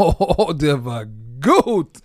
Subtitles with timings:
[0.00, 1.98] Oh, der war gut.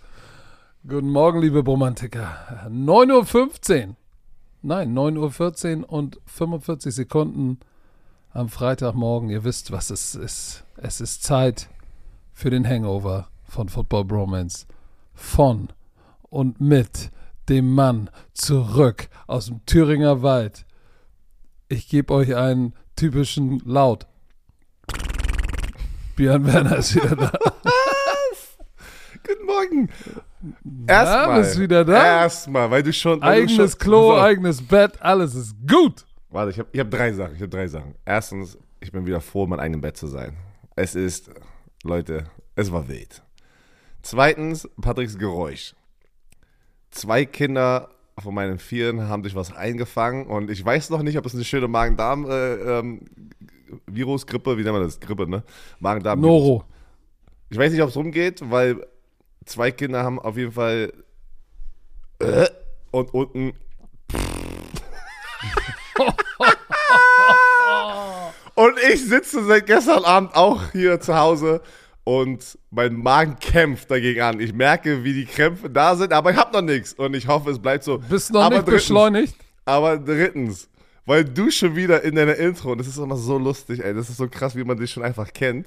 [0.86, 2.66] Guten Morgen, liebe Romantiker.
[2.68, 3.96] 9.15 Uhr.
[4.62, 7.60] Nein, 9.14 Uhr und 45 Sekunden
[8.32, 9.30] am Freitagmorgen.
[9.30, 10.64] Ihr wisst, was es ist.
[10.76, 11.68] Es ist Zeit
[12.32, 14.66] für den Hangover von Football Bromance.
[15.14, 15.68] Von
[16.30, 17.12] und mit
[17.48, 20.66] dem Mann zurück aus dem Thüringer Wald.
[21.68, 24.08] Ich gebe euch einen typischen Laut.
[26.16, 27.32] Björn Werner ist wieder da.
[29.26, 29.88] Guten Morgen.
[30.86, 31.28] Erstmal.
[31.28, 32.22] Ja, bist wieder da.
[32.22, 33.20] Erstmal, weil du schon.
[33.20, 34.20] Weil eigenes du schon, Klo, so.
[34.20, 36.04] eigenes Bett, alles ist gut.
[36.28, 37.34] Warte, ich habe ich hab drei Sachen.
[37.34, 37.94] Ich habe drei Sachen.
[38.04, 40.36] Erstens, ich bin wieder froh, in meinem eigenen Bett zu sein.
[40.76, 41.30] Es ist,
[41.82, 42.24] Leute,
[42.54, 43.22] es war wild.
[44.02, 45.74] Zweitens, Patricks Geräusch.
[46.90, 51.26] Zwei Kinder von meinen Vieren haben sich was eingefangen und ich weiß noch nicht, ob
[51.26, 55.00] es eine schöne Magen-Darm-Virus-Grippe, äh, ähm, wie nennt man das?
[55.00, 55.42] Grippe, ne?
[55.80, 56.20] Magen-Darm.
[56.20, 56.64] Noro.
[57.50, 58.86] Ich weiß nicht, ob es rumgeht, weil
[59.44, 60.92] zwei Kinder haben auf jeden Fall
[62.18, 62.48] äh,
[62.90, 63.52] und unten.
[68.54, 71.60] und ich sitze seit gestern Abend auch hier zu Hause
[72.04, 74.40] und mein Magen kämpft dagegen an.
[74.40, 77.50] Ich merke, wie die Krämpfe da sind, aber ich habe noch nichts und ich hoffe,
[77.50, 77.98] es bleibt so.
[77.98, 79.36] Bist noch aber nicht drittens, beschleunigt?
[79.64, 80.68] Aber drittens,
[81.06, 84.10] weil du schon wieder in deiner Intro, und das ist immer so lustig, ey, das
[84.10, 85.66] ist so krass, wie man dich schon einfach kennt.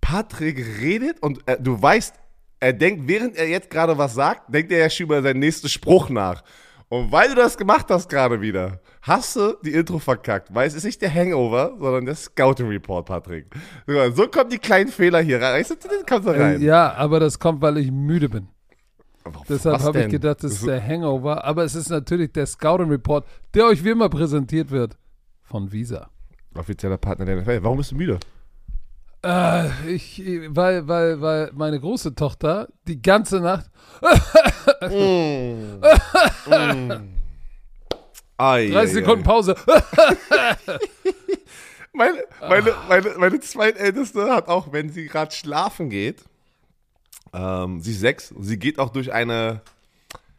[0.00, 2.14] Patrick redet und äh, du weißt,
[2.62, 5.68] er denkt, während er jetzt gerade was sagt, denkt er ja schon über seinen nächsten
[5.68, 6.44] Spruch nach.
[6.88, 10.54] Und weil du das gemacht hast gerade wieder, hast du die Intro verkackt.
[10.54, 13.46] Weil es ist nicht der Hangover, sondern der Scouting Report, Patrick.
[14.14, 15.64] So kommen die kleinen Fehler hier rein.
[15.68, 15.74] Du,
[16.08, 16.60] kommst du rein.
[16.60, 18.46] Ja, aber das kommt, weil ich müde bin.
[19.24, 21.44] Aber Deshalb habe ich gedacht, das ist der Hangover.
[21.44, 24.96] Aber es ist natürlich der Scouting Report, der euch wie immer präsentiert wird
[25.42, 26.10] von Visa.
[26.54, 27.58] Offizieller Partner der NFL.
[27.62, 28.20] Warum bist du müde?
[29.24, 33.70] Äh, ich, weil, weil, weil meine große Tochter die ganze Nacht.
[34.80, 35.80] mm.
[36.50, 37.08] mm.
[38.38, 39.54] 30 Sekunden Pause.
[41.92, 46.24] meine, meine, meine, meine zweitälteste hat auch, wenn sie gerade schlafen geht,
[47.32, 49.60] ähm, sie ist sechs, sie geht auch durch eine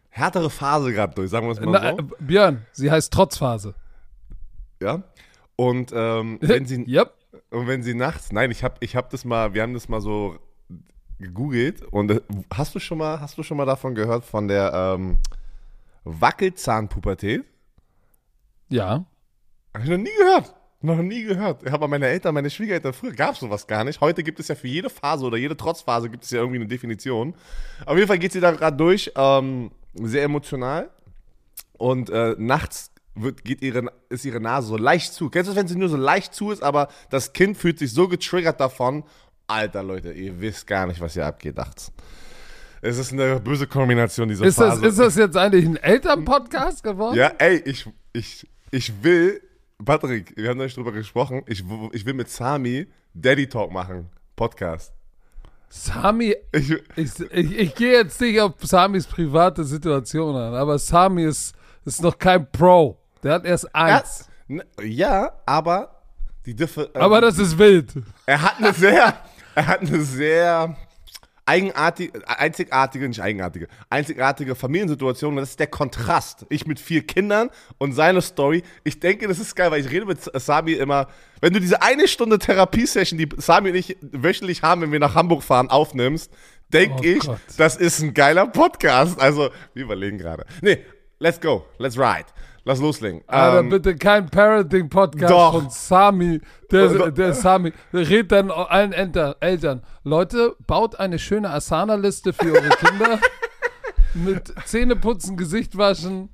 [0.10, 1.98] härtere Phase gerade durch, sagen wir es mal Na, so.
[2.20, 3.74] Björn, sie heißt Trotzphase.
[4.82, 5.04] Ja.
[5.56, 6.84] Und ähm, wenn sie.
[6.88, 7.14] yep.
[7.54, 10.02] Und wenn sie nachts, nein, ich habe ich hab das mal, wir haben das mal
[10.02, 10.40] so
[11.20, 12.22] gegoogelt und äh,
[12.52, 15.18] hast du schon mal, hast du schon mal davon gehört von der ähm,
[16.04, 17.46] Wackelzahnpubertät?
[18.70, 19.06] Ja.
[19.74, 20.56] Habe ich noch nie gehört.
[20.82, 21.64] Noch nie gehört.
[21.64, 24.02] Ich habe meine Eltern, meine Schwiegereltern, früher gab es sowas gar nicht.
[24.02, 26.68] Heute gibt es ja für jede Phase oder jede Trotzphase gibt es ja irgendwie eine
[26.68, 27.36] Definition.
[27.86, 30.90] Auf jeden Fall geht sie da gerade durch, ähm, sehr emotional.
[31.78, 35.30] Und äh, nachts wird, geht ihre, ist ihre Nase so leicht zu.
[35.30, 37.94] Kennst du das, wenn sie nur so leicht zu ist, aber das Kind fühlt sich
[37.94, 39.04] so getriggert davon?
[39.48, 41.92] Alter, Leute, ihr wisst gar nicht, was hier abgeht nachts.
[42.82, 44.82] Es ist eine böse Kombination dieser ist Phase.
[44.82, 47.16] Das, ist das jetzt eigentlich ein Elternpodcast geworden?
[47.16, 49.42] Ja, ey, ich, ich, ich will,
[49.84, 54.92] Patrick, wir haben nicht drüber gesprochen, ich, ich will mit Sami Daddy Talk machen, Podcast.
[55.70, 61.24] Sami, ich, ich, ich, ich gehe jetzt nicht auf Samis private Situation an, aber Sami
[61.24, 63.00] ist, ist noch kein Pro.
[63.24, 64.30] Der hat erst eins.
[64.48, 66.02] Ja, ja aber
[66.46, 67.94] die Differ ähm, Aber das ist wild.
[68.26, 69.16] Er hat eine sehr,
[69.56, 70.76] er hat eine sehr
[71.46, 75.36] eigenartige, einzigartige, nicht eigenartige, einzigartige Familiensituation.
[75.36, 76.46] das ist der Kontrast.
[76.50, 78.64] Ich mit vier Kindern und seine Story.
[78.84, 81.08] Ich denke, das ist geil, weil ich rede mit Sami immer.
[81.42, 85.16] Wenn du diese eine Stunde Therapiesession, die Sami und ich wöchentlich haben, wenn wir nach
[85.16, 86.32] Hamburg fahren, aufnimmst,
[86.70, 87.40] denke oh ich, Gott.
[87.58, 89.20] das ist ein geiler Podcast.
[89.20, 90.46] Also, wir überlegen gerade.
[90.62, 90.86] Nee,
[91.20, 92.26] let's go, let's ride.
[92.66, 93.22] Lass loslegen.
[93.28, 96.40] Alter, ähm, bitte kein Parenting-Podcast von Sami.
[96.72, 99.82] Der, der Sami redet dann allen Enter, Eltern.
[100.04, 103.20] Leute, baut eine schöne Asana-Liste für eure Kinder.
[104.14, 106.30] mit Zähneputzen, Gesicht waschen.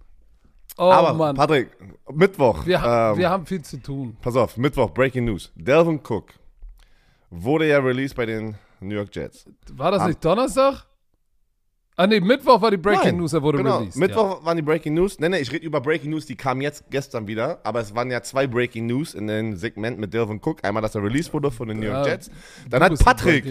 [0.77, 1.35] Oh Aber, Mann.
[1.35, 1.69] Patrick,
[2.11, 2.65] Mittwoch.
[2.65, 4.15] Wir, ähm, wir haben viel zu tun.
[4.21, 5.51] Pass auf, Mittwoch, Breaking News.
[5.55, 6.33] Delvin Cook
[7.29, 9.45] wurde ja released bei den New York Jets.
[9.73, 10.85] War das nicht Donnerstag?
[11.99, 13.79] Ah nee, Mittwoch war die Breaking Nein, News, er wurde genau.
[13.79, 13.97] released.
[13.97, 14.45] Mittwoch ja.
[14.45, 15.19] waren die Breaking News.
[15.19, 17.59] Nee, nee, ich rede über Breaking News, die kamen jetzt gestern wieder.
[17.65, 20.63] Aber es waren ja zwei Breaking News in dem Segment mit Delvin Cook.
[20.63, 22.31] Einmal, dass er released wurde von den New York Jets.
[22.69, 23.45] Dann hat Patrick,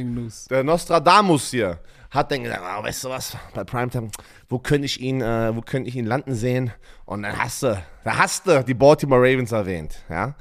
[0.48, 1.78] der Nostradamus hier,
[2.10, 4.08] hat dann gesagt, oh, weißt du was, bei Primetime,
[4.48, 6.72] wo könnte ich ihn, äh, wo könnte ich ihn landen sehen?
[7.04, 10.34] Und dann hast du, da hast du die Baltimore Ravens erwähnt, ja.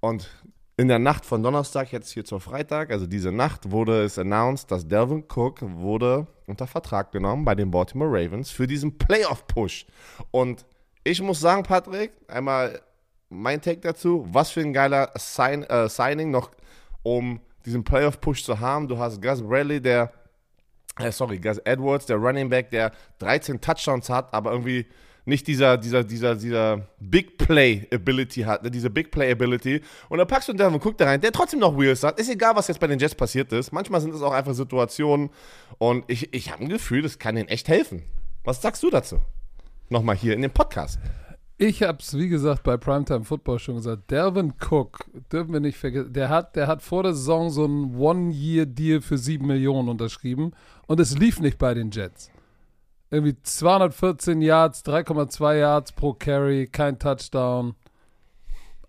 [0.00, 0.28] Und
[0.76, 4.70] in der Nacht von Donnerstag jetzt hier zur Freitag, also diese Nacht, wurde es announced,
[4.70, 9.86] dass Delvin Cook wurde unter Vertrag genommen bei den Baltimore Ravens für diesen Playoff-Push.
[10.30, 10.64] Und
[11.04, 12.80] ich muss sagen, Patrick, einmal
[13.28, 16.50] mein Take dazu, was für ein geiler Sign, äh, Signing noch,
[17.02, 18.88] um diesen Playoff-Push zu haben.
[18.88, 20.12] Du hast Gus Bradley, der,
[20.98, 24.86] äh, sorry, Gus Edwards, der Running Back, der 13 Touchdowns hat, aber irgendwie
[25.28, 28.70] nicht dieser, dieser, dieser, dieser Big Play Ability hat, ne?
[28.70, 29.82] diese Big Play Ability.
[30.08, 32.18] Und dann packst du einen Devin Cook da rein, der trotzdem noch Wheels hat.
[32.18, 33.70] Ist egal, was jetzt bei den Jets passiert ist.
[33.70, 35.28] Manchmal sind es auch einfach Situationen.
[35.76, 38.02] Und ich, ich habe ein Gefühl, das kann ihnen echt helfen.
[38.42, 39.20] Was sagst du dazu?
[39.90, 40.98] Nochmal hier in dem Podcast.
[41.58, 44.10] Ich habe es, wie gesagt, bei Primetime Football schon gesagt.
[44.10, 47.96] Delvin Cook, dürfen wir nicht vergessen, der hat, der hat vor der Saison so einen
[47.96, 50.52] One-Year-Deal für 7 Millionen unterschrieben
[50.86, 52.30] und es lief nicht bei den Jets
[53.10, 57.74] irgendwie 214 Yards, 3,2 Yards pro Carry, kein Touchdown.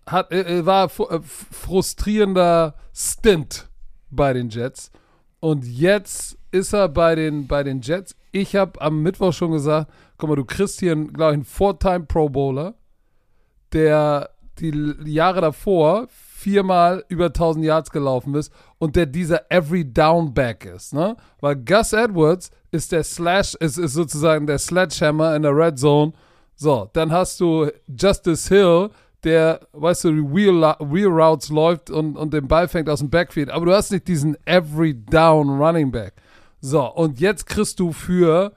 [0.06, 3.68] Hat, äh, war äh, frustrierender Stint
[4.10, 4.90] bei den Jets.
[5.40, 8.16] Und jetzt ist er bei den, bei den Jets.
[8.32, 12.00] Ich habe am Mittwoch schon gesagt, guck mal, du kriegst hier, glaube ich, einen Four-Time
[12.06, 12.74] Pro Bowler,
[13.72, 16.08] der die Jahre davor
[16.40, 21.16] viermal über 1000 Yards gelaufen ist und der dieser Every Down Back ist, ne?
[21.40, 26.12] Weil Gus Edwards ist der Slash, ist, ist sozusagen der Sledgehammer in der Red Zone.
[26.56, 28.90] So, dann hast du Justice Hill,
[29.22, 33.50] der, weißt du, Wheel, Wheel Routes läuft und, und den Ball fängt aus dem Backfield.
[33.50, 36.14] Aber du hast nicht diesen Every Down Running Back.
[36.60, 38.52] So, und jetzt kriegst du für,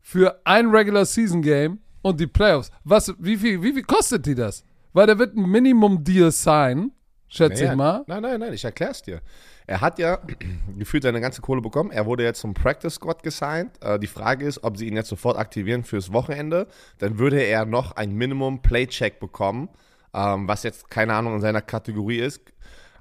[0.00, 4.36] für ein Regular Season Game und die Playoffs, was, wie viel, wie viel kostet die
[4.36, 4.64] das?
[4.92, 6.92] Weil der wird ein Minimum Deal sein
[7.28, 8.04] schätze naja, ich mal.
[8.06, 9.20] Nein, nein, nein, ich erkläre es dir.
[9.66, 10.18] Er hat ja
[10.78, 11.90] gefühlt seine ganze Kohle bekommen.
[11.90, 13.72] Er wurde jetzt zum Practice Squad gesigned.
[13.82, 16.68] Äh, die Frage ist, ob sie ihn jetzt sofort aktivieren fürs Wochenende.
[16.98, 19.68] Dann würde er noch ein Minimum Playcheck bekommen,
[20.14, 22.40] ähm, was jetzt keine Ahnung in seiner Kategorie ist.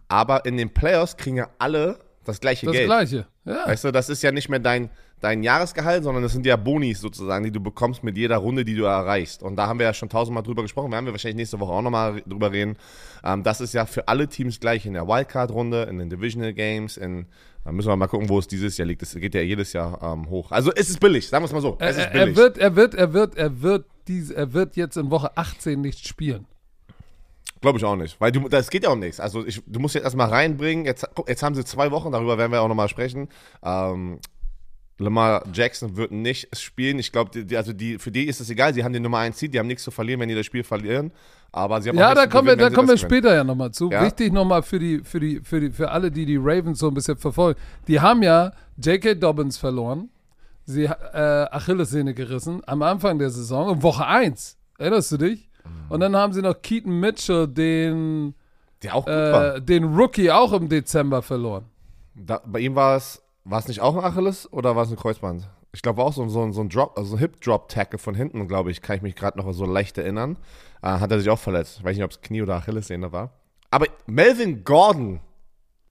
[0.07, 2.89] Aber in den Playoffs kriegen ja alle das gleiche das Geld.
[2.89, 3.67] Das gleiche, ja.
[3.67, 4.89] Weißt du, das ist ja nicht mehr dein,
[5.21, 8.75] dein Jahresgehalt, sondern das sind ja Bonis sozusagen, die du bekommst mit jeder Runde, die
[8.75, 9.43] du erreichst.
[9.43, 10.91] Und da haben wir ja schon tausendmal drüber gesprochen.
[10.91, 12.77] Wir haben wir wahrscheinlich nächste Woche auch nochmal drüber reden.
[13.23, 16.97] Ähm, das ist ja für alle Teams gleich in der Wildcard-Runde, in den Divisional Games,
[16.97, 17.25] in
[17.65, 19.01] da müssen wir mal gucken, wo es dieses Jahr liegt.
[19.01, 20.51] Es geht ja jedes Jahr ähm, hoch.
[20.51, 21.75] Also es ist billig, sagen wir es mal so.
[21.79, 22.27] Es ist billig.
[22.29, 25.81] Er wird, er wird, er wird, er wird, dies, er wird jetzt in Woche 18
[25.81, 26.45] nicht spielen.
[27.61, 28.21] Glaube ich auch nicht.
[28.21, 29.19] Weil du, das geht ja um nichts.
[29.19, 30.85] Also ich, du musst jetzt erstmal reinbringen.
[30.85, 33.29] Jetzt, jetzt haben sie zwei Wochen, darüber werden wir auch nochmal sprechen.
[33.63, 34.19] Ähm,
[34.97, 36.99] Lamar Jackson wird nicht spielen.
[36.99, 38.73] Ich glaube, also die, für die ist es egal.
[38.73, 40.63] Sie haben den Nummer 1 Seed, die haben nichts zu verlieren, wenn die das Spiel
[40.63, 41.11] verlieren.
[41.51, 43.91] Aber sie haben ja, da kommen wir, da kommen wir später ja nochmal zu.
[43.91, 44.03] Ja?
[44.03, 46.93] Wichtig nochmal für die, für die, für die, für alle, die die Ravens so ein
[46.93, 47.59] bisschen verfolgen.
[47.87, 49.15] Die haben ja J.K.
[49.15, 50.09] Dobbins verloren.
[50.65, 50.89] Sie äh,
[51.51, 54.57] Achillessehne gerissen am Anfang der Saison, Woche 1.
[54.77, 55.49] Erinnerst du dich?
[55.89, 58.33] Und dann haben sie noch Keaton Mitchell, den,
[58.91, 61.65] auch äh, den Rookie, auch im Dezember verloren.
[62.15, 64.97] Da, bei ihm war es, war es nicht auch ein Achilles oder war es ein
[64.97, 65.47] Kreuzband?
[65.71, 68.81] Ich glaube, war auch so, so, so ein Drop, also Hip-Drop-Tackle von hinten, glaube ich,
[68.81, 70.37] kann ich mich gerade noch so leicht erinnern.
[70.81, 71.77] Äh, hat er sich auch verletzt.
[71.79, 73.31] Ich weiß nicht, ob es Knie oder Achillessehne war.
[73.71, 75.19] Aber Melvin Gordon,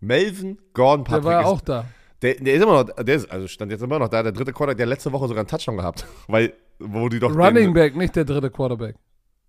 [0.00, 1.84] Melvin Gordon, Patrick, Der war ja auch da.
[2.22, 4.52] Der, der, ist immer noch, der ist, also stand jetzt immer noch da, der dritte
[4.52, 6.06] Quarterback, der letzte Woche sogar einen Touchdown gehabt.
[6.28, 7.30] Weil, wo die doch.
[7.30, 8.96] Running den, Back, nicht der dritte Quarterback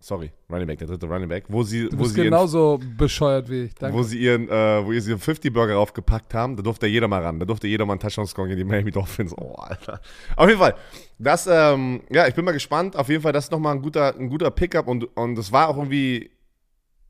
[0.05, 3.49] sorry, Running Back, der dritte Running Back, wo sie, du wo bist genauso ihren, bescheuert
[3.49, 3.73] wie ich.
[3.73, 3.97] Danke.
[3.97, 7.23] Wo sie ihren, äh, wo sie ihren 50 Burger aufgepackt haben, da durfte jeder mal
[7.23, 9.33] ran, da durfte jeder mal einen Touchdown scoren gegen die Miami Dolphins.
[9.35, 9.99] Oh, Alter.
[10.35, 10.75] Auf jeden Fall,
[11.17, 12.95] das, ähm, ja, ich bin mal gespannt.
[12.95, 15.69] Auf jeden Fall, das ist nochmal ein guter, ein guter Pickup und, und das war
[15.69, 16.29] auch irgendwie,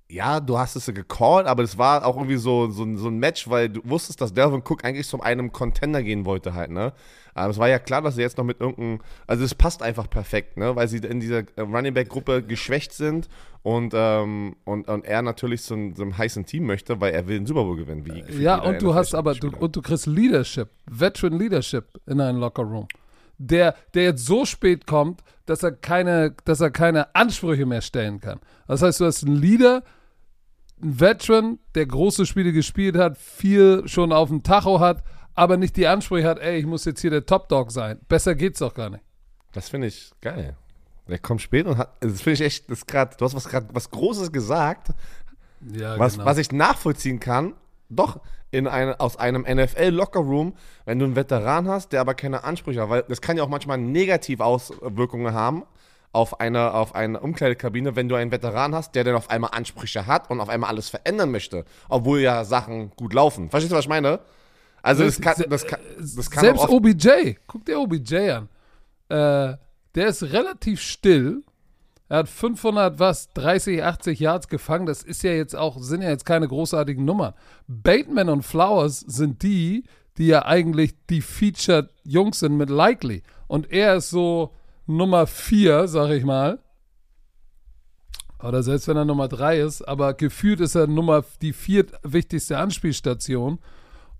[0.07, 3.49] ja, du hast es gecallt, aber es war auch irgendwie so, so, so ein Match,
[3.49, 6.93] weil du wusstest, dass Delvin Cook eigentlich zu einem Contender gehen wollte halt, ne?
[7.33, 10.09] Aber es war ja klar, dass sie jetzt noch mit irgendeinem, also es passt einfach
[10.09, 10.75] perfekt, ne?
[10.75, 13.29] Weil sie in dieser äh, Running Back Gruppe geschwächt sind
[13.63, 17.27] und, ähm, und, und er natürlich zu einem, so einem heißen Team möchte, weil er
[17.27, 18.05] will den Super Bowl gewinnen.
[18.05, 22.39] Wie ja, und du hast aber, du, und du kriegst Leadership, Veteran Leadership in einen
[22.39, 22.87] Locker Room.
[23.37, 28.19] Der, der jetzt so spät kommt, dass er keine, dass er keine Ansprüche mehr stellen
[28.19, 28.39] kann.
[28.67, 29.83] Das heißt, du hast einen Leader,
[30.81, 35.75] ein Veteran, der große Spiele gespielt hat, viel schon auf dem Tacho hat, aber nicht
[35.75, 37.99] die Ansprüche hat, ey, ich muss jetzt hier der Top Dog sein.
[38.07, 39.03] Besser geht's doch gar nicht.
[39.51, 40.57] Das finde ich geil.
[41.07, 43.67] Der kommt spät und hat, das finde ich echt, das grad, du hast was gerade
[43.73, 44.89] was Großes gesagt,
[45.73, 46.25] ja, was, genau.
[46.25, 47.53] was ich nachvollziehen kann.
[47.89, 48.19] Doch,
[48.55, 50.53] in eine, aus einem NFL-Lockerroom,
[50.85, 53.49] wenn du einen Veteran hast, der aber keine Ansprüche hat, weil das kann ja auch
[53.49, 55.63] manchmal negativ Auswirkungen haben
[56.13, 60.07] auf eine, auf eine Umkleidekabine, wenn du einen Veteran hast, der dann auf einmal Ansprüche
[60.07, 63.49] hat und auf einmal alles verändern möchte, obwohl ja Sachen gut laufen.
[63.49, 64.21] Verstehst du, was ich meine?
[64.81, 68.49] Also das kann, das kann, das kann Selbst OBJ, guck dir OBJ an.
[69.09, 69.57] Äh,
[69.95, 71.43] der ist relativ still.
[72.07, 74.85] Er hat 500, was, 30, 80 Yards gefangen.
[74.85, 77.33] Das ist ja jetzt auch, sind ja jetzt keine großartigen Nummern.
[77.67, 79.83] Bateman und Flowers sind die,
[80.17, 83.23] die ja eigentlich die Featured Jungs sind mit Likely.
[83.47, 84.53] Und er ist so,
[84.87, 86.59] Nummer 4, sag ich mal.
[88.43, 93.59] Oder selbst wenn er Nummer 3 ist, aber gefühlt ist er Nummer die viertwichtigste Anspielstation.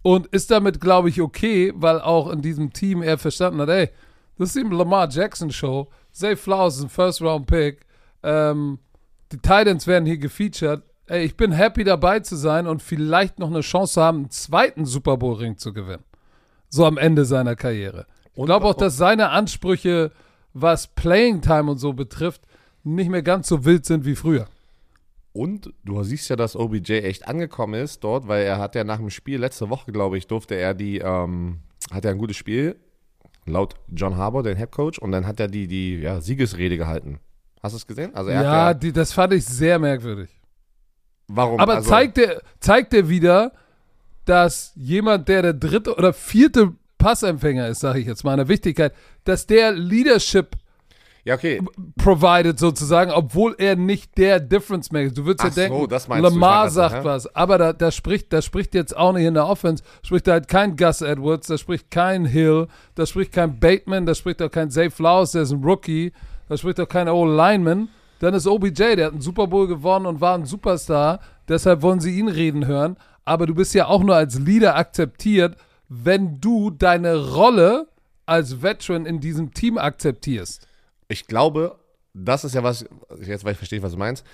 [0.06, 3.90] und ist damit, glaube ich, okay, weil auch in diesem Team er verstanden hat, ey,
[4.38, 5.90] das ist die Lamar Jackson Show.
[6.12, 7.86] Zay Flowers ist ein First-Round-Pick.
[8.24, 8.80] Ähm,
[9.32, 10.84] die Titans werden hier gefeatured.
[11.08, 14.30] Ey, ich bin happy dabei zu sein und vielleicht noch eine Chance zu haben, einen
[14.32, 16.04] zweiten Super Bowl-Ring zu gewinnen.
[16.70, 18.08] So am Ende seiner Karriere.
[18.34, 20.12] Ich glaube auch, dass seine Ansprüche,
[20.54, 22.42] was Playing Time und so betrifft,
[22.84, 24.48] nicht mehr ganz so wild sind wie früher.
[25.32, 28.98] Und du siehst ja, dass OBJ echt angekommen ist dort, weil er hat ja nach
[28.98, 31.60] dem Spiel, letzte Woche, glaube ich, durfte er die, ähm,
[31.92, 32.78] hat er ein gutes Spiel,
[33.46, 37.20] laut John Harbour, den Head Coach, und dann hat er die, die ja, Siegesrede gehalten.
[37.62, 38.14] Hast du es gesehen?
[38.14, 40.30] Also ja, ja die, das fand ich sehr merkwürdig.
[41.28, 41.60] Warum?
[41.60, 43.54] Aber also, zeigt, er, zeigt er wieder,
[44.26, 48.48] dass jemand, der der dritte oder vierte Passempfänger ist, sage ich jetzt mal, in der
[48.48, 50.56] Wichtigkeit, dass der Leadership
[51.26, 51.60] ja, okay.
[51.98, 55.18] provided sozusagen, obwohl er nicht der Difference Maker ist.
[55.18, 58.76] Du würdest Ach ja denken, so, Lamar sagt was, aber da, da, spricht, da spricht
[58.76, 62.26] jetzt auch nicht in der Offense, spricht da halt kein Gus Edwards, da spricht kein
[62.26, 66.14] Hill, da spricht kein Bateman, da spricht auch kein Zay Flowers, der ist ein Rookie,
[66.48, 67.90] da spricht auch kein Old Lineman.
[68.20, 72.02] Dann ist OBJ, der hat einen Super Bowl gewonnen und war ein Superstar, deshalb wollen
[72.02, 72.98] sie ihn reden hören.
[73.26, 75.58] Aber du bist ja auch nur als Leader akzeptiert,
[75.90, 77.88] wenn du deine Rolle
[78.28, 80.68] als Veteran in diesem Team akzeptierst
[81.08, 81.80] ich glaube,
[82.14, 82.86] das ist ja was,
[83.22, 84.26] jetzt weil ich verstehe, was du meinst.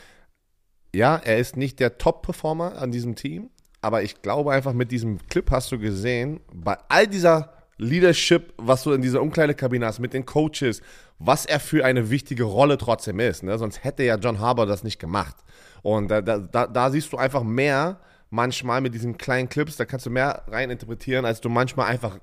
[0.93, 3.49] Ja, er ist nicht der Top-Performer an diesem Team,
[3.81, 8.83] aber ich glaube einfach, mit diesem Clip hast du gesehen, bei all dieser Leadership, was
[8.83, 10.81] du in dieser Umkleidekabine hast, mit den Coaches,
[11.17, 13.41] was er für eine wichtige Rolle trotzdem ist.
[13.41, 13.57] Ne?
[13.57, 15.35] Sonst hätte ja John Harbour das nicht gemacht.
[15.81, 17.99] Und da, da, da siehst du einfach mehr,
[18.31, 22.17] manchmal mit diesen kleinen Clips, da kannst du mehr reininterpretieren, als du manchmal einfach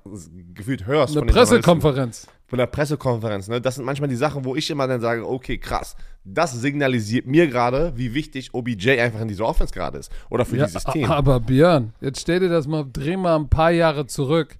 [0.53, 1.15] gefühlt hörst.
[1.15, 2.27] Eine Pressekonferenz.
[2.47, 3.47] Von der Pressekonferenz.
[3.47, 3.61] Ne?
[3.61, 7.47] Das sind manchmal die Sachen, wo ich immer dann sage, okay, krass, das signalisiert mir
[7.47, 10.11] gerade, wie wichtig OBJ einfach in dieser Offense gerade ist.
[10.31, 11.05] Oder für ja, dieses Team.
[11.11, 14.57] Aber Björn, jetzt stell dir das mal, dreh mal ein paar Jahre zurück.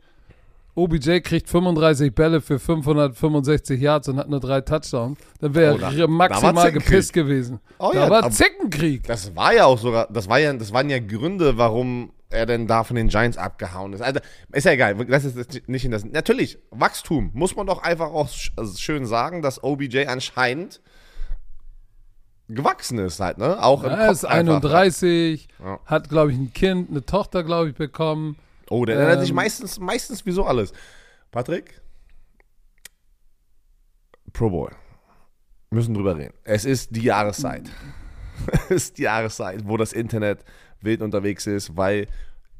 [0.75, 5.79] OBJ kriegt 35 Bälle für 565 Yards und hat nur drei Touchdowns, dann wäre oh,
[5.79, 7.59] er maximal gepisst gewesen.
[7.79, 9.03] Oh, da ja, war Zickenkrieg.
[9.03, 12.67] Das war ja auch sogar, das, war ja, das waren ja Gründe, warum er denn
[12.67, 14.01] da von den Giants abgehauen ist.
[14.01, 14.19] Also,
[14.51, 16.05] ist ja egal, das ist nicht in das.
[16.05, 20.81] Natürlich, Wachstum, muss man doch einfach auch also schön sagen, dass OBJ anscheinend
[22.47, 23.61] gewachsen ist halt, ne?
[23.61, 25.79] Auch ja, Er ist 31, ja.
[25.85, 28.37] hat, glaube ich, ein Kind, eine Tochter, glaube ich, bekommen.
[28.69, 30.73] Oh, der erinnert ähm, sich meistens, meistens wieso alles.
[31.31, 31.81] Patrick?
[34.31, 34.71] Pro Bowl.
[35.71, 36.33] Müssen drüber reden.
[36.43, 37.69] Es ist die Jahreszeit.
[38.69, 40.43] es ist die Jahreszeit, wo das Internet
[40.81, 42.07] wild unterwegs ist, weil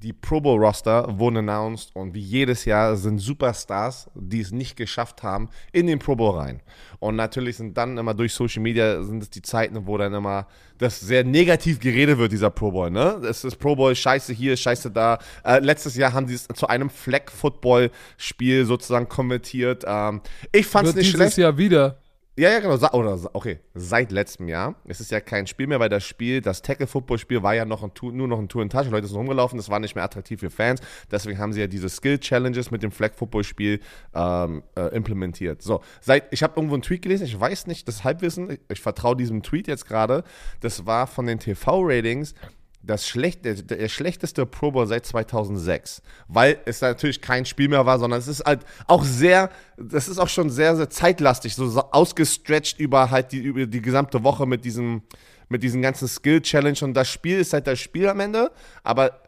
[0.02, 4.78] die Pro Bowl Roster wurden announced und wie jedes Jahr sind Superstars, die es nicht
[4.78, 6.62] geschafft haben, in den Pro Bowl rein.
[7.00, 10.48] Und natürlich sind dann immer durch Social Media sind es die Zeiten, wo dann immer
[10.78, 12.90] das sehr negativ geredet wird, dieser Pro Bowl.
[12.90, 13.22] Ne?
[13.30, 15.20] Es ist Pro Bowl, scheiße hier, scheiße da.
[15.44, 19.84] Äh, letztes Jahr haben sie es zu einem Flag-Football-Spiel sozusagen konvertiert.
[19.86, 20.22] Ähm,
[20.54, 21.38] ich fand es nicht dieses schlecht.
[21.38, 21.98] Jahr wieder.
[22.40, 22.76] Ja, ja, genau.
[22.94, 24.76] Oder, okay, seit letztem Jahr.
[24.86, 27.92] Es ist ja kein Spiel mehr, weil das Spiel, das Tackle-Football-Spiel war ja noch ein,
[28.14, 28.90] nur noch ein Tour in Tasche.
[28.90, 30.80] Leute sind rumgelaufen, das war nicht mehr attraktiv für Fans.
[31.12, 33.82] Deswegen haben sie ja diese Skill-Challenges mit dem Flag-Football-Spiel
[34.16, 35.62] ähm, äh, implementiert.
[35.62, 38.80] So, seit, ich habe irgendwo einen Tweet gelesen, ich weiß nicht, das Halbwissen, ich, ich
[38.80, 40.24] vertraue diesem Tweet jetzt gerade.
[40.62, 42.36] Das war von den TV-Ratings
[42.82, 48.00] das schlecht, der, schlechteste Pro Bowl seit 2006, weil es natürlich kein Spiel mehr war,
[48.00, 52.80] sondern es ist halt auch sehr, das ist auch schon sehr, sehr zeitlastig, so ausgestretched
[52.80, 55.02] über halt die, über die gesamte Woche mit diesem,
[55.50, 58.52] mit diesen ganzen Skill Challenge und das Spiel ist halt das Spiel am Ende,
[58.84, 59.22] aber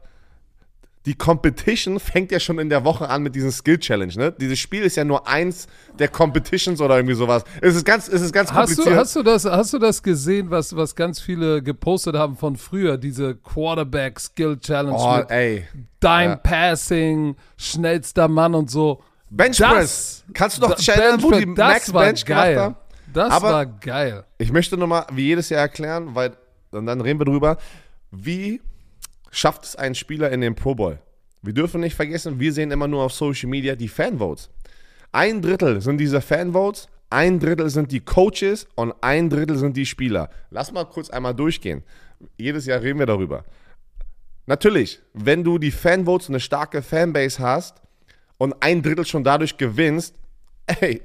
[1.06, 4.32] die Competition fängt ja schon in der Woche an mit diesem Skill Challenge, ne?
[4.32, 5.68] Dieses Spiel ist ja nur eins
[5.98, 7.44] der Competitions oder irgendwie sowas.
[7.60, 8.96] Es ist ganz, es ist ganz kompliziert.
[8.96, 12.38] Hast du, hast du, das, hast du das gesehen, was, was ganz viele gepostet haben
[12.38, 12.98] von früher?
[13.00, 14.96] Diese Quarterback Skill Challenge.
[14.96, 15.68] Oh, ey.
[16.04, 16.36] Dime ja.
[16.36, 19.02] Passing, schnellster Mann und so.
[19.32, 20.24] Benchpress.
[20.34, 22.54] Kannst du doch erinnern, wo die Max Bench geil.
[22.54, 22.76] gemacht haben?
[23.12, 24.24] Das Aber war geil.
[24.38, 26.34] Ich möchte nochmal, wie jedes Jahr erklären, weil,
[26.72, 27.58] und dann reden wir drüber,
[28.12, 28.62] wie
[29.32, 31.00] schafft es ein Spieler in den Pro Bowl.
[31.42, 34.50] Wir dürfen nicht vergessen, wir sehen immer nur auf Social Media die Fanvotes.
[35.12, 39.86] Ein Drittel sind diese Fanvotes, ein Drittel sind die Coaches und ein Drittel sind die
[39.86, 40.30] Spieler.
[40.52, 41.84] Lass mal kurz einmal durchgehen.
[42.38, 43.44] Jedes Jahr reden wir darüber.
[44.46, 47.82] Natürlich, wenn du die Fanvotes eine starke Fanbase hast
[48.38, 50.16] und ein Drittel schon dadurch gewinnst,
[50.80, 51.02] ey,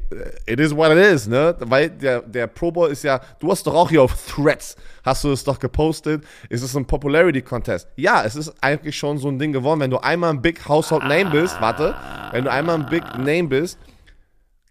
[0.47, 1.57] it is what it is, ne?
[1.61, 5.25] Weil der, der Pro Bowl ist ja, du hast doch auch hier auf Threads, hast
[5.25, 7.89] du es doch gepostet, ist es ein Popularity Contest.
[7.97, 11.05] Ja, es ist eigentlich schon so ein Ding geworden, wenn du einmal ein Big Household
[11.05, 11.95] Name bist, warte,
[12.33, 13.79] wenn du einmal ein Big Name bist,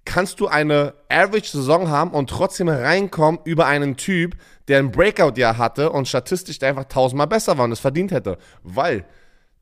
[0.06, 4.36] kannst du eine Average-Saison haben und trotzdem reinkommen über einen Typ,
[4.68, 8.38] der ein Breakout-Jahr hatte und statistisch einfach tausendmal besser war und es verdient hätte.
[8.64, 9.06] Weil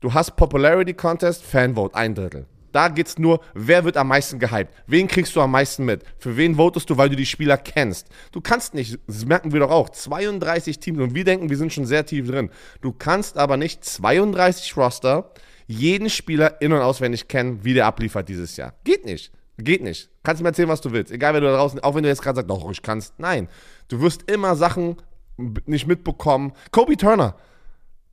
[0.04, 2.44] Du hast Popularity Contest, Fanvote, ein Drittel.
[2.74, 4.74] Da geht's nur, wer wird am meisten gehypt?
[4.88, 6.02] Wen kriegst du am meisten mit?
[6.18, 8.08] Für wen votest du, weil du die Spieler kennst?
[8.32, 11.72] Du kannst nicht, das merken wir doch auch, 32 Teams und wir denken, wir sind
[11.72, 12.50] schon sehr tief drin.
[12.80, 15.30] Du kannst aber nicht 32 Roster
[15.68, 18.74] jeden Spieler in- und auswendig kennen, wie der abliefert dieses Jahr.
[18.82, 19.30] Geht nicht.
[19.56, 20.10] Geht nicht.
[20.24, 21.12] Kannst mir erzählen, was du willst.
[21.12, 23.20] Egal, wer du da draußen, auch wenn du jetzt gerade sagst, doch, ich kannst.
[23.20, 23.46] Nein.
[23.86, 24.96] Du wirst immer Sachen
[25.36, 26.52] nicht mitbekommen.
[26.72, 27.36] Kobe Turner,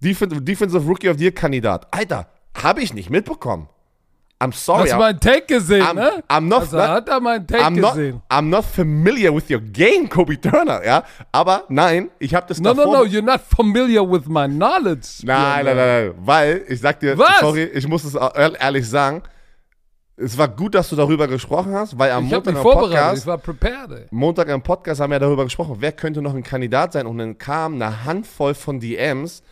[0.02, 1.88] Defensive Rookie of the Year Kandidat.
[1.92, 3.68] Alter, habe ich nicht mitbekommen.
[4.42, 4.90] I'm sorry.
[4.90, 6.24] Hast du meinen Take gesehen, I'm, ne?
[6.28, 8.16] I'm not, also, hat er meinen Take I'm gesehen.
[8.16, 11.04] Not, I'm not familiar with your game, Kobe Turner, ja.
[11.32, 15.24] Aber nein, ich habe das No, davor, no, no, you're not familiar with my knowledge.
[15.24, 17.40] Nein, nein, nein, nein, weil, ich sag dir, Was?
[17.40, 19.22] sorry, ich muss es ehrlich sagen,
[20.18, 22.92] es war gut, dass du darüber gesprochen hast, weil am Ich Montag mich im vorbereitet,
[22.96, 24.06] Podcast, ich war prepared, ey.
[24.10, 27.38] Montag im Podcast haben wir darüber gesprochen, wer könnte noch ein Kandidat sein und dann
[27.38, 29.44] kam eine Handvoll von DMs,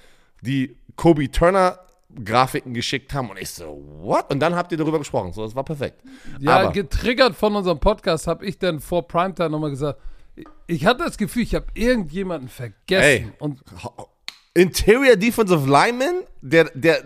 [0.41, 1.77] die Kobe Turner
[2.23, 4.31] Grafiken geschickt haben und ich so, what?
[4.31, 6.01] Und dann habt ihr darüber gesprochen, so, das war perfekt.
[6.39, 9.99] Ja, Aber, getriggert von unserem Podcast habe ich dann vor Primetime nochmal gesagt,
[10.67, 13.03] ich hatte das Gefühl, ich habe irgendjemanden vergessen.
[13.03, 13.31] Ey.
[13.39, 13.59] Und
[14.53, 17.03] Interior Defensive Lineman, der, der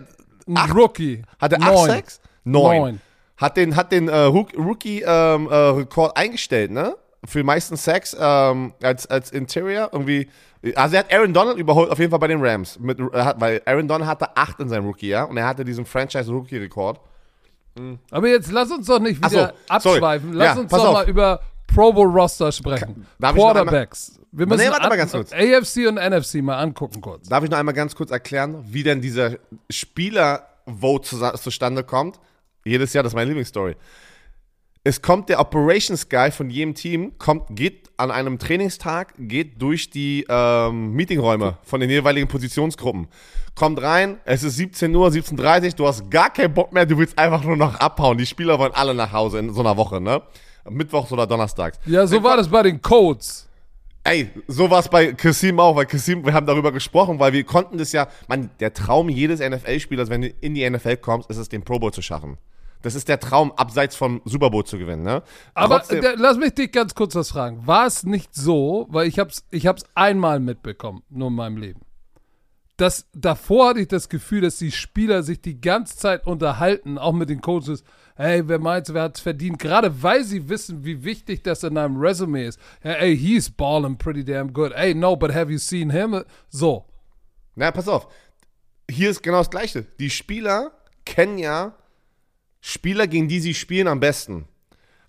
[0.54, 1.22] acht- Rookie.
[1.38, 1.86] hatte 8 Neun.
[1.90, 2.20] Sacks?
[2.44, 2.80] 9.
[2.80, 3.00] Neun.
[3.36, 6.96] Hat den, hat den äh, Rook- Rookie-Rekord eingestellt, ne?
[7.26, 10.28] Für die meisten Sacks ähm, als, als Interior irgendwie.
[10.76, 12.78] Also er hat Aaron Donald überholt, auf jeden Fall bei den Rams.
[12.78, 15.24] Mit, hat, weil Aaron Donald hatte 8 in seinem Rookie, ja?
[15.24, 17.00] Und er hatte diesen Franchise-Rookie-Rekord.
[18.10, 19.58] Aber jetzt lass uns doch nicht Ach so, wieder sorry.
[19.68, 20.32] abschweifen.
[20.32, 20.92] Lass Ja, uns doch auf.
[20.94, 23.06] mal über Pro Bowl Roster sprechen.
[23.18, 24.20] Darf Quarterbacks.
[24.30, 25.32] Wir müssen Nee, warte mal an- ganz kurz.
[25.32, 27.28] AFC und NFC mal angucken kurz.
[27.28, 29.32] Darf ich noch einmal ganz kurz erklären, wie denn dieser
[29.70, 32.18] Spieler-Vote zu, zustande kommt?
[32.64, 33.76] Jedes Jahr, das ist meine Lieblingsstory.
[34.86, 39.88] Es kommt der Operations Guy von jedem Team, kommt, geht an einem Trainingstag, geht durch
[39.88, 43.08] die ähm, Meetingräume von den jeweiligen Positionsgruppen.
[43.54, 46.98] Kommt rein, es ist 17 Uhr, 17.30 Uhr, du hast gar keinen Bock mehr, du
[46.98, 48.18] willst einfach nur noch abhauen.
[48.18, 50.20] Die Spieler wollen alle nach Hause in so einer Woche, ne?
[50.68, 51.78] Mittwochs oder Donnerstags.
[51.86, 53.48] Ja, so war das bei den Codes.
[54.02, 57.44] Ey, so war es bei Kassim auch, weil Kassim, wir haben darüber gesprochen, weil wir
[57.44, 61.38] konnten das ja, man, der Traum jedes NFL-Spielers, wenn du in die NFL kommst, ist
[61.38, 62.36] es, den Pro Bowl zu schaffen.
[62.84, 65.22] Das ist der Traum, abseits vom Super Bowl zu gewinnen, ne?
[65.54, 67.66] Aber der, lass mich dich ganz kurz was fragen.
[67.66, 71.80] War es nicht so, weil ich hab's, ich hab's einmal mitbekommen, nur in meinem Leben.
[72.76, 77.14] Das, davor hatte ich das Gefühl, dass die Spieler sich die ganze Zeit unterhalten, auch
[77.14, 77.84] mit den Coaches.
[78.16, 79.58] Hey, wer meint, wer hat's verdient?
[79.58, 82.60] Gerade weil sie wissen, wie wichtig das in einem Resume ist.
[82.82, 84.74] Hey, he's balling pretty damn good.
[84.74, 86.22] Hey, no, but have you seen him?
[86.50, 86.84] So.
[87.54, 88.08] Na, pass auf.
[88.90, 89.86] Hier ist genau das Gleiche.
[89.98, 90.72] Die Spieler
[91.06, 91.72] kennen ja
[92.66, 94.46] Spieler, gegen die sie spielen, am besten.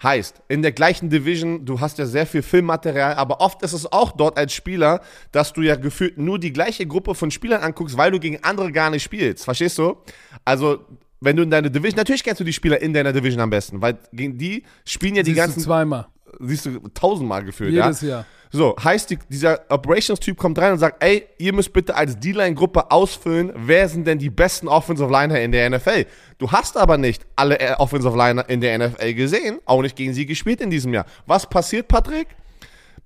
[0.04, 3.90] Heißt, in der gleichen Division, du hast ja sehr viel Filmmaterial, aber oft ist es
[3.90, 5.00] auch dort als Spieler,
[5.32, 8.74] dass du ja gefühlt nur die gleiche Gruppe von Spielern anguckst, weil du gegen andere
[8.74, 9.46] gar nicht spielst.
[9.46, 9.96] Verstehst du?
[10.44, 10.86] Also,
[11.22, 13.82] wenn du in deiner Division, natürlich kennst du die Spieler in deiner Division am besten,
[13.82, 16.08] weil gegen die spielen ja die Siehst du ganzen, zweimal.
[16.40, 18.08] Siehst du tausendmal gefühlt, Jedes ja?
[18.08, 18.26] Jahr.
[18.52, 22.90] So, heißt, die, dieser Operations-Typ kommt rein und sagt, ey, ihr müsst bitte als D-Line-Gruppe
[22.90, 26.06] ausfüllen, wer sind denn die besten Offensive Liner in der NFL?
[26.38, 30.14] Du hast aber nicht alle äh, Offensive Liner in der NFL gesehen, auch nicht gegen
[30.14, 31.06] sie gespielt in diesem Jahr.
[31.26, 32.28] Was passiert, Patrick?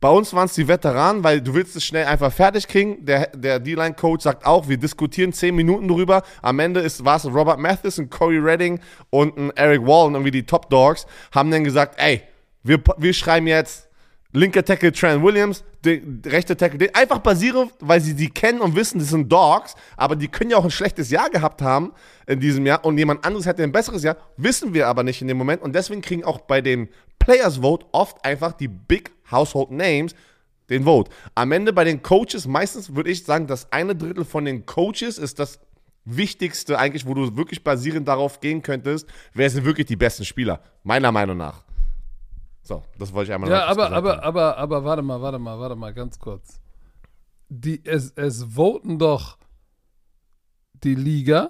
[0.02, 3.04] Bei uns waren es die Veteranen, weil du willst es schnell einfach fertig kriegen.
[3.06, 6.24] Der, der D-Line-Coach sagt auch, wir diskutieren 10 Minuten drüber.
[6.42, 10.46] Am Ende war es Robert Mathis, ein Corey Redding und ein Eric Wallen, irgendwie die
[10.46, 12.22] Top Dogs, haben dann gesagt, ey,
[12.64, 13.90] wir, wir schreiben jetzt
[14.32, 18.76] linker Tackle Trent Williams, der rechte Tackle, den, einfach basierend, weil sie die kennen und
[18.76, 21.94] wissen, das sind Dogs, aber die können ja auch ein schlechtes Jahr gehabt haben
[22.28, 25.28] in diesem Jahr und jemand anderes hätte ein besseres Jahr, wissen wir aber nicht in
[25.28, 29.72] dem Moment und deswegen kriegen auch bei dem Players Vote oft einfach die Big Household
[29.72, 30.14] Names
[30.70, 31.12] den Vote.
[31.34, 35.18] Am Ende bei den Coaches, meistens würde ich sagen, das eine Drittel von den Coaches
[35.18, 35.60] ist das
[36.06, 40.62] Wichtigste eigentlich, wo du wirklich basierend darauf gehen könntest, wer sind wirklich die besten Spieler,
[40.84, 41.64] meiner Meinung nach.
[42.70, 44.20] So, das wollte ich einmal Ja, aber, aber, haben.
[44.20, 46.62] aber, aber, warte mal, warte mal, warte mal, ganz kurz.
[47.48, 49.40] Die, es, es voten doch
[50.84, 51.50] die Liga.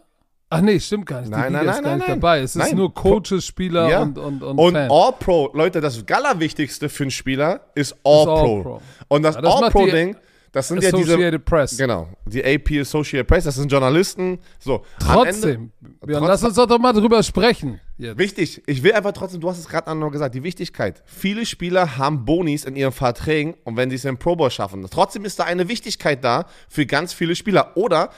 [0.49, 1.27] Ach nee, stimmt gar nicht.
[1.27, 2.19] Die Nein, Liga nein, ist nein, gar nein, nicht nein.
[2.21, 2.39] dabei.
[2.39, 4.01] Es ist nur Coaches, Spieler Ja.
[4.01, 4.77] und, und, und, Und.
[4.77, 8.55] All-Pro, Leute, das Allerwichtigste für einen Spieler ist All-Pro.
[8.57, 8.81] All-Pro.
[9.09, 10.15] Und das, Ja, das All-Pro-Ding,
[10.51, 11.11] das sind ja diese.
[11.13, 11.77] Associated Press.
[11.77, 14.39] Genau, die AP Associated Press, das sind Journalisten.
[14.59, 15.71] So, am Ende- Trotzdem.
[16.07, 17.79] Ja, Trotz- lass uns doch, doch mal drüber sprechen.
[17.97, 18.17] Jetzt.
[18.17, 21.03] Wichtig, ich will einfach trotzdem, du hast es gerade noch gesagt, die Wichtigkeit.
[21.05, 24.85] Viele Spieler haben Bonis in ihren Verträgen und wenn sie es im Pro Bowl schaffen.
[24.89, 27.75] Trotzdem ist da eine Wichtigkeit da für ganz viele Spieler.
[27.75, 28.09] Oder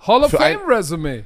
[0.00, 1.24] Hall of Fame Resume.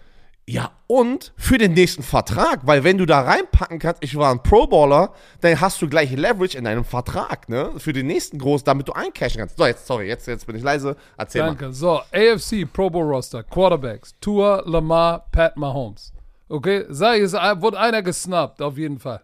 [0.49, 4.43] Ja, und für den nächsten Vertrag, weil wenn du da reinpacken kannst, ich war ein
[4.43, 7.73] Pro-Baller, dann hast du gleich Leverage in deinem Vertrag, ne?
[7.77, 9.59] Für den nächsten Groß, damit du eincashen kannst.
[9.59, 10.97] So, jetzt, sorry, jetzt, jetzt bin ich leise.
[11.19, 11.67] Erzähl Danke.
[11.67, 11.73] mal.
[11.75, 16.15] So, AFC Pro Bowl Roster, Quarterbacks, Tour, Lamar, Pat Mahomes.
[16.49, 19.21] Okay, sag ich, es wurde einer gesnappt, auf jeden Fall.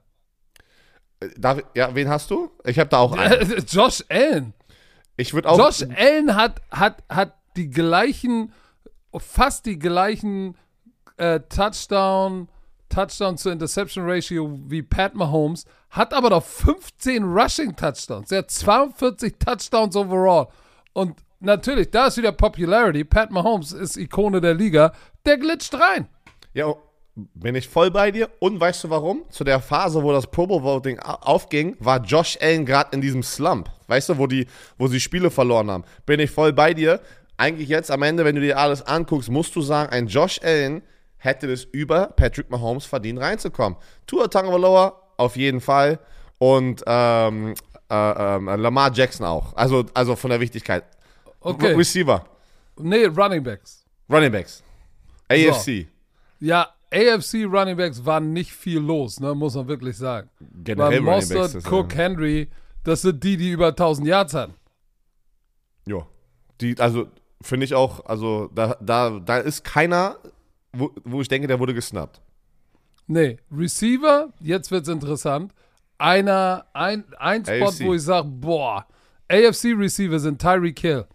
[1.21, 2.51] Äh, darf, ja, wen hast du?
[2.67, 3.65] Ich habe da auch einen.
[3.67, 4.53] Josh Allen.
[5.17, 5.57] Ich würde auch.
[5.57, 8.53] Josh Allen hat, hat, hat die gleichen,
[9.17, 10.59] fast die gleichen
[11.16, 12.48] äh, Touchdown,
[12.88, 18.31] Touchdown zu Interception Ratio wie Pat Mahomes, hat aber noch 15 Rushing Touchdowns.
[18.33, 20.48] Er hat 42 Touchdowns overall.
[20.92, 23.05] Und natürlich, da ist wieder Popularity.
[23.05, 24.92] Pat Mahomes ist Ikone der Liga.
[25.24, 26.09] Der glitscht rein.
[26.53, 26.74] Ja,
[27.14, 28.29] bin ich voll bei dir.
[28.40, 29.24] Und weißt du warum?
[29.31, 33.22] Zu der Phase, wo das Pro Bowl Voting aufging, war Josh Allen gerade in diesem
[33.22, 33.70] Slump.
[33.87, 34.46] Weißt du, wo, die,
[34.79, 35.85] wo sie Spiele verloren haben.
[36.07, 37.00] Bin ich voll bei dir.
[37.37, 40.83] Eigentlich jetzt am Ende, wenn du dir alles anguckst, musst du sagen, ein Josh Allen
[41.25, 43.79] hätte es über Patrick Mahomes verdient reinzukommen.
[44.07, 45.99] Tour Tagovailoa auf jeden Fall
[46.39, 47.55] und ähm,
[47.91, 49.57] äh, äh, Lamar Jackson auch.
[49.57, 50.85] Also, also von der Wichtigkeit.
[51.41, 51.69] Okay.
[51.69, 52.25] Re Receiver.
[52.79, 53.85] Nee, Running Backs.
[54.11, 54.63] Running Backs.
[55.29, 55.65] AFC.
[55.65, 55.87] So.
[56.41, 60.29] Ja, AFC Running Backs war nicht viel los, ne, muss man wirklich sagen.
[60.63, 62.51] Generell Weil Mostert, Cook, Henry,
[62.83, 64.55] das sind die, die über 1000 Yards hatten.
[65.87, 66.07] Ja.
[66.61, 67.09] Die, also
[67.41, 70.17] finde ich auch, also da, da, da ist keiner
[70.75, 72.21] wo, wo ich denke, der wurde gesnappt.
[73.07, 75.53] Nee, Receiver, jetzt wird es interessant.
[75.99, 77.85] Einer, ein, ein Spot, AFC.
[77.85, 78.87] wo ich sage, boah,
[79.29, 81.07] AFC-Receiver sind Tyreek Hill.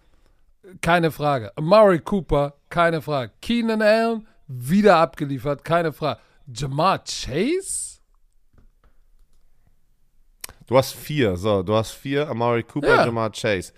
[0.82, 1.52] Keine Frage.
[1.58, 3.32] Amari Cooper, keine Frage.
[3.42, 6.20] Keenan Allen, wieder abgeliefert, keine Frage.
[6.54, 8.00] Jamar Chase?
[10.68, 13.06] Du hast vier, so, du hast vier, Amari Cooper, ja.
[13.06, 13.74] Jamar Chase.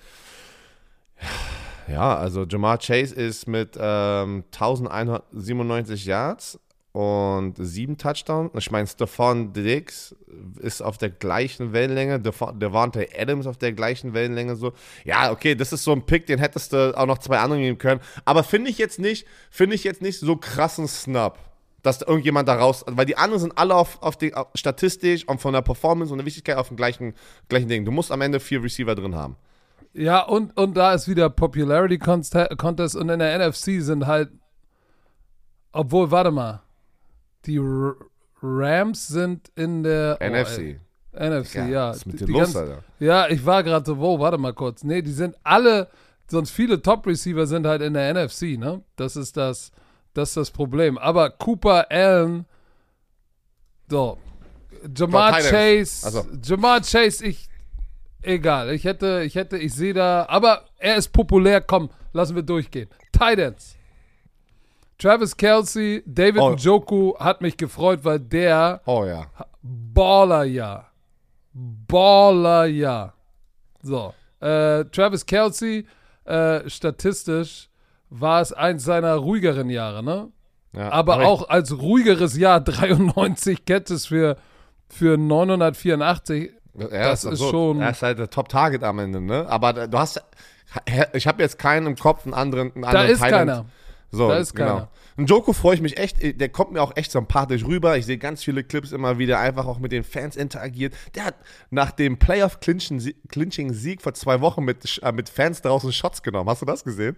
[1.87, 6.59] Ja, also Jamar Chase ist mit ähm, 1197 Yards
[6.93, 8.51] und sieben Touchdowns.
[8.57, 10.15] Ich meine, Stephon Diggs
[10.59, 14.73] ist auf der gleichen Wellenlänge, Devontae Adams auf der gleichen Wellenlänge so.
[15.05, 17.77] Ja, okay, das ist so ein Pick, den hättest du auch noch zwei anderen geben
[17.77, 18.01] können.
[18.25, 21.39] Aber finde ich jetzt nicht, finde ich jetzt nicht so krassen Snap,
[21.81, 25.39] dass irgendjemand da raus, weil die anderen sind alle auf, auf die auf, statistisch und
[25.39, 27.13] von der Performance und der Wichtigkeit auf dem gleichen,
[27.47, 27.85] gleichen Ding.
[27.85, 29.37] Du musst am Ende vier Receiver drin haben.
[29.93, 34.29] Ja, und, und da ist wieder Popularity Contest und in der NFC sind halt,
[35.73, 36.61] obwohl, warte mal,
[37.45, 37.95] die R
[38.41, 40.79] Rams sind in der NFC.
[41.13, 41.67] Oh, NFC, ja.
[41.67, 41.89] ja.
[41.89, 42.83] Was ist mit dir los, Alter?
[42.99, 44.83] Ja, ich war gerade so, wo, warte mal kurz.
[44.83, 45.89] Nee, die sind alle,
[46.27, 48.83] sonst viele Top-Receiver sind halt in der NFC, ne?
[48.95, 49.71] Das ist das,
[50.13, 50.97] das ist das Problem.
[50.97, 52.45] Aber Cooper Allen,
[53.89, 54.17] so,
[54.95, 56.25] Jamar Chase, also.
[56.43, 57.47] Jamar Chase, ich,
[58.21, 62.43] Egal, ich hätte, ich hätte, ich sehe da, aber er ist populär, komm, lassen wir
[62.43, 62.89] durchgehen.
[63.11, 63.75] Titans.
[64.97, 66.51] Travis Kelsey, David oh.
[66.51, 69.25] Njoku hat mich gefreut, weil der Oh ja.
[69.63, 70.87] Baller ja.
[71.53, 73.13] Baller ja.
[73.81, 74.13] So.
[74.39, 75.87] Äh, Travis Kelsey,
[76.25, 77.69] äh, statistisch
[78.11, 80.29] war es eins seiner ruhigeren Jahre, ne?
[80.73, 84.37] Ja, aber, aber auch als ruhigeres Jahr 93 Catches für,
[84.87, 87.81] für 984 ja, das ist, ist schon.
[87.81, 89.47] Er ist halt der Top-Target am Ende, ne?
[89.49, 90.23] Aber du hast.
[91.13, 92.73] Ich habe jetzt keinen im Kopf, einen anderen.
[92.73, 93.49] Einen da ist Thailand.
[93.49, 93.65] keiner.
[94.11, 94.69] So, da ist genau.
[94.69, 94.89] keiner.
[95.17, 97.97] Und Joko freue ich mich echt, der kommt mir auch echt sympathisch rüber.
[97.97, 100.93] Ich sehe ganz viele Clips immer wieder, einfach auch mit den Fans interagiert.
[101.15, 101.35] Der hat
[101.69, 106.49] nach dem Playoff-Clinching-Sieg vor zwei Wochen mit, äh, mit Fans draußen Shots genommen.
[106.49, 107.15] Hast du das gesehen?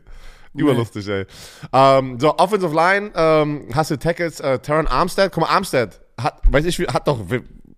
[0.53, 1.21] Überlustig, nee.
[1.21, 1.25] ey.
[1.71, 5.31] Ähm, so, Offensive Line, ähm, hast du Tackles, äh, Terran Armstead.
[5.31, 7.19] Guck mal, Armstead hat, weiß ich, hat doch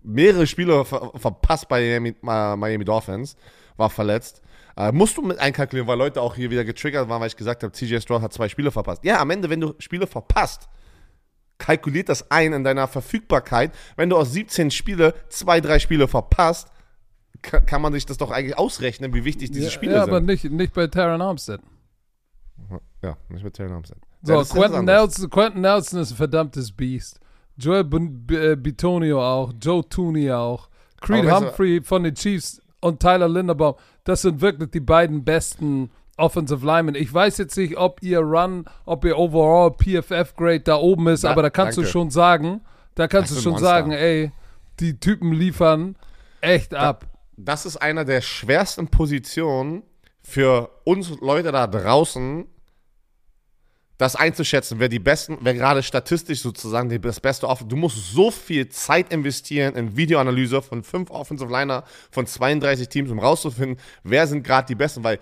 [0.06, 3.36] mehrere Spiele ver verpasst bei Miami, Miami Dolphins,
[3.78, 4.42] war verletzt.
[4.78, 7.64] Äh, musst du mit einkalkulieren, weil Leute auch hier wieder getriggert waren, weil ich gesagt
[7.64, 9.04] habe, CJ Stroud hat zwei Spiele verpasst.
[9.06, 10.68] Ja, am Ende, wenn du Spiele verpasst,
[11.58, 13.74] kalkuliert das ein in deiner Verfügbarkeit.
[13.96, 16.70] Wenn du aus 17 Spiele zwei, drei Spiele verpasst,
[17.42, 20.12] kann man sich das doch eigentlich ausrechnen, wie wichtig diese ja, Spiele ja, sind.
[20.12, 21.62] Ja, aber nicht, nicht bei Terran Armstead.
[23.02, 23.98] Ja, nicht bei Terran Armstead.
[24.24, 27.20] So, Quentin, Nelson, Quentin Nelson ist ein verdammtes Biest.
[27.58, 27.86] Joel
[28.32, 30.70] äh, Bitonio auch, Joe Tooney auch,
[31.02, 33.76] Creed Humphrey von den Chiefs und Tyler Linderbaum.
[34.04, 36.96] Das sind wirklich die beiden besten Offensive Linemen.
[36.96, 41.24] Ich weiß jetzt nicht, ob ihr Run, ob ihr Overall PFF Grade da oben ist,
[41.24, 41.88] ja, aber da kannst danke.
[41.88, 42.62] du schon sagen,
[42.96, 43.68] da kannst das du schon Monster.
[43.68, 44.32] sagen, ey,
[44.80, 45.96] die Typen liefern
[46.42, 47.06] echt da, ab.
[47.38, 49.84] Das ist einer der schwersten Positionen
[50.22, 52.46] für uns Leute da draußen,
[53.98, 57.70] das einzuschätzen, wer die besten, wer gerade statistisch sozusagen die, das Beste offen.
[57.70, 63.10] Du musst so viel Zeit investieren in Videoanalyse von fünf Offensive Liner von 32 Teams,
[63.10, 65.20] um rauszufinden, wer sind gerade die Besten, weil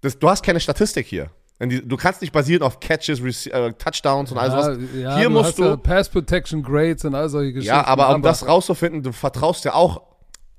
[0.00, 1.30] das, du hast keine Statistik hier.
[1.58, 4.78] Du kannst nicht basieren auf Catches, äh, Touchdowns und all sowas.
[4.94, 5.64] Ja, Hier du musst du.
[5.64, 7.74] Ja Pass Protection Grades und all solche Geschichten.
[7.74, 10.02] Ja, aber um das rauszufinden, du vertraust ja auch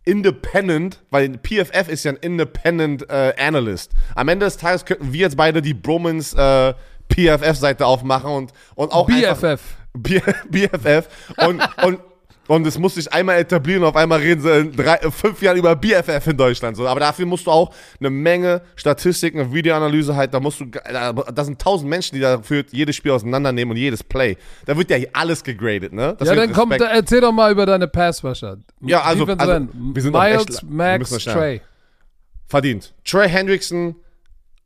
[0.06, 3.92] independent, weil PFF ist ja ein independent äh, Analyst.
[4.16, 6.74] Am Ende des Tages könnten wir jetzt beide die Bromans äh,
[7.10, 9.08] PFF-Seite aufmachen und, und auch.
[9.08, 9.62] BFF.
[9.94, 11.08] BFF.
[11.38, 12.00] Und, und
[12.48, 15.58] und es muss sich einmal etablieren und auf einmal reden sie in drei, fünf Jahren
[15.58, 16.78] über BFF in Deutschland.
[16.78, 16.88] So.
[16.88, 21.44] Aber dafür musst du auch eine Menge Statistiken, eine Videoanalyse halt, da musst du, da
[21.44, 24.38] sind tausend Menschen, die dafür jedes Spiel auseinandernehmen und jedes Play.
[24.66, 26.16] Da wird ja alles gegradet, ne?
[26.18, 28.58] Das ja, dann komm, da, erzähl doch mal über deine Passwasher.
[28.82, 31.62] Ja, also, also wir sind Miles, echt, Max, Trey.
[32.48, 32.94] Verdient.
[33.04, 33.96] Trey Hendrickson,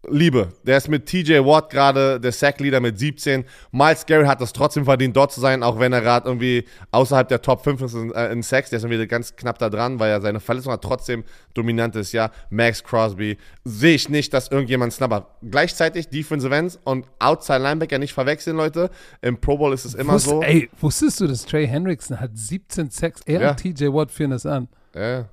[0.09, 0.49] Liebe.
[0.63, 3.45] Der ist mit TJ Watt gerade der Sack-Leader mit 17.
[3.71, 7.27] Miles Garrett hat es trotzdem verdient, dort zu sein, auch wenn er gerade irgendwie außerhalb
[7.27, 8.71] der Top 5 ist in, äh, in Sacks.
[8.71, 10.81] Der ist irgendwie ganz knapp da dran, weil er seine Verletzung hat.
[10.81, 12.31] Trotzdem dominantes Jahr.
[12.49, 13.37] Max Crosby.
[13.63, 15.27] Sehe ich nicht, dass irgendjemand snappt.
[15.43, 18.89] Gleichzeitig Defensive Ends und Outside Linebacker nicht verwechseln, Leute.
[19.21, 20.41] Im Pro Bowl ist es immer Wusst, so.
[20.41, 23.21] Ey, wusstest du, dass Trey Hendrickson hat 17 Sacks?
[23.25, 23.49] Er ja.
[23.51, 24.67] und TJ Watt führen das an.
[24.95, 25.29] Ja.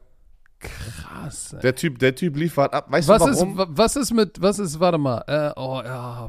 [0.61, 1.53] Krass.
[1.53, 1.61] Ey.
[1.61, 2.87] Der Typ, der Typ liefert ab.
[2.91, 3.59] Weißt was du warum?
[3.59, 6.29] Ist, was ist mit, was ist, warte mal, äh, oh ja.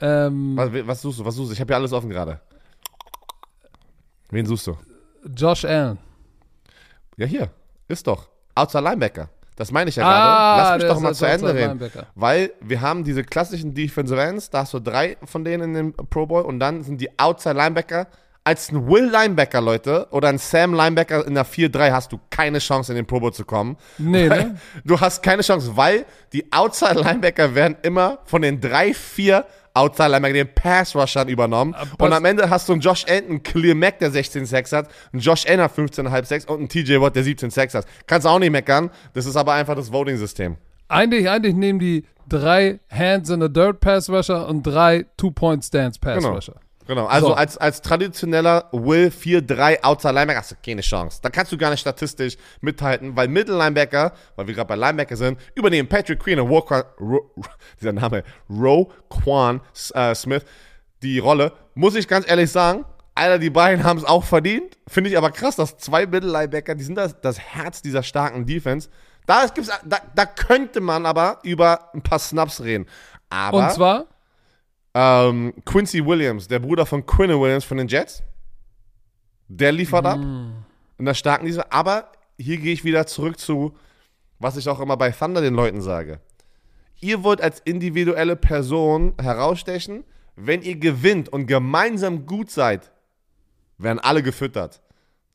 [0.00, 1.52] Ähm, was, was suchst du, was suchst du?
[1.54, 2.40] Ich habe ja alles offen gerade.
[4.30, 4.76] Wen suchst du?
[5.34, 5.98] Josh Allen.
[7.16, 7.50] Ja, hier.
[7.88, 8.28] Ist doch.
[8.54, 9.28] Outside Linebacker.
[9.56, 10.16] Das meine ich ja gerade.
[10.16, 11.90] Ah, Lass mich doch mal zu Ende reden.
[12.14, 15.92] Weil wir haben diese klassischen Defensive Ends, da hast du drei von denen in dem
[16.10, 18.06] Pro Bowl und dann sind die Outside Linebacker
[18.46, 22.60] als ein Will Linebacker, Leute, oder ein Sam Linebacker in der 4-3 hast du keine
[22.60, 23.76] Chance, in den Pro Bowl zu kommen.
[23.98, 24.56] Nee, ne?
[24.84, 30.34] Du hast keine Chance, weil die Outside Linebacker werden immer von den 3-4 Outside Linebacker,
[30.34, 31.74] den Pass Rushern übernommen.
[31.74, 34.90] Aber und am Ende hast du einen Josh einen Clear Mack, der 16 6 hat,
[35.12, 37.86] einen Josh Allen, 15,5 6 und einen TJ Watt, der 17 6 hat.
[38.06, 38.90] Kannst du auch nicht meckern.
[39.12, 40.56] Das ist aber einfach das Voting-System.
[40.86, 45.98] Eigentlich, eigentlich nehmen die drei Hands in the Dirt Pass Rusher und drei Two-Point Stance
[45.98, 46.34] Pass genau.
[46.34, 46.52] Rusher.
[46.52, 47.34] Genau, also so.
[47.34, 51.18] als, als traditioneller Will 4-3 Outside Linebacker hast du keine Chance.
[51.22, 55.16] Da kannst du gar nicht statistisch mithalten, weil Middle Linebacker, weil wir gerade bei Linebacker
[55.16, 57.30] sind, übernehmen Patrick Queen und Walker, Ro,
[57.80, 59.60] dieser Name, Roe Quan
[59.94, 60.44] äh, Smith,
[61.02, 61.52] die Rolle.
[61.74, 64.76] Muss ich ganz ehrlich sagen, Alter, die beiden haben es auch verdient.
[64.86, 68.44] Finde ich aber krass, dass zwei Middle Linebacker, die sind das, das Herz dieser starken
[68.44, 68.90] Defense.
[69.26, 72.86] Da, gibt's, da, da könnte man aber über ein paar Snaps reden.
[73.28, 74.06] Aber, und zwar?
[74.98, 78.22] Ähm, Quincy Williams, der Bruder von Quinn Williams von den Jets,
[79.46, 80.06] der liefert mm.
[80.06, 80.20] ab
[80.96, 81.66] in der starken Liga.
[81.68, 83.76] Aber hier gehe ich wieder zurück zu,
[84.38, 86.20] was ich auch immer bei Thunder den Leuten sage.
[86.98, 90.04] Ihr wollt als individuelle Person herausstechen,
[90.34, 92.90] wenn ihr gewinnt und gemeinsam gut seid,
[93.76, 94.80] werden alle gefüttert.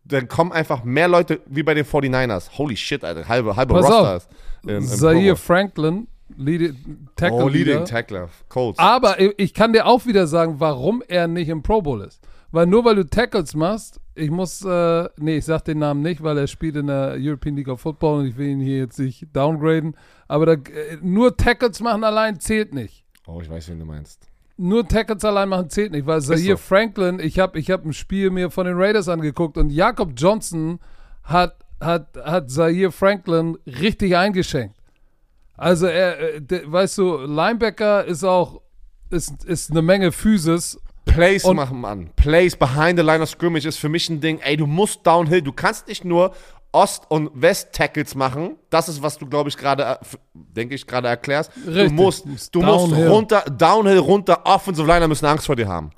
[0.06, 2.58] Dann kommen einfach mehr Leute wie bei den 49ers.
[2.58, 4.30] Holy shit, Alter, halbe, halbe Pass Roster ist.
[4.66, 7.44] Im, Zaire Franklin Leading Tackle.
[7.44, 8.30] Oh, Leading Tackler.
[8.50, 8.80] Colts.
[8.80, 12.22] Aber ich kann dir auch wieder sagen, warum er nicht im Pro Bowl ist.
[12.52, 16.22] Weil nur weil du Tackles machst, ich muss, äh, nee, ich sag den Namen nicht,
[16.22, 19.00] weil er spielt in der European League of Football und ich will ihn hier jetzt
[19.00, 19.96] nicht downgraden.
[20.28, 23.06] Aber da, äh, nur Tackles machen allein zählt nicht.
[23.26, 24.28] Oh, ich weiß, wen du meinst.
[24.58, 26.58] Nur Tackles allein machen zählt nicht, weil Zaire so.
[26.58, 30.80] Franklin, ich habe ich hab ein Spiel mir von den Raiders angeguckt und Jakob Johnson
[31.24, 34.76] hat, hat, hat Zaire Franklin richtig eingeschenkt.
[35.62, 38.62] Also er, äh, weißt du, Linebacker ist auch,
[39.12, 40.80] ist, ist eine Menge Physis.
[41.06, 42.10] Plays machen, Mann.
[42.16, 44.40] Plays behind the line of scrimmage ist für mich ein Ding.
[44.40, 45.44] Ey, du musst downhill.
[45.44, 46.34] Du kannst nicht nur
[46.72, 48.56] Ost- und West-Tackles machen.
[48.72, 49.98] Das ist, was du, glaube ich, gerade, äh,
[50.34, 51.52] denke ich, gerade erklärst.
[51.58, 51.90] Richtig.
[51.90, 54.42] Du musst, du musst runter, downhill, runter.
[54.46, 55.92] Offensive Liner müssen Angst vor dir haben.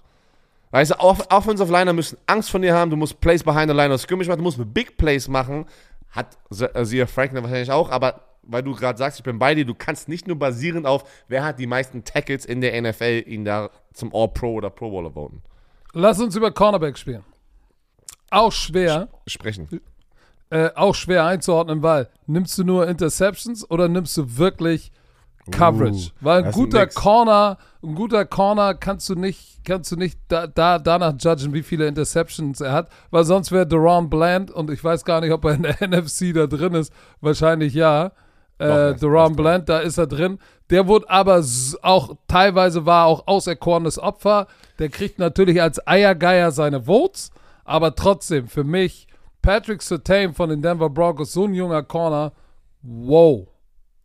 [0.72, 2.92] Weißt du, Off Offensive Liner müssen Angst vor dir haben.
[2.92, 4.40] Du musst Plays behind the line of scrimmage machen.
[4.40, 5.66] Du musst Big Plays machen.
[6.10, 9.74] Hat Zia Franklin wahrscheinlich auch, aber weil du gerade sagst, ich bin bei dir, du
[9.74, 13.70] kannst nicht nur basierend auf, wer hat die meisten Tackles in der NFL, ihn da
[13.94, 15.42] zum All-Pro oder Pro Bowler voten.
[15.94, 17.24] Lass uns über Cornerback spielen.
[18.30, 19.10] Auch schwer.
[19.28, 19.82] Sprechen.
[20.50, 24.92] Äh, auch schwer einzuordnen, weil nimmst du nur Interceptions oder nimmst du wirklich
[25.52, 26.10] Coverage?
[26.10, 30.20] Uh, weil ein guter ein Corner, ein guter Corner kannst du nicht, kannst du nicht
[30.28, 34.70] da, da, danach judgen, wie viele Interceptions er hat, weil sonst wäre Deron Bland und
[34.72, 38.12] ich weiß gar nicht, ob er in der NFC da drin ist, wahrscheinlich ja
[38.58, 40.40] äh, Deron Bland, da ist er drin.
[40.70, 41.44] Der wurde aber
[41.82, 44.48] auch teilweise war auch auserkorenes Opfer.
[44.80, 47.32] Der kriegt natürlich als Eiergeier seine Votes,
[47.66, 49.08] aber trotzdem für mich
[49.42, 52.32] Patrick Sertain von den Denver Broncos, so ein junger Corner,
[52.82, 53.48] wow,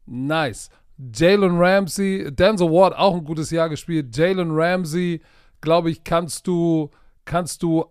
[0.07, 0.71] nice.
[1.15, 4.17] Jalen Ramsey, Denzel Ward auch ein gutes Jahr gespielt.
[4.17, 5.23] Jalen Ramsey,
[5.61, 6.91] glaube ich, kannst du
[7.25, 7.85] kannst du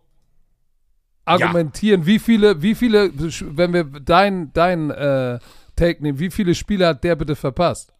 [1.25, 2.07] argumentieren, ja.
[2.07, 5.39] wie viele, wie viele, wenn wir dein, dein äh,
[5.77, 6.19] Take nehmen.
[6.19, 7.93] Wie viele Spiele hat der bitte verpasst?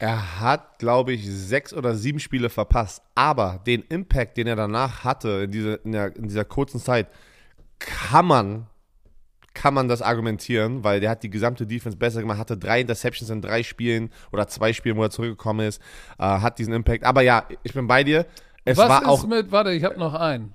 [0.00, 3.02] Er hat, glaube ich, sechs oder sieben Spiele verpasst.
[3.14, 7.08] Aber den Impact, den er danach hatte, in, diese, in, der, in dieser kurzen Zeit,
[7.80, 8.66] kann man,
[9.54, 13.30] kann man das argumentieren, weil der hat die gesamte Defense besser gemacht, hatte drei Interceptions
[13.30, 15.82] in drei Spielen oder zwei Spielen, wo er zurückgekommen ist,
[16.18, 17.04] äh, hat diesen Impact.
[17.04, 18.26] Aber ja, ich bin bei dir.
[18.64, 20.54] Es Was war ist auch mit, warte, ich habe noch einen.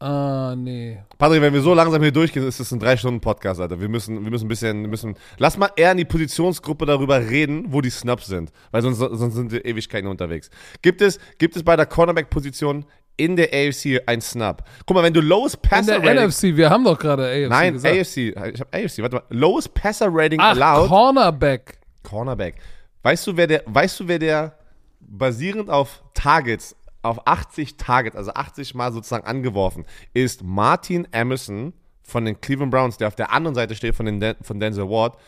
[0.00, 0.98] Ah, nee.
[1.18, 3.80] Patrick, wenn wir so langsam hier durchgehen, ist es ein Drei-Stunden-Podcast, Alter.
[3.80, 7.66] Wir müssen, wir müssen ein bisschen, müssen, lass mal eher in die Positionsgruppe darüber reden,
[7.72, 8.52] wo die Snaps sind.
[8.70, 10.50] Weil sonst, sonst sind wir Ewigkeiten unterwegs.
[10.82, 12.84] Gibt es, gibt es bei der Cornerback-Position
[13.16, 14.62] in der AFC ein Snap?
[14.86, 16.10] Guck mal, wenn du Lowest Passer Rating...
[16.10, 17.98] In der NFC, wir haben doch gerade AFC Nein, gesagt.
[17.98, 18.16] AFC.
[18.16, 19.24] Ich hab AFC, warte mal.
[19.30, 20.88] Lowest Passer Rating Ach, allowed.
[20.88, 21.78] Cornerback.
[22.04, 22.54] Cornerback.
[23.02, 24.58] Weißt du, wer der, weißt du, wer der
[25.00, 26.76] basierend auf Targets
[27.08, 32.96] auf 80 Targets, also 80 Mal sozusagen angeworfen, ist Martin Emerson von den Cleveland Browns,
[32.96, 35.18] der auf der anderen Seite steht von, den von Denzel Ward,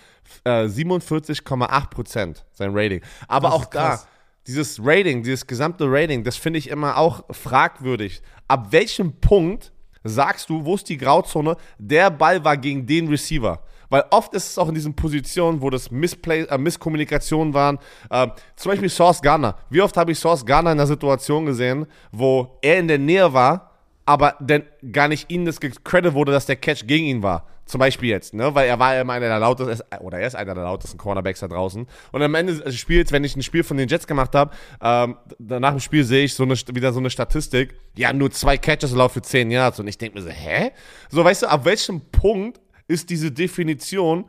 [0.45, 3.03] äh, 47,8% sein Rating.
[3.29, 4.01] Aber auch da,
[4.47, 8.23] dieses Rating, dieses gesamte Rating, das finde ich immer auch fragwürdig.
[8.49, 11.57] Ab welchem Punkt sagst du, wo ist die Grauzone?
[11.79, 13.63] Der Ball war gegen den Receiver.
[13.91, 17.79] Weil oft ist es auch in diesen Positionen, wo das Missplay, äh, Misskommunikation waren.
[18.09, 19.57] Äh, zum Beispiel Source Ghana.
[19.69, 23.33] Wie oft habe ich Source Ghana in einer Situation gesehen, wo er in der Nähe
[23.33, 23.73] war,
[24.07, 27.47] aber dann gar nicht ihnen das Credit wurde, dass der Catch gegen ihn war.
[27.67, 28.53] Zum Beispiel jetzt, ne?
[28.53, 31.47] Weil er war immer einer der lautesten, oder er ist einer der lautesten Cornerbacks da
[31.47, 31.87] draußen.
[32.11, 34.51] Und am Ende des Spiels, wenn ich ein Spiel von den Jets gemacht habe,
[34.83, 38.59] ähm, nach dem Spiel sehe ich so eine, wieder so eine Statistik, ja, nur zwei
[38.59, 39.79] Catches laufen für zehn Yards.
[39.79, 40.73] Und ich denke mir so, hä?
[41.11, 44.25] So, weißt du, ab welchem Punkt ist diese Definition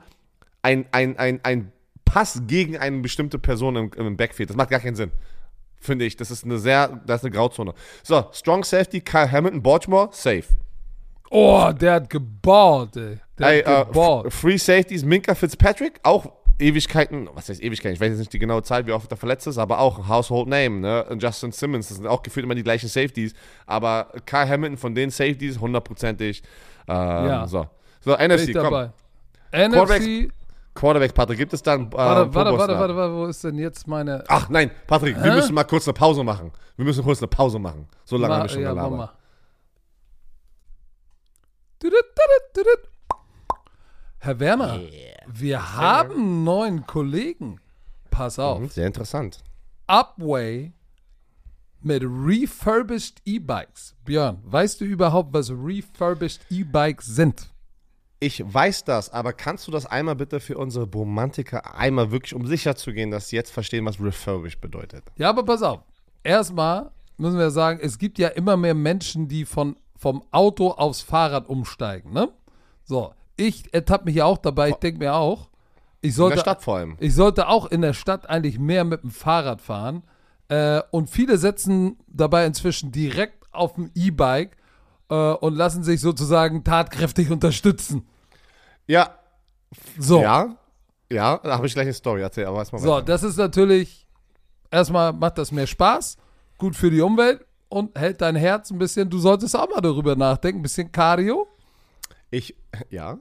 [0.61, 1.71] ein, ein, ein, ein
[2.05, 4.49] Pass gegen eine bestimmte Person im, im Backfield.
[4.49, 5.11] Das macht gar keinen Sinn.
[5.79, 6.15] Finde ich.
[6.15, 7.73] Das ist eine sehr, das ist eine Grauzone.
[8.03, 10.43] So, Strong Safety, Kyle Hamilton, Baltimore, safe.
[11.31, 13.17] Oh, der hat geballt, ey.
[13.39, 14.25] Der ey, hat geballt.
[14.25, 17.95] Uh, Free Safeties, Minka Fitzpatrick, auch Ewigkeiten, was heißt Ewigkeiten?
[17.95, 20.49] Ich weiß jetzt nicht die genaue Zahl, wie oft er verletzt ist, aber auch Household
[20.49, 21.05] Name, ne?
[21.05, 23.33] Und Justin Simmons, das sind auch gefühlt immer die gleichen Safeties.
[23.65, 26.43] Aber Kyle Hamilton von den Safeties, hundertprozentig.
[26.87, 27.47] Ähm, ja.
[27.47, 27.65] So.
[28.01, 28.63] So, NFC, komm.
[28.63, 28.91] Dabei.
[29.51, 29.73] NFC.
[29.73, 30.31] Quarterback,
[30.73, 31.87] Quarterback, Patrick, gibt es dann.
[31.87, 34.23] Äh, warte, warte, warte, warte, warte, wo ist denn jetzt meine.
[34.27, 35.23] Ach nein, Patrick, Hä?
[35.23, 36.51] wir müssen mal kurz eine Pause machen.
[36.77, 37.87] Wir müssen kurz eine Pause machen.
[38.05, 39.11] So lange haben wir schon ja, gelabert.
[44.19, 44.91] Herr Werner, yeah.
[45.27, 47.59] wir haben einen neuen Kollegen.
[48.11, 48.59] Pass auf.
[48.59, 49.43] Mhm, sehr interessant.
[49.87, 50.73] Upway
[51.81, 53.95] mit refurbished E-Bikes.
[54.05, 57.50] Björn, weißt du überhaupt, was refurbished E-Bikes sind?
[58.23, 62.45] Ich weiß das, aber kannst du das einmal bitte für unsere Romantiker einmal wirklich, um
[62.45, 65.03] sicher zu gehen, dass sie jetzt verstehen, was refurbished bedeutet?
[65.17, 65.79] Ja, aber pass auf.
[66.23, 71.01] Erstmal müssen wir sagen, es gibt ja immer mehr Menschen, die von, vom Auto aufs
[71.01, 72.29] Fahrrad umsteigen, ne?
[72.83, 75.49] So, ich ertappe mich ja auch dabei, ich denke mir auch,
[76.01, 76.97] ich sollte, in der Stadt vor allem.
[76.99, 80.03] Ich sollte auch in der Stadt eigentlich mehr mit dem Fahrrad fahren.
[80.47, 84.57] Äh, und viele setzen dabei inzwischen direkt auf dem E-Bike
[85.11, 88.07] äh, und lassen sich sozusagen tatkräftig unterstützen.
[88.87, 89.19] Ja.
[89.99, 90.21] So.
[90.21, 90.55] Ja.
[91.11, 94.07] Ja, da habe ich gleich eine Story erzählt, aber erstmal So, das ist natürlich,
[94.71, 96.15] erstmal macht das mehr Spaß,
[96.57, 100.15] gut für die Umwelt und hält dein Herz ein bisschen, du solltest auch mal darüber
[100.15, 101.47] nachdenken, ein bisschen Cardio.
[102.29, 102.55] Ich,
[102.89, 103.17] ja.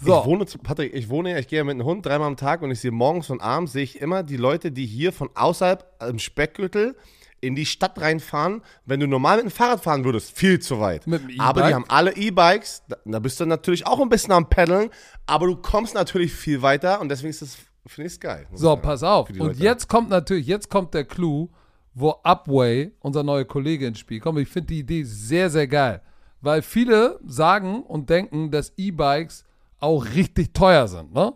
[0.00, 0.20] So.
[0.20, 2.62] Ich wohne, Patrick, ich wohne ja, ich gehe ja mit einem Hund dreimal am Tag
[2.62, 5.84] und ich sehe morgens und abends sehe ich immer die Leute, die hier von außerhalb
[6.08, 6.94] im Speckgürtel
[7.40, 8.62] in die Stadt reinfahren.
[8.84, 11.06] Wenn du normal mit dem Fahrrad fahren würdest, viel zu weit.
[11.06, 14.08] Mit dem e aber die haben alle E-Bikes, da, da, bist du natürlich auch ein
[14.08, 14.90] bisschen am Paddeln,
[15.26, 18.46] aber du kommst natürlich viel weiter und deswegen ist das, finde ich es geil.
[18.52, 19.30] So, pass auf.
[19.30, 21.48] Und jetzt kommt natürlich, jetzt kommt der Clou,
[21.94, 24.38] wo Upway, unser neuer Kollege, ins Spiel kommt.
[24.38, 26.02] Ich finde die Idee sehr, sehr geil.
[26.42, 29.44] Weil viele sagen und denken, dass E-Bikes
[29.78, 31.32] auch richtig teuer sind, ne?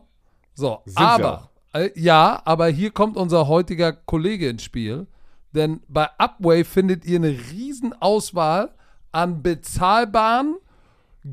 [0.54, 5.06] So, sind aber, äh, ja, aber hier kommt unser heutiger Kollege ins Spiel,
[5.52, 8.72] denn bei Upway findet ihr eine riesen Auswahl
[9.12, 10.56] an bezahlbaren,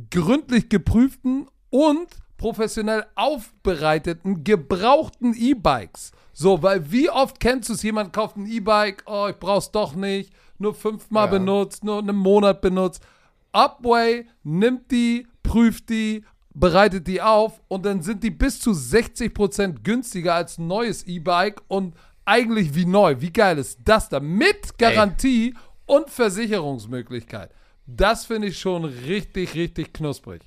[0.10, 6.12] gründlich geprüften und professionell aufbereiteten, gebrauchten E-Bikes.
[6.34, 9.96] So, weil wie oft kennst du es, jemand kauft ein E-Bike, oh, ich brauch's doch
[9.96, 11.32] nicht, nur fünfmal ja.
[11.32, 13.04] benutzt, nur einen Monat benutzt.
[13.52, 16.24] Upway nimmt die, prüft die,
[16.54, 21.62] bereitet die auf und dann sind die bis zu 60% günstiger als ein neues E-Bike
[21.68, 21.96] und
[22.28, 23.16] eigentlich wie neu.
[23.20, 24.20] Wie geil ist das da?
[24.20, 25.96] Mit Garantie Ey.
[25.96, 27.52] und Versicherungsmöglichkeit.
[27.86, 30.42] Das finde ich schon richtig, richtig knusprig.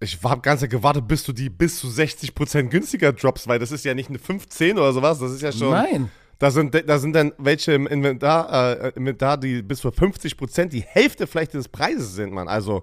[0.00, 3.84] Ich habe ganz gewartet, bis du die bis zu 60% günstiger droppst, weil das ist
[3.84, 5.70] ja nicht eine 15 oder sowas, das ist ja schon.
[5.70, 6.10] Nein.
[6.38, 10.72] Da sind, da sind dann welche im Inventar, äh, Inventar, die bis zu 50 Prozent,
[10.72, 12.48] die Hälfte vielleicht des Preises sind, man.
[12.48, 12.82] Also,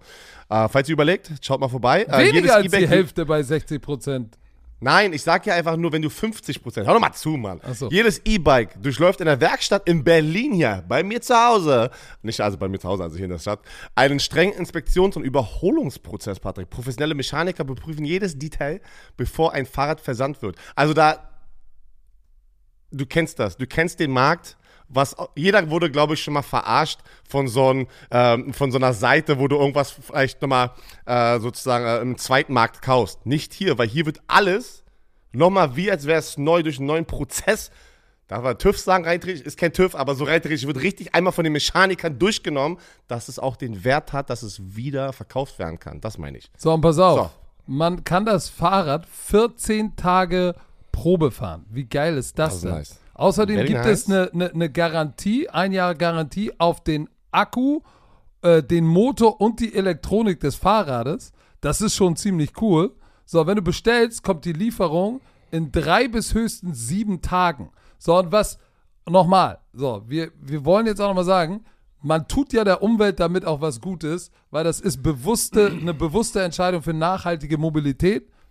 [0.50, 2.04] äh, falls ihr überlegt, schaut mal vorbei.
[2.04, 4.38] Äh, Weniger als die Hälfte bei 60 Prozent.
[4.84, 6.88] Nein, ich sag ja einfach nur, wenn du 50 Prozent.
[6.88, 7.62] Hör doch mal zu, Mann.
[7.74, 7.90] So.
[7.92, 11.92] Jedes E-Bike durchläuft in der Werkstatt in Berlin hier, bei mir zu Hause,
[12.24, 13.60] nicht also bei mir zu Hause, also hier in der Stadt,
[13.94, 16.72] einen strengen Inspektions- und Überholungsprozess, Patrick.
[16.72, 18.82] Professionelle Mechaniker beprüfen jedes Detail,
[19.18, 20.56] bevor ein Fahrrad versandt wird.
[20.76, 21.30] Also da,
[22.90, 24.58] du kennst das, du kennst den Markt
[24.94, 28.94] was jeder wurde, glaube ich, schon mal verarscht von so, ein, ähm, von so einer
[28.94, 30.72] Seite, wo du irgendwas vielleicht nochmal
[31.06, 33.26] äh, sozusagen äh, im Zweitmarkt kaufst.
[33.26, 34.84] Nicht hier, weil hier wird alles
[35.32, 37.72] nochmal wie, als wäre es neu durch einen neuen Prozess.
[38.28, 41.44] Darf man TÜV sagen, rein ist kein TÜV, aber so rein wird richtig einmal von
[41.44, 42.78] den Mechanikern durchgenommen,
[43.08, 46.00] dass es auch den Wert hat, dass es wieder verkauft werden kann.
[46.00, 46.50] Das meine ich.
[46.58, 47.20] So, und pass auf.
[47.20, 47.30] So.
[47.68, 50.56] Man kann das Fahrrad 14 Tage
[50.92, 51.66] Probe fahren.
[51.70, 52.72] Wie geil ist das, das denn?
[52.72, 53.00] Nice.
[53.22, 54.00] Außerdem Very gibt nice.
[54.00, 57.82] es eine, eine, eine, Garantie, ein Jahr Garantie auf den Akku,
[58.42, 61.32] äh, den Motor und die Elektronik des Fahrrades.
[61.62, 62.96] Das ist schon ziemlich cool.
[63.26, 67.70] So, wenn du bestellst, kommt die Lieferung in drei bis höchstens sieben Tagen.
[68.00, 68.58] So, und was,
[69.08, 71.64] nochmal, so, wir, wir wollen jetzt auch nochmal sagen,
[72.02, 76.42] man tut ja der Umwelt damit auch was Gutes, weil das ist bewusste, eine bewusste
[76.42, 78.28] Entscheidung für nachhaltige Mobilität.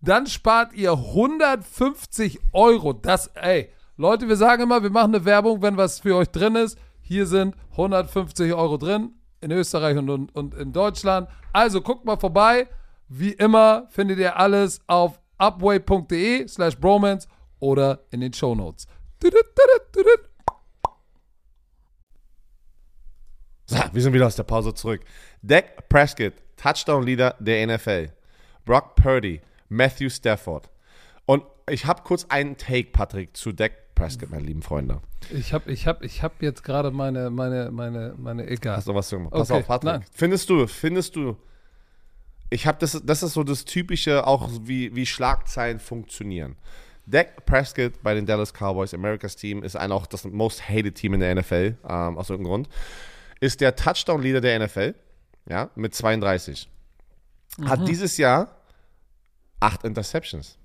[0.00, 2.92] Dann spart ihr 150 Euro.
[2.92, 6.54] Das, ey, Leute, wir sagen immer, wir machen eine Werbung, wenn was für euch drin
[6.54, 6.78] ist.
[7.00, 11.28] Hier sind 150 Euro drin in Österreich und, und, und in Deutschland.
[11.52, 12.68] Also guckt mal vorbei.
[13.08, 17.26] Wie immer findet ihr alles auf upway.de slash bromance
[17.58, 18.86] oder in den Show Notes.
[23.66, 25.02] So, wir sind wieder aus der Pause zurück.
[25.42, 28.12] Dak Prescott, Touchdown-Leader der NFL.
[28.64, 30.70] Brock Purdy, Matthew Stafford.
[31.26, 35.00] Und ich habe kurz einen Take, Patrick, zu Dak Prescott, meine lieben Freunde.
[35.30, 38.76] Ich habe ich hab, ich hab jetzt gerade meine, meine, meine, meine, egal.
[38.76, 39.32] Hast du was gemacht?
[39.32, 39.92] Pass okay, auf, Patrick.
[39.92, 40.04] Nein.
[40.12, 41.36] Findest du, findest du,
[42.48, 46.56] ich habe das, das ist so das Typische, auch wie, wie Schlagzeilen funktionieren.
[47.06, 51.14] Dak Prescott bei den Dallas Cowboys, America's Team, ist ein auch das most hated Team
[51.14, 52.68] in der NFL, ähm, aus irgendeinem Grund.
[53.40, 54.94] Ist der Touchdown-Leader der NFL,
[55.48, 56.68] ja, mit 32.
[57.56, 57.68] Mhm.
[57.68, 58.57] Hat dieses Jahr
[59.60, 60.58] acht Interceptions.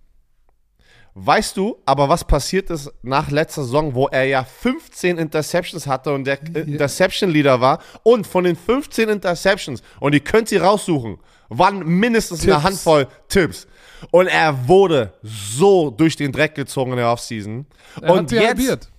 [1.16, 6.12] Weißt du aber, was passiert ist nach letzter Saison, wo er ja 15 Interceptions hatte
[6.12, 7.80] und der Interception-Leader war?
[8.02, 11.20] Und von den 15 Interceptions, und ihr könnt sie raussuchen,
[11.50, 12.54] waren mindestens Tipps.
[12.54, 13.68] eine Handvoll Tipps.
[14.10, 17.68] Und er wurde so durch den Dreck gezogen in der Offseason.
[18.02, 18.90] Er und jetzt, halbiert.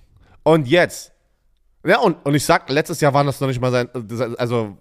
[0.45, 1.13] und jetzt,
[1.85, 3.89] ja, und, und ich sag, letztes Jahr waren das noch nicht mal sein,
[4.39, 4.79] also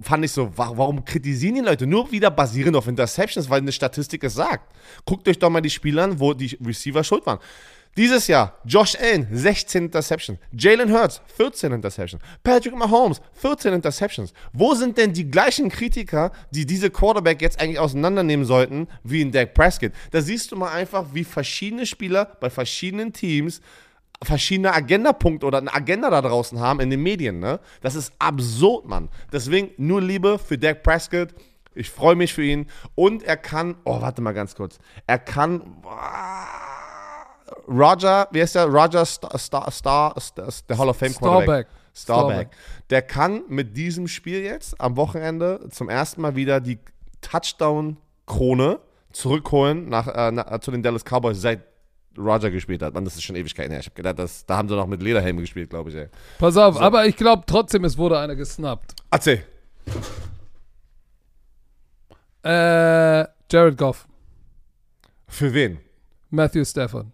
[0.00, 1.86] fand ich so, warum kritisieren die Leute?
[1.86, 4.72] Nur wieder basierend auf Interceptions, weil eine Statistik es sagt.
[5.04, 7.38] Guckt euch doch mal die Spieler an, wo die Receiver schuld waren.
[7.96, 10.40] Dieses Jahr Josh Allen, 16 Interceptions.
[10.52, 12.20] Jalen Hurts, 14 Interceptions.
[12.42, 14.32] Patrick Mahomes, 14 Interceptions.
[14.52, 19.30] Wo sind denn die gleichen Kritiker, die diese Quarterback jetzt eigentlich auseinandernehmen sollten, wie in
[19.30, 19.92] Dak Prescott?
[20.10, 23.60] Da siehst du mal einfach, wie verschiedene Spieler bei verschiedenen Teams
[24.24, 27.38] verschiedene Agendapunkte oder eine Agenda da draußen haben in den Medien.
[27.38, 27.60] Ne?
[27.80, 29.08] Das ist absurd, Mann.
[29.32, 31.34] Deswegen nur Liebe für Dak Prescott.
[31.74, 32.66] Ich freue mich für ihn.
[32.94, 34.78] Und er kann, oh, warte mal ganz kurz.
[35.06, 35.62] Er kann,
[37.68, 38.66] Roger, wie heißt der?
[38.66, 41.66] Roger Star, Star, Star, Star der Hall of Fame Quarterback.
[41.94, 42.48] Starback.
[42.90, 46.78] Der kann mit diesem Spiel jetzt am Wochenende zum ersten Mal wieder die
[47.20, 48.80] Touchdown-Krone
[49.12, 51.62] zurückholen nach, äh, nach, zu den Dallas Cowboys seit
[52.18, 52.94] Roger gespielt hat.
[52.94, 53.80] Mann, das ist schon Ewigkeit her.
[53.80, 55.96] Ich habe gedacht, das, da haben sie noch mit Lederhelm gespielt, glaube ich.
[55.96, 56.08] Ey.
[56.38, 56.80] Pass auf, so.
[56.80, 58.94] aber ich glaube trotzdem, es wurde einer gesnappt.
[59.10, 59.44] Erzähl.
[62.42, 64.06] Äh, Jared Goff.
[65.28, 65.78] Für wen?
[66.30, 67.06] Matthew Stafford.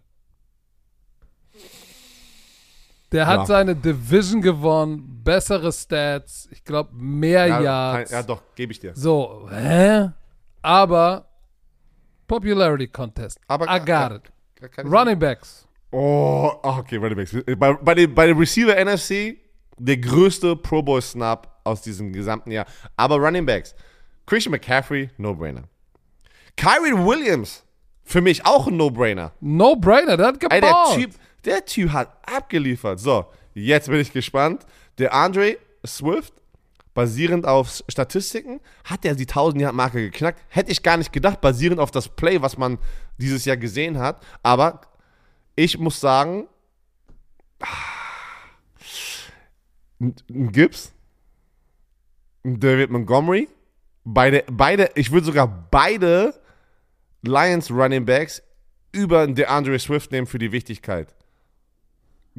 [3.11, 3.45] Der hat ja.
[3.45, 8.11] seine Division gewonnen, bessere Stats, ich glaube mehr ja, Yards.
[8.11, 8.93] Ja, doch, gebe ich dir.
[8.95, 10.11] So, hä?
[10.61, 11.25] Aber
[12.27, 13.39] Popularity Contest.
[13.47, 14.31] Aber I got it.
[14.83, 15.67] Running Backs.
[15.91, 17.35] Oh, okay, Running Backs.
[17.57, 19.37] Bei, bei, dem, bei dem Receiver NFC
[19.77, 22.65] der größte Pro Bowl Snap aus diesem gesamten Jahr.
[22.95, 23.75] Aber Running Backs.
[24.25, 25.63] Christian McCaffrey, No-Brainer.
[26.55, 27.63] Kyrie Williams,
[28.03, 29.31] für mich auch ein No-Brainer.
[29.39, 30.61] No-Brainer, der hat gebaut.
[30.61, 31.11] Der, typ,
[31.45, 32.99] der Typ hat abgeliefert.
[32.99, 34.65] So, jetzt bin ich gespannt.
[34.97, 36.33] Der Andre Swift,
[36.93, 40.41] basierend auf Statistiken, hat er die 1000-Yard-Marke geknackt.
[40.49, 42.77] Hätte ich gar nicht gedacht, basierend auf das Play, was man
[43.17, 44.21] dieses Jahr gesehen hat.
[44.43, 44.81] Aber
[45.55, 46.47] Ich muss sagen,
[49.99, 50.93] ein Gibbs,
[52.43, 53.49] ein David Montgomery,
[54.03, 56.33] beide, beide, ich würde sogar beide
[57.21, 58.41] Lions Running Backs
[58.91, 61.13] über DeAndre Swift nehmen für die Wichtigkeit.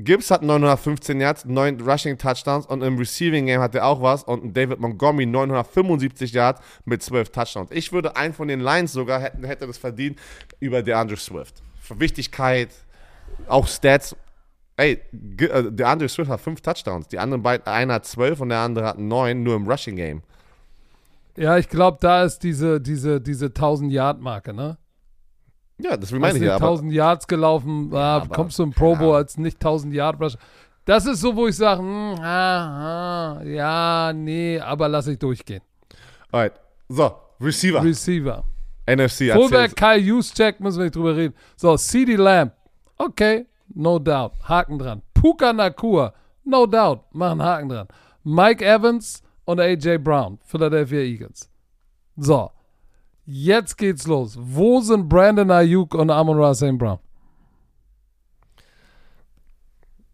[0.04, 4.24] Gibbs hat 915 Yards, 9 Rushing Touchdowns und im Receiving Game hat er auch was
[4.24, 7.70] und David Montgomery 975 Yards mit 12 Touchdowns.
[7.70, 10.18] Ich würde einen von den Lions sogar hätten, hätte das verdient
[10.60, 11.62] über DeAndre Swift.
[11.80, 12.70] Für Wichtigkeit,
[13.48, 14.16] auch Stats.
[14.76, 15.00] Ey,
[15.38, 17.08] äh, DeAndre Swift hat 5 Touchdowns.
[17.08, 20.22] Die anderen beiden, einer hat 12 und der andere hat 9, nur im Rushing Game.
[21.36, 24.76] Ja, ich glaube, da ist diese, diese, diese 1000-Yard-Marke, ne?
[25.78, 26.54] Ja, das meine ich ja.
[26.54, 30.38] 1000 Yards gelaufen, ja, kommst du im Pro Bowl als nicht 1000 Yard Rusher.
[30.84, 35.62] Das ist so, wo ich sage, hm, ja, nee, aber lass ich durchgehen.
[36.30, 36.54] Alright.
[36.88, 37.82] So, Receiver.
[37.82, 38.44] Receiver.
[38.86, 39.32] NFC.
[39.32, 41.34] Fullback Kai Juszczyk, müssen wir nicht drüber reden.
[41.56, 42.52] So, CD Lamb.
[42.98, 44.32] Okay, no doubt.
[44.48, 45.02] Haken dran.
[45.14, 46.12] Puka Nakua.
[46.44, 47.02] No doubt.
[47.12, 47.88] Machen Haken dran.
[48.24, 50.38] Mike Evans und AJ Brown.
[50.44, 51.48] Philadelphia Eagles.
[52.16, 52.50] So.
[53.24, 54.36] Jetzt geht's los.
[54.40, 56.76] Wo sind Brandon Ayuk und Amon Ra St.
[56.76, 56.98] Brown?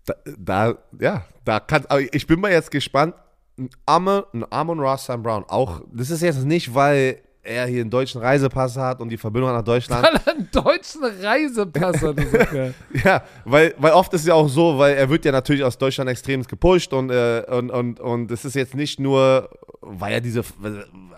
[0.05, 3.15] Da, da, ja, da kann, ich bin mal jetzt gespannt.
[3.59, 5.23] Ein Amon, ein Amon Ra St.
[5.23, 9.17] Brown, auch, das ist jetzt nicht, weil er hier einen deutschen Reisepass hat und die
[9.17, 10.03] Verbindung nach Deutschland.
[10.03, 12.17] Weil er einen deutschen Reisepass hat.
[13.05, 15.79] Ja, weil, weil oft ist es ja auch so, weil er wird ja natürlich aus
[15.79, 19.49] Deutschland extrem gepusht und, äh, und, und, und es ist jetzt nicht nur,
[19.81, 20.43] weil er diese,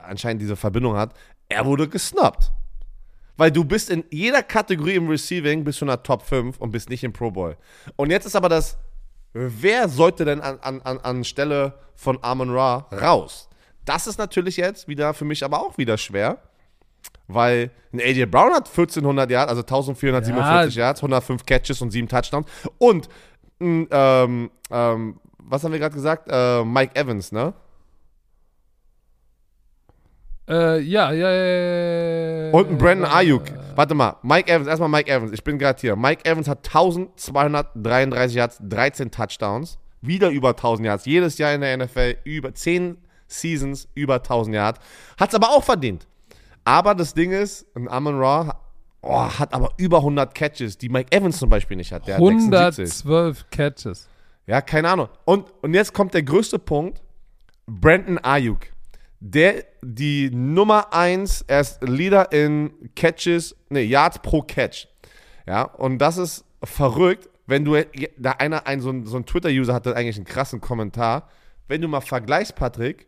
[0.07, 1.15] anscheinend diese Verbindung hat,
[1.51, 2.51] er wurde gesnappt.
[3.37, 6.71] Weil du bist in jeder Kategorie im Receiving bist du in der Top 5 und
[6.71, 7.57] bist nicht im Pro Bowl.
[7.97, 8.79] Und jetzt ist aber das,
[9.33, 13.49] wer sollte denn an, an, an Stelle von Amon Ra raus?
[13.85, 16.39] Das ist natürlich jetzt wieder für mich aber auch wieder schwer,
[17.29, 20.85] weil ein AJ Brown hat 1400 Yards, also 1447 ja.
[20.85, 22.47] Yards, 105 Catches und 7 Touchdowns.
[22.79, 23.09] Und,
[23.61, 26.29] ähm, ähm, was haben wir gerade gesagt?
[26.31, 27.55] Äh, Mike Evans, ne?
[30.51, 33.45] Äh, ja, ja, ja, Und ein Brandon Ayuk.
[33.77, 35.31] Warte mal, Mike Evans, erstmal Mike Evans.
[35.33, 35.95] Ich bin gerade hier.
[35.95, 39.79] Mike Evans hat 1233 Yards, 13 Touchdowns.
[40.03, 41.05] Wieder über 1000 Yards.
[41.07, 42.99] Jedes Jahr in der NFL über 10
[43.29, 44.81] Seasons über 1000 Yards.
[45.19, 46.09] Hat es aber auch verdient.
[46.65, 48.61] Aber das Ding ist, ein Amon Ra
[49.03, 52.09] oh, hat aber über 100 Catches, die Mike Evans zum Beispiel nicht hat.
[52.09, 54.09] Der 112 hat Catches.
[54.47, 55.09] Ja, keine Ahnung.
[55.25, 57.01] Und, und jetzt kommt der größte Punkt.
[57.67, 58.70] Brandon Ayuk
[59.21, 64.89] der die Nummer 1, er ist Leader in Catches, ne, Yards pro Catch.
[65.47, 67.77] Ja, und das ist verrückt, wenn du,
[68.17, 71.29] da einer, ein, so ein, so ein Twitter-User hatte eigentlich einen krassen Kommentar,
[71.69, 73.07] wenn du mal vergleichst, Patrick,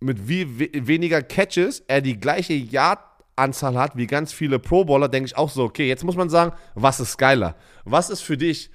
[0.00, 5.36] mit wie weniger Catches er die gleiche Yard-Anzahl hat wie ganz viele Pro-Bowler, denke ich
[5.36, 7.56] auch so, okay, jetzt muss man sagen, was ist geiler?
[7.84, 8.70] Was ist für dich,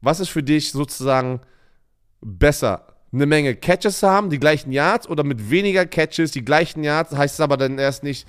[0.00, 1.40] was ist für dich sozusagen
[2.20, 2.93] besser?
[3.14, 7.34] Eine Menge Catches haben, die gleichen Yards, oder mit weniger Catches, die gleichen Yards, heißt
[7.34, 8.26] es aber dann erst nicht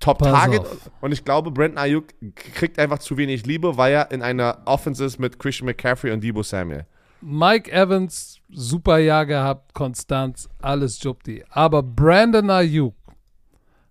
[0.00, 0.60] Top Pass Target.
[0.60, 0.90] Auf.
[1.00, 5.04] Und ich glaube, Brandon Ayuk kriegt einfach zu wenig Liebe, weil er in einer Offense
[5.04, 6.86] ist mit Christian McCaffrey und Debo Samuel.
[7.20, 11.44] Mike Evans, super Jahr gehabt, Konstanz, alles Jubti.
[11.50, 12.94] Aber Brandon Ayuk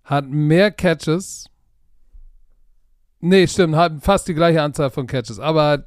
[0.04, 1.46] hat mehr Catches.
[3.20, 5.86] Nee, stimmt, hat fast die gleiche Anzahl von Catches, aber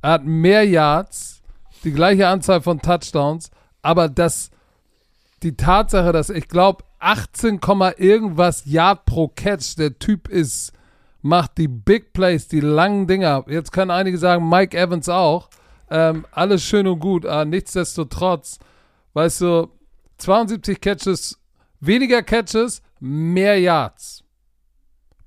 [0.00, 1.39] er hat mehr Yards
[1.84, 3.50] die gleiche Anzahl von Touchdowns,
[3.82, 4.50] aber das,
[5.42, 7.60] die Tatsache, dass ich glaube, 18,
[7.96, 10.72] irgendwas Yard pro Catch der Typ ist,
[11.22, 13.44] macht die Big Plays, die langen Dinger.
[13.48, 15.48] Jetzt können einige sagen, Mike Evans auch.
[15.90, 18.58] Ähm, alles schön und gut, aber nichtsdestotrotz,
[19.14, 19.68] weißt du,
[20.18, 21.38] 72 Catches,
[21.80, 24.22] weniger Catches, mehr Yards.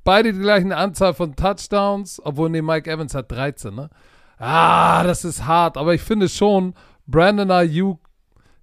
[0.04, 3.90] Beide die gleiche Anzahl von Touchdowns, obwohl, nee, Mike Evans hat 13, ne?
[4.46, 6.74] Ah, das ist hart, aber ich finde schon,
[7.08, 7.98] Brandon Ayuk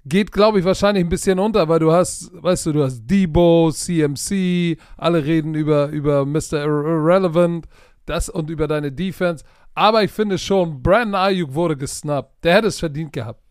[0.05, 3.71] geht, glaube ich, wahrscheinlich ein bisschen unter, weil du hast, weißt du, du hast Debo,
[3.73, 6.65] CMC, alle reden über, über Mr.
[6.65, 7.67] Irrelevant,
[8.05, 9.43] das und über deine Defense.
[9.75, 12.45] Aber ich finde schon, Brandon Ayuk wurde gesnappt.
[12.45, 13.43] Der hätte es verdient gehabt.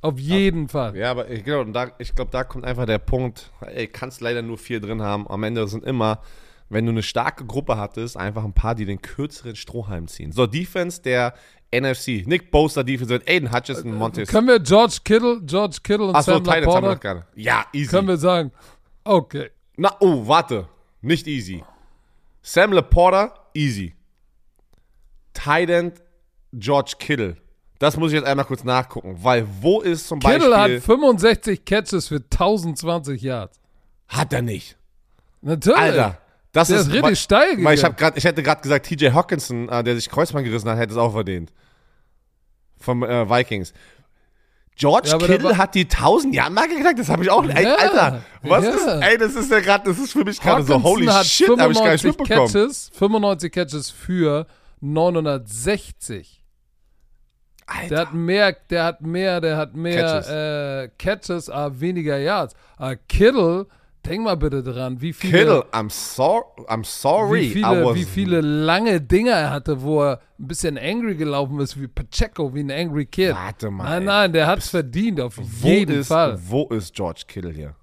[0.00, 0.96] Auf jeden ja, Fall.
[0.96, 4.58] Ja, aber ich glaube, da, glaub, da kommt einfach der Punkt, ey, kannst leider nur
[4.58, 5.28] vier drin haben.
[5.28, 6.20] Am Ende sind immer
[6.68, 10.32] wenn du eine starke Gruppe hattest, einfach ein paar, die den kürzeren Strohhalm ziehen.
[10.32, 11.34] So, Defense der
[11.72, 12.26] NFC.
[12.26, 14.28] Nick Bosa, Defense, Aiden Hutchinson, äh, Montes.
[14.28, 17.26] Können wir George Kittle, George Kittle und Ach so, Sam Titans haben wir gerade.
[17.34, 17.90] Ja, easy.
[17.90, 18.52] Können wir sagen,
[19.04, 19.50] okay.
[19.76, 20.68] Na, oh, warte.
[21.02, 21.62] Nicht easy.
[22.42, 23.94] Sam Laporta, easy.
[25.34, 25.92] Titan
[26.52, 27.36] George Kittle.
[27.78, 30.76] Das muss ich jetzt einmal kurz nachgucken, weil wo ist zum Kittle Beispiel...
[30.76, 33.60] Kittle hat 65 Catches für 1020 Yards.
[34.08, 34.76] Hat er nicht.
[35.42, 35.78] Natürlich.
[35.78, 36.18] Alter,
[36.56, 39.10] Das der ist, ist richtig steil Weil ich, hab grad, ich hätte gerade gesagt, TJ
[39.10, 41.52] Hawkinson, äh, der sich Kreuzband gerissen hat, hätte es auch verdient.
[42.78, 43.74] Vom äh, Vikings.
[44.74, 47.44] George Ja, Kittle hat die 1000 Jahre Marke gesagt, das habe ich auch.
[47.44, 48.70] Ey, Ja, Alter, was ja.
[48.70, 51.72] ist, ey, das ist ja gerade, das ist für mich gerade so, holy shit, habe
[51.72, 52.46] ich gar nicht 95 mitbekommen.
[52.46, 54.46] Catches, 95 Catches für
[54.80, 56.42] 960.
[57.90, 60.26] Der hat mehr, der hat mehr, der hat mehr Catches.
[60.26, 62.54] Catches, äh, Catches aber weniger Yards.
[62.78, 63.66] Aber Kittle,
[64.06, 67.42] denk mal bitte dran, wie viele, Kittle, I'm, so, I'm sorry.
[67.42, 71.58] wie viele, was, wie viele lange Dinger er hatte, wo er ein bisschen angry gelaufen
[71.60, 73.34] ist, wie Pacheco, wie ein angry Kid.
[73.34, 76.38] Warte mal, Nein, nein, der hat's verdient, auf jeden ist, Fall.
[76.48, 77.74] Wo ist George Kittle hier?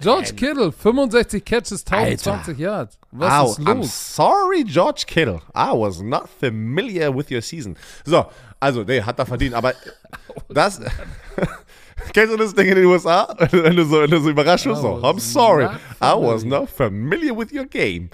[0.00, 2.32] George Kittle, 65 Catches, Alter.
[2.32, 2.98] 1020 Yards.
[3.12, 4.14] Was Ow, ist I'm los?
[4.16, 5.40] sorry, George Kittle.
[5.54, 7.76] I was not familiar with your season.
[8.04, 8.26] So,
[8.58, 9.74] also, nee, hat er verdient, aber
[10.48, 10.80] das.
[12.12, 13.34] Kennst du das Ding in den USA?
[13.50, 15.64] Wenn du so, wenn du so überrascht wirst, so, I'm sorry,
[16.00, 18.10] I was not familiar with your game.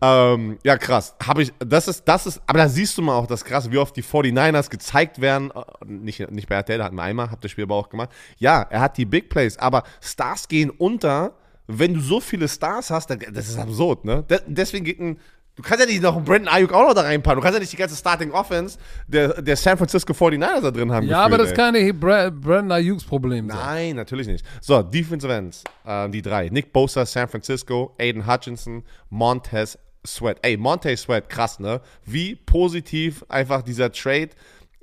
[0.00, 1.14] Ähm, ja, krass.
[1.22, 3.78] Habe ich, das ist, das ist, aber da siehst du mal auch das krass, wie
[3.78, 5.50] oft die 49ers gezeigt werden.
[5.50, 8.10] Äh, Nicht, nicht bei RTL, da hatten wir einmal, habt das Spiel aber auch gemacht.
[8.38, 11.34] Ja, er hat die Big Plays, aber Stars gehen unter,
[11.66, 14.24] wenn du so viele Stars hast, das ist absurd, ne?
[14.28, 15.18] De- Deswegen geht ein,
[15.56, 17.40] du kannst ja nicht noch einen Brandon Ayuk auch noch da reinpacken.
[17.40, 20.92] Du kannst ja nicht die ganze Starting Offense der, der San Francisco 49ers da drin
[20.92, 21.06] haben.
[21.06, 21.56] Ja, aber das ey.
[21.56, 23.58] kann nicht Bra Brandon Ayuk's Problem sein.
[23.58, 24.44] Nein, natürlich nicht.
[24.60, 26.48] So, Defensive Ends, äh, die drei.
[26.48, 30.38] Nick Bosa, San Francisco, Aiden Hutchinson, Montez Sweat.
[30.42, 31.80] Ey, Montez Sweat, krass, ne?
[32.04, 34.30] Wie positiv einfach dieser Trade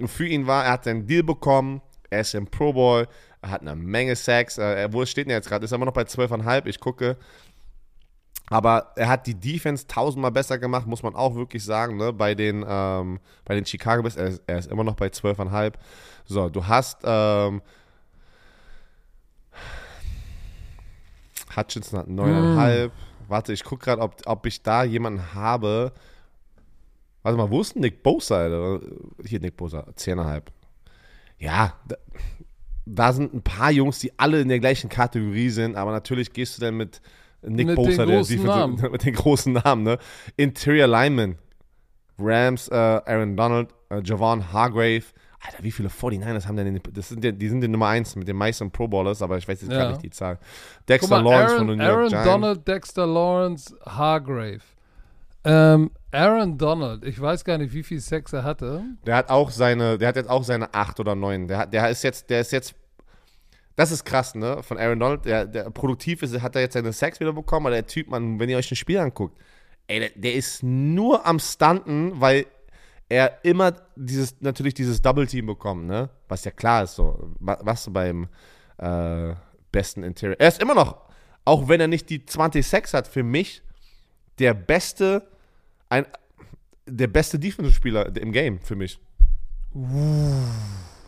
[0.05, 0.65] für ihn war.
[0.65, 3.07] Er hat seinen Deal bekommen, er ist im Pro Bowl,
[3.41, 4.57] er hat eine Menge Sacks.
[4.57, 5.65] Äh, wo steht denn jetzt gerade?
[5.65, 6.65] Ist er immer noch bei 12,5?
[6.65, 7.17] Ich gucke.
[8.49, 12.11] Aber er hat die Defense tausendmal besser gemacht, muss man auch wirklich sagen, ne?
[12.11, 15.73] Bei den, ähm, bei den Chicago Bears, er ist, er ist immer noch bei 12,5.
[16.25, 17.61] So, du hast ähm,
[21.55, 22.91] Hutchinson hat 9,5.
[23.27, 25.91] Warte, ich gucke gerade, ob, ob ich da jemanden habe.
[27.21, 28.37] Warte mal, wo ist denn Nick Bosa?
[28.37, 28.79] Alter?
[29.25, 30.43] Hier, Nick Bosa, 10,5.
[31.37, 31.95] Ja, da,
[32.85, 36.57] da sind ein paar Jungs, die alle in der gleichen Kategorie sind, aber natürlich gehst
[36.57, 37.01] du dann mit
[37.41, 38.81] Nick Mit Bosa, den der großen Defensive- Namen.
[38.91, 39.97] mit den großen Namen, ne?
[40.37, 41.37] Interior Lineman.
[42.17, 45.03] Rams, äh, Aaron Donald, äh, Javon Hargrave.
[45.41, 48.17] Alter, wie viele 49ers haben denn, den, das sind die, die sind die Nummer 1
[48.17, 49.77] mit den meisten Pro Bowlers, aber ich weiß jetzt Ja.
[49.83, 50.37] gar nicht die Zahl.
[50.89, 52.27] Dexter mal, Lawrence Aaron, von den New York Aaron Giants.
[52.29, 54.59] Donald, Dexter Lawrence, Hargrave.
[55.45, 58.83] Ähm, Aaron Donald, ich weiß gar nicht, wie viel Sex er hatte.
[59.05, 61.47] Der hat auch seine, der hat jetzt auch seine 8 oder 9.
[61.47, 62.75] Der, hat, der ist jetzt, der ist jetzt,
[63.79, 64.61] das ist krass, ne?
[64.61, 67.75] Von Aaron Donald, der, der produktiv ist, hat er jetzt seine Sex wieder bekommen, aber
[67.75, 69.39] der Typ, man, wenn ihr euch ein Spiel anguckt,
[69.87, 72.45] ey, der, der ist nur am Stunten, weil
[73.07, 76.09] er immer dieses, natürlich dieses Double Team bekommt, ne?
[76.27, 78.27] Was ja klar ist, so, wa- was du beim
[78.77, 79.33] äh,
[79.71, 80.35] besten Interior.
[80.39, 80.97] Er ist immer noch,
[81.45, 83.61] auch wenn er nicht die 20 Sex hat, für mich
[84.39, 85.27] der beste,
[85.87, 86.05] ein,
[86.85, 88.99] der beste Defensive-Spieler im Game, für mich.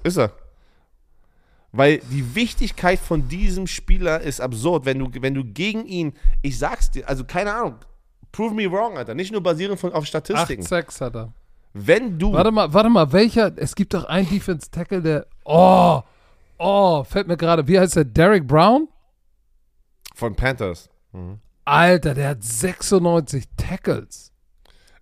[0.04, 0.32] Ist er.
[1.72, 6.60] Weil die Wichtigkeit von diesem Spieler ist absurd, wenn du, wenn du gegen ihn, ich
[6.60, 7.76] sag's dir, also keine Ahnung,
[8.32, 10.64] prove me wrong, Alter, nicht nur basierend von, auf Statistiken.
[10.64, 11.34] Acht Sex hat er.
[11.74, 13.54] Wenn du, Warte mal, warte mal, welcher?
[13.56, 15.28] Es gibt doch einen Defense Tackle, der.
[15.46, 16.02] Oh,
[16.58, 17.66] oh, fällt mir gerade.
[17.68, 18.04] Wie heißt der?
[18.06, 18.90] Derek Brown?
[20.14, 20.90] von Panthers,
[21.66, 24.31] Alter, der hat 96 Tackles.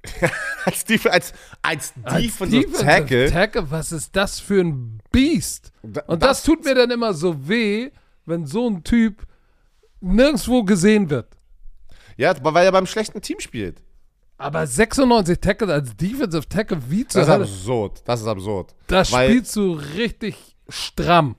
[0.66, 5.72] als, Def als, als Als Defensive Tackle, Tackle, was ist das für ein Biest?
[6.08, 7.92] Und das, tut mir dann immer so weh,
[8.26, 9.26] wenn so ein Typ
[10.00, 11.36] nirgendwo gesehen wird.
[12.18, 13.82] ja, weil er beim schlechten Team spielt.
[14.38, 18.74] Aber 96 Tackle als Defensive Tackle, wie zur Das ist absurd, das ist absurd.
[18.88, 21.36] Da weil- spielst du richtig stramm.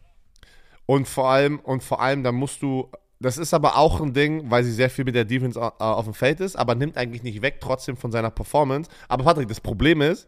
[0.85, 2.91] Und vor allem, und vor allem, da musst du,
[3.21, 6.05] das ist aber auch ein Ding, weil sie sehr viel mit der Defense äh, auf
[6.07, 8.91] dem Feld ist, aber nimmt eigentlich nicht weg, trotzdem von seiner Performance.
[9.09, 10.27] Aber Patrick, das Problem ist,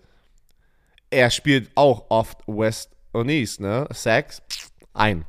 [1.11, 3.87] er spielt auch oft West und East, ne?
[3.93, 4.43] Sacks,
[4.95, 5.25] ein.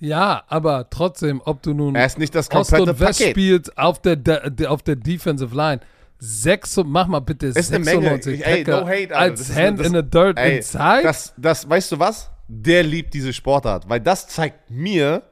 [0.00, 3.30] Ja, aber trotzdem, ob du nun Er ist nicht das Ost komplette und West Paket.
[3.34, 5.80] spielst auf der, de, de, auf der Defensive Line.
[6.20, 8.02] Sechs, mach mal bitte Ist eine Menge.
[8.18, 11.02] 96 Ich- ey, no hate, als Hand das- in the dirt Ey, inside.
[11.02, 12.30] das, das, weißt du was?
[12.48, 15.22] Der liebt diese Sportart, weil das zeigt mir,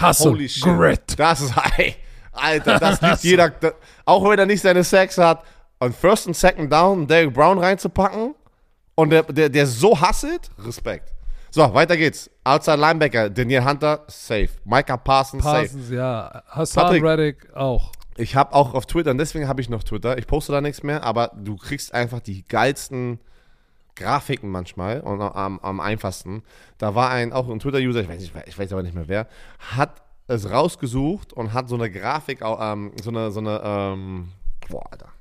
[0.00, 1.18] Hustle, holy shit, Grit.
[1.18, 1.96] das ist, ey,
[2.32, 3.72] Alter, das liebt jeder, da,
[4.04, 5.44] auch wenn er nicht seine Sacks hat,
[5.80, 8.34] on first und second down Derek Brown reinzupacken
[8.94, 11.12] und der, der, der so hasselt, Respekt.
[11.50, 12.28] So, weiter geht's.
[12.42, 14.48] Outside Linebacker, Daniel Hunter, safe.
[14.64, 15.68] Micah Parsons, safe.
[15.68, 16.42] Parsons, ja.
[16.48, 17.04] Hassan Patrick.
[17.04, 17.92] Reddick auch.
[18.16, 20.82] Ich habe auch auf Twitter, und deswegen habe ich noch Twitter, ich poste da nichts
[20.82, 23.20] mehr, aber du kriegst einfach die geilsten
[23.96, 26.42] Grafiken manchmal und am, am einfachsten.
[26.78, 29.28] Da war ein, auch ein Twitter-User, ich weiß, nicht, ich weiß aber nicht mehr wer,
[29.58, 34.32] hat es rausgesucht und hat so eine Grafik, ähm, so eine, so eine, ähm,
[34.68, 35.12] Boah, Alter.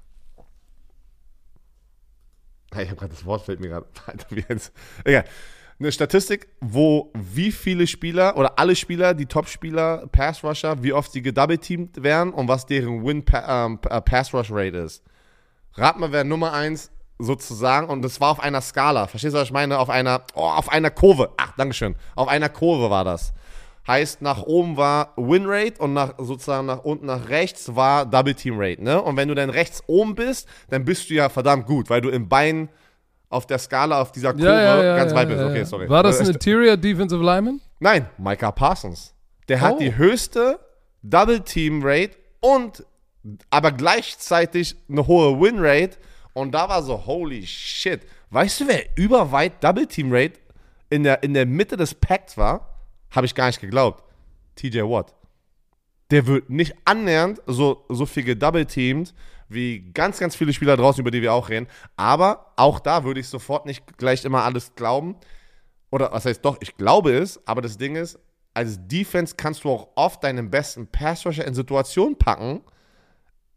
[2.72, 3.88] Ich habe gerade das Wort fällt mir gerade.
[5.04, 5.26] Egal.
[5.80, 11.22] Eine Statistik, wo wie viele Spieler oder alle Spieler, die Top-Spieler, Pass-Rusher, wie oft sie
[11.22, 15.04] gedouble-teamt werden und was deren Win-Pass-Rush-Rate ähm, ist.
[15.74, 16.92] Rat mal, wer Nummer 1
[17.24, 19.08] sozusagen, und das war auf einer Skala.
[19.08, 19.80] Verstehst du, was ich meine?
[19.80, 21.32] Auf einer, oh, auf einer Kurve.
[21.38, 21.96] Ach, Dankeschön.
[22.16, 23.34] Auf einer Kurve war das.
[23.86, 28.56] Heißt, nach oben war Winrate und nach, sozusagen nach unten nach rechts war Double Team
[28.58, 28.82] Rate.
[28.82, 29.02] Ne?
[29.02, 32.10] Und wenn du dann rechts oben bist, dann bist du ja verdammt gut, weil du
[32.10, 32.70] im Bein
[33.30, 35.42] auf der Skala auf dieser Kurve ja, ja, ja, ganz weit bist.
[35.42, 35.90] Okay, sorry.
[35.90, 37.60] War das ein Interior Defensive Lineman?
[37.80, 39.14] Nein, Micah Parsons.
[39.50, 39.62] Der oh.
[39.62, 40.60] hat die höchste
[41.02, 42.86] Double Team Rate und
[43.50, 45.98] aber gleichzeitig eine hohe Win Rate.
[46.34, 48.02] Und da war so, holy shit.
[48.30, 50.40] Weißt du, wer überweit Double Team Rate
[50.90, 52.80] in der, in der Mitte des Packs war?
[53.12, 54.04] Habe ich gar nicht geglaubt.
[54.56, 55.14] TJ Watt.
[56.12, 59.14] Der wird nicht annähernd so, so viel gedouble-teamed
[59.50, 61.68] wie ganz, ganz viele Spieler draußen, über die wir auch reden.
[61.96, 65.16] Aber auch da würde ich sofort nicht gleich immer alles glauben.
[65.92, 68.20] Oder was heißt doch, ich glaube es, aber das Ding ist,
[68.54, 72.62] als Defense kannst du auch oft deinen besten Passrusher in Situationen packen,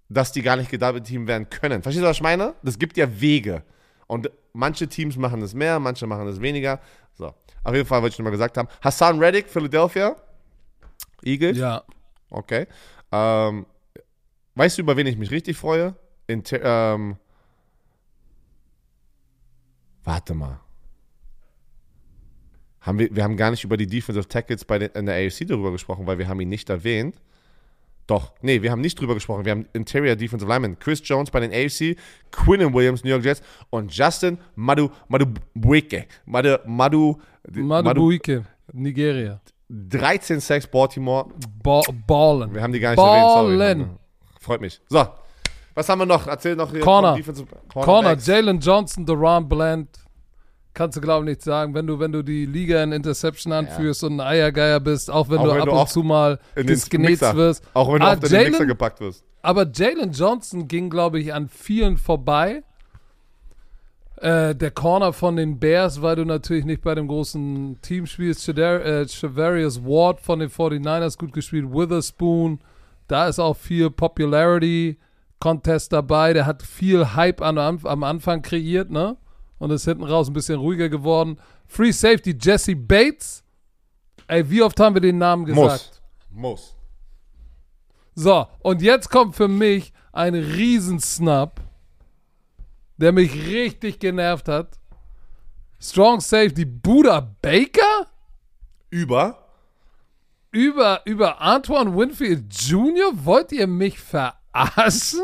[0.08, 1.82] dass die gar nicht gedouble-teamed werden können.
[1.82, 2.54] Verstehst du, was ich meine?
[2.62, 3.62] Das gibt ja Wege.
[4.06, 6.80] Und manche Teams machen das mehr, manche machen das weniger.
[7.14, 7.34] So.
[7.64, 8.68] Auf jeden Fall wollte ich nochmal gesagt haben.
[8.80, 10.16] Hassan Reddick, Philadelphia.
[11.24, 11.58] Eagles.
[11.58, 11.82] Ja.
[12.30, 12.66] Okay.
[13.10, 13.66] Ähm,
[14.54, 15.96] weißt du, über wen ich mich richtig freue?
[16.28, 17.16] In, ähm,
[20.04, 20.60] warte mal.
[22.80, 25.46] Haben wir, wir haben gar nicht über die Defensive Tackles bei den, in der AFC
[25.46, 27.20] darüber gesprochen, weil wir haben ihn nicht erwähnt.
[28.06, 29.44] Doch, nee, wir haben nicht drüber gesprochen.
[29.44, 31.96] Wir haben Interior Defensive Lineman Chris Jones bei den AFC,
[32.30, 36.06] Quinn Williams, New York Jets und Justin Madu Madubuike.
[36.24, 37.18] Madu, Madu,
[37.52, 39.40] Madubuike, Nigeria.
[39.68, 41.26] 13 Sacks Baltimore.
[41.62, 42.54] Ba ballen.
[42.54, 43.60] Wir haben die gar nicht ballen.
[43.60, 43.80] erwähnt.
[43.80, 43.98] Sorry.
[44.40, 44.80] Freut mich.
[44.88, 45.04] So,
[45.74, 46.28] was haben wir noch?
[46.28, 46.80] Erzähl noch hier.
[46.80, 47.18] Corner.
[47.74, 50.05] Corner, Jalen Johnson, Duran Bland
[50.76, 54.02] kannst du, glaube ich, nicht sagen, wenn du, wenn du die Liga in Interception anführst
[54.02, 54.08] ja.
[54.08, 57.34] und ein Eiergeier bist, auch wenn auch du wenn ab du und zu mal gesgenetzt
[57.34, 57.64] wirst.
[57.72, 59.24] Auch wenn du ah, auf den Mixer gepackt wirst.
[59.42, 62.62] Aber Jalen Johnson ging, glaube ich, an vielen vorbei.
[64.16, 68.46] Äh, der Corner von den Bears, weil du natürlich nicht bei dem großen Team spielst.
[68.48, 71.70] äh, Chavarius Ward von den 49ers gut gespielt.
[71.70, 72.60] Witherspoon,
[73.08, 74.98] da ist auch viel Popularity
[75.40, 76.34] Contest dabei.
[76.34, 79.16] Der hat viel Hype an, am Anfang kreiert, ne?
[79.58, 81.38] Und ist hinten raus ein bisschen ruhiger geworden.
[81.66, 83.42] Free Safety Jesse Bates.
[84.28, 86.02] Ey, wie oft haben wir den Namen gesagt?
[86.30, 86.72] Muss.
[86.72, 86.76] Muss.
[88.14, 91.60] So, und jetzt kommt für mich ein Riesensnap,
[92.96, 94.78] der mich richtig genervt hat.
[95.78, 98.06] Strong Safety Buda Baker?
[98.90, 99.46] Über?
[100.50, 103.12] Über, über Antoine Winfield Jr.?
[103.12, 105.20] Wollt ihr mich verarschen?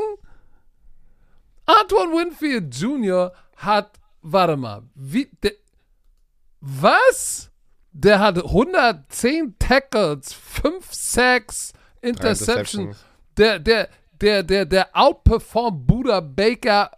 [1.64, 3.32] Antoine Winfield Jr.
[3.56, 5.52] hat warte mal, wie, de,
[6.60, 7.50] was?
[7.92, 12.94] Der hat 110 Tackles, 5 Sacks, Interception.
[13.36, 13.88] Der, der,
[14.20, 16.90] der, der, der outperformt Buda Baker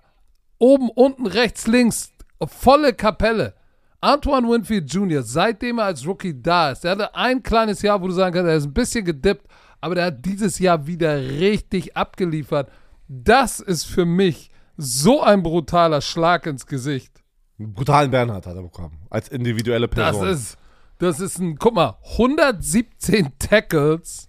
[0.59, 2.13] oben, unten, rechts, links,
[2.47, 3.55] volle Kapelle.
[4.01, 8.07] Antoine Winfield Jr., seitdem er als Rookie da ist, der hatte ein kleines Jahr, wo
[8.07, 9.47] du sagen kannst, er ist ein bisschen gedippt,
[9.81, 12.71] aber der hat dieses Jahr wieder richtig abgeliefert.
[13.09, 17.23] Das ist für mich so ein brutaler Schlag ins Gesicht.
[17.59, 18.99] Einen brutalen Bernhard hat er bekommen.
[19.11, 20.27] Als individuelle Person.
[20.27, 20.59] Das ist,
[20.99, 24.29] das ist ein, guck mal, 117 Tackles,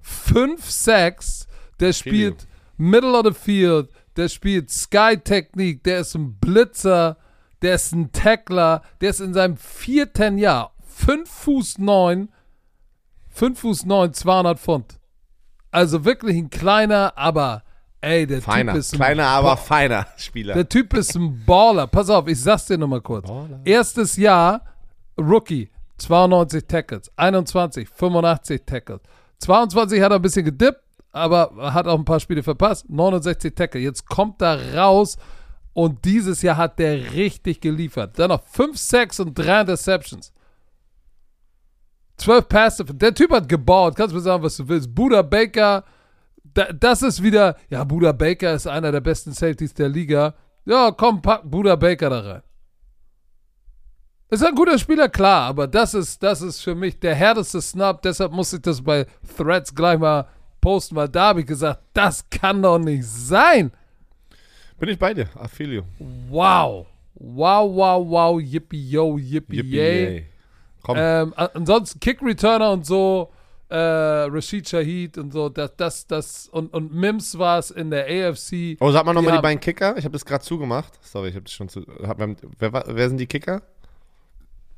[0.00, 1.46] 5 Sacks,
[1.80, 2.46] der spielt
[2.76, 7.18] Middle of the Field, der spielt Sky-Technik, der ist ein Blitzer,
[7.62, 12.30] der ist ein Tackler, der ist in seinem vierten Jahr 5 Fuß 9,
[13.28, 14.98] 5 Fuß 9, 200 Pfund.
[15.70, 17.62] Also wirklich ein kleiner, aber
[18.00, 18.72] Ey, der feiner.
[18.72, 20.54] Typ ist ein Kleiner, aber feiner Spieler.
[20.54, 21.86] Der Typ ist ein Baller.
[21.86, 23.26] Pass auf, ich sag's dir nochmal kurz.
[23.26, 23.60] Baller.
[23.64, 24.62] Erstes Jahr,
[25.18, 27.10] Rookie, 92 Tackles.
[27.16, 29.00] 21, 85 Tackles.
[29.38, 30.80] 22 hat er ein bisschen gedippt,
[31.10, 32.88] aber hat auch ein paar Spiele verpasst.
[32.88, 33.82] 69 Tackles.
[33.82, 35.16] Jetzt kommt er raus
[35.72, 38.16] und dieses Jahr hat der richtig geliefert.
[38.18, 40.32] Dann noch 5 Sacks und 3 Interceptions.
[42.18, 42.84] 12 Pässe.
[42.84, 43.96] Der Typ hat gebaut.
[43.96, 44.92] Kannst du mir sagen, was du willst.
[44.94, 45.84] Buda Baker
[46.54, 50.34] da, das ist wieder, ja, Buda Baker ist einer der besten Safeties der Liga.
[50.64, 52.42] Ja, komm, pack Buda Baker da rein.
[54.30, 58.02] Ist ein guter Spieler, klar, aber das ist, das ist für mich der härteste Snap.
[58.02, 60.26] Deshalb muss ich das bei Threads gleich mal
[60.60, 63.72] posten, weil da habe ich gesagt, das kann doch nicht sein.
[64.78, 65.84] Bin ich bei dir, Affilio.
[66.28, 66.86] Wow.
[67.14, 70.04] Wow, wow, wow, yippie, yo, yippie, yippie yay.
[70.04, 70.26] yay.
[70.94, 73.30] Ähm, ansonsten Kick Returner und so
[73.68, 78.06] äh, Rashid Shahid und so, das, das, das, und, und Mims war es in der
[78.06, 78.76] AFC.
[78.80, 79.96] Oh, sag mal nochmal die, die beiden Kicker.
[79.98, 80.98] Ich habe das gerade zugemacht.
[81.02, 81.82] Sorry, ich habe das schon zu.
[82.02, 83.62] Hab, wer, wer sind die Kicker?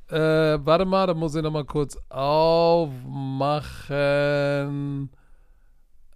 [0.09, 2.91] Äh, warte mal, da muss ich nochmal kurz aufmachen.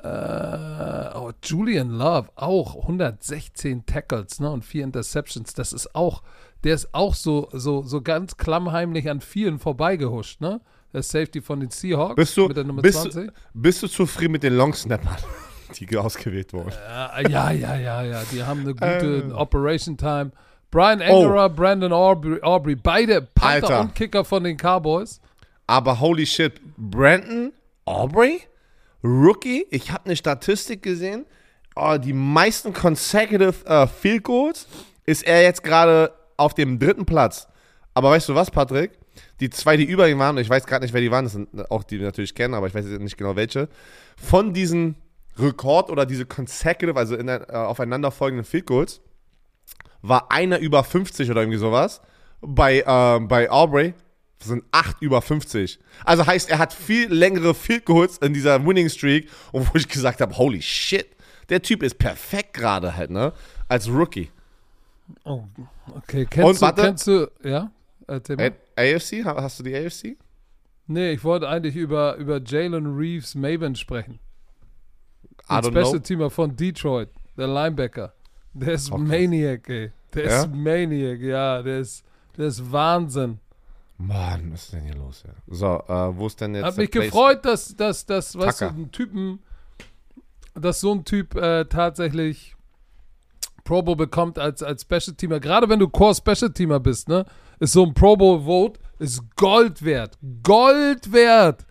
[0.03, 5.55] Äh, oh, Julian Love auch 116 Tackles ne, und vier Interceptions.
[5.55, 6.23] Das ist auch,
[6.65, 10.61] der ist auch so, so, so ganz klammheimlich an vielen vorbeigehuscht, ne?
[10.95, 13.27] Der Safety von den Seahawks bist du, mit der Nummer bist 20.
[13.27, 15.17] Du, bist du zufrieden mit den Longsnappern,
[15.79, 16.73] die ausgewählt wurden?
[16.73, 19.33] Ja, ja, ja, ja, Die haben eine gute äh.
[19.33, 20.31] Operation Time.
[20.71, 21.55] Brian Engerer, oh.
[21.55, 23.81] Brandon Aubrey, Aubrey, beide Panther Alter.
[23.81, 25.21] und Kicker von den Cowboys.
[25.67, 27.53] Aber holy shit, Brandon
[27.85, 28.41] Aubrey,
[29.03, 31.27] Rookie, ich habe eine Statistik gesehen,
[31.77, 34.67] oh, die meisten consecutive uh, Field Goals
[35.07, 37.47] ist er jetzt gerade auf dem dritten Platz.
[37.95, 38.93] Aber weißt du was, Patrick?
[39.41, 41.71] Die zwei, die über ihm waren, ich weiß gerade nicht, wer die waren, das sind
[41.71, 43.69] auch die, die wir natürlich kennen, aber ich weiß nicht genau welche,
[44.17, 44.97] von diesen
[45.37, 49.01] Rekord oder diese consecutive, also in, äh, aufeinanderfolgenden Field Goals,
[50.03, 52.01] war einer über 50 oder irgendwie sowas.
[52.41, 53.95] Bei, äh, bei Aubrey
[54.39, 55.79] sind acht über 50.
[56.05, 59.89] Also heißt, er hat viel längere Field Goals in dieser Winning Streak und wo ich
[59.89, 61.07] gesagt habe, holy shit,
[61.49, 63.33] der Typ ist perfekt gerade halt, ne?
[63.69, 64.31] Als Rookie.
[65.25, 65.45] Oh,
[65.97, 66.27] okay.
[66.29, 67.71] Kennst und, du, warte, kennst du, ja?
[68.07, 69.25] Äh, AFC?
[69.25, 70.17] Hast du die AFC?
[70.87, 74.19] Nee, ich wollte eigentlich über, über Jalen Reeves Maven sprechen.
[75.51, 76.01] Den Special.
[76.01, 78.15] Teamer von Detroit, der Linebacker.
[78.53, 79.03] Der ist okay.
[79.03, 79.93] Maniac, ey.
[80.15, 80.41] Der ja?
[80.43, 81.63] ist Maniac, ja.
[81.63, 82.05] Der ist,
[82.37, 83.41] der ist Wahnsinn.
[83.99, 85.25] Mann, was ist denn hier los?
[85.27, 85.33] Ja?
[85.47, 86.65] So, äh, wo ist denn jetzt.
[86.65, 89.41] Hat mich gefreut, dass, dass, dass was so ein Typen,
[90.55, 92.55] dass so ein Typ äh, tatsächlich
[93.65, 95.41] Pro Bowl bekommt als, als Special Teamer.
[95.41, 97.25] Gerade wenn du Core Special Teamer bist, ne?
[97.65, 100.19] Ist so ein Pro Bowl Vote ist Gold wert.
[100.43, 101.65] Gold wert!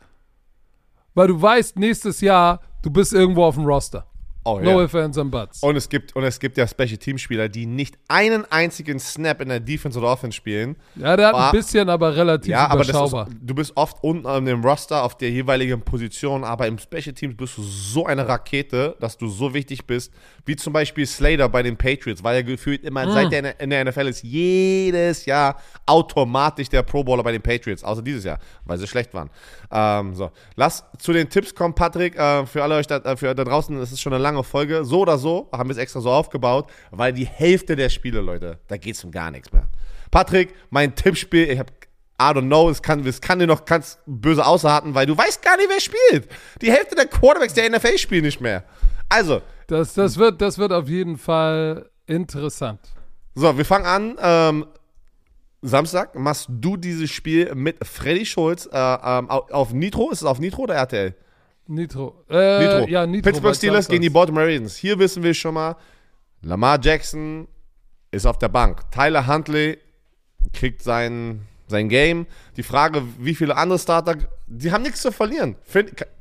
[1.13, 4.07] Weil du weißt, nächstes Jahr, du bist irgendwo auf dem Roster.
[4.45, 4.85] Oh, no ja.
[4.85, 5.63] ifs and buts.
[5.63, 9.49] Und es gibt, und es gibt ja Special Team-Spieler, die nicht einen einzigen Snap in
[9.49, 10.75] der Defense oder Offense spielen.
[10.95, 13.21] Ja, der hat ein bisschen, aber relativ ja, überschaubar.
[13.21, 16.77] Aber ist, du bist oft unten an dem Roster auf der jeweiligen Position, aber im
[16.77, 20.11] Special Teams bist du so eine Rakete, dass du so wichtig bist,
[20.45, 23.11] wie zum Beispiel Slater bei den Patriots, weil er gefühlt immer, mhm.
[23.11, 27.83] seit er in der NFL ist, jedes Jahr automatisch der Pro Bowler bei den Patriots,
[27.83, 29.29] außer dieses Jahr, weil sie schlecht waren.
[29.71, 33.33] Ähm, so, lass zu den Tipps kommen, Patrick, äh, für alle euch da, äh, für
[33.33, 34.83] da draußen, das ist schon eine lange lange Folge.
[34.85, 38.59] So oder so haben wir es extra so aufgebaut, weil die Hälfte der Spiele, Leute,
[38.67, 39.67] da geht es um gar nichts mehr.
[40.11, 41.71] Patrick, mein Tippspiel, ich habe
[42.21, 45.41] I don't know, es kann, es kann dir noch ganz böse ausarten, weil du weißt
[45.41, 46.29] gar nicht, wer spielt.
[46.61, 48.63] Die Hälfte der Quarterbacks der NFL spielen nicht mehr.
[49.09, 49.41] Also.
[49.67, 52.79] Das, das, wird, das wird auf jeden Fall interessant.
[53.33, 54.15] So, wir fangen an.
[54.21, 54.65] Ähm,
[55.63, 60.11] Samstag machst du dieses Spiel mit Freddy Schulz äh, ähm, auf Nitro.
[60.11, 61.15] Ist es auf Nitro oder RTL?
[61.67, 62.23] Nitro.
[62.29, 62.89] Äh, Nitro.
[62.89, 63.29] Ja, Nitro.
[63.29, 64.75] Pittsburgh Steelers gegen die Baltimore Ravens.
[64.75, 65.75] Hier wissen wir schon mal,
[66.41, 67.47] Lamar Jackson
[68.11, 68.91] ist auf der Bank.
[68.91, 69.77] Tyler Huntley
[70.51, 72.27] kriegt sein, sein Game.
[72.57, 75.55] Die Frage, wie viele andere Starter, die haben nichts zu verlieren.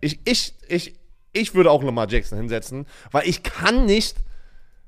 [0.01, 0.95] Ich, ich, ich,
[1.32, 4.16] ich würde auch Lamar Jackson hinsetzen, weil ich kann nicht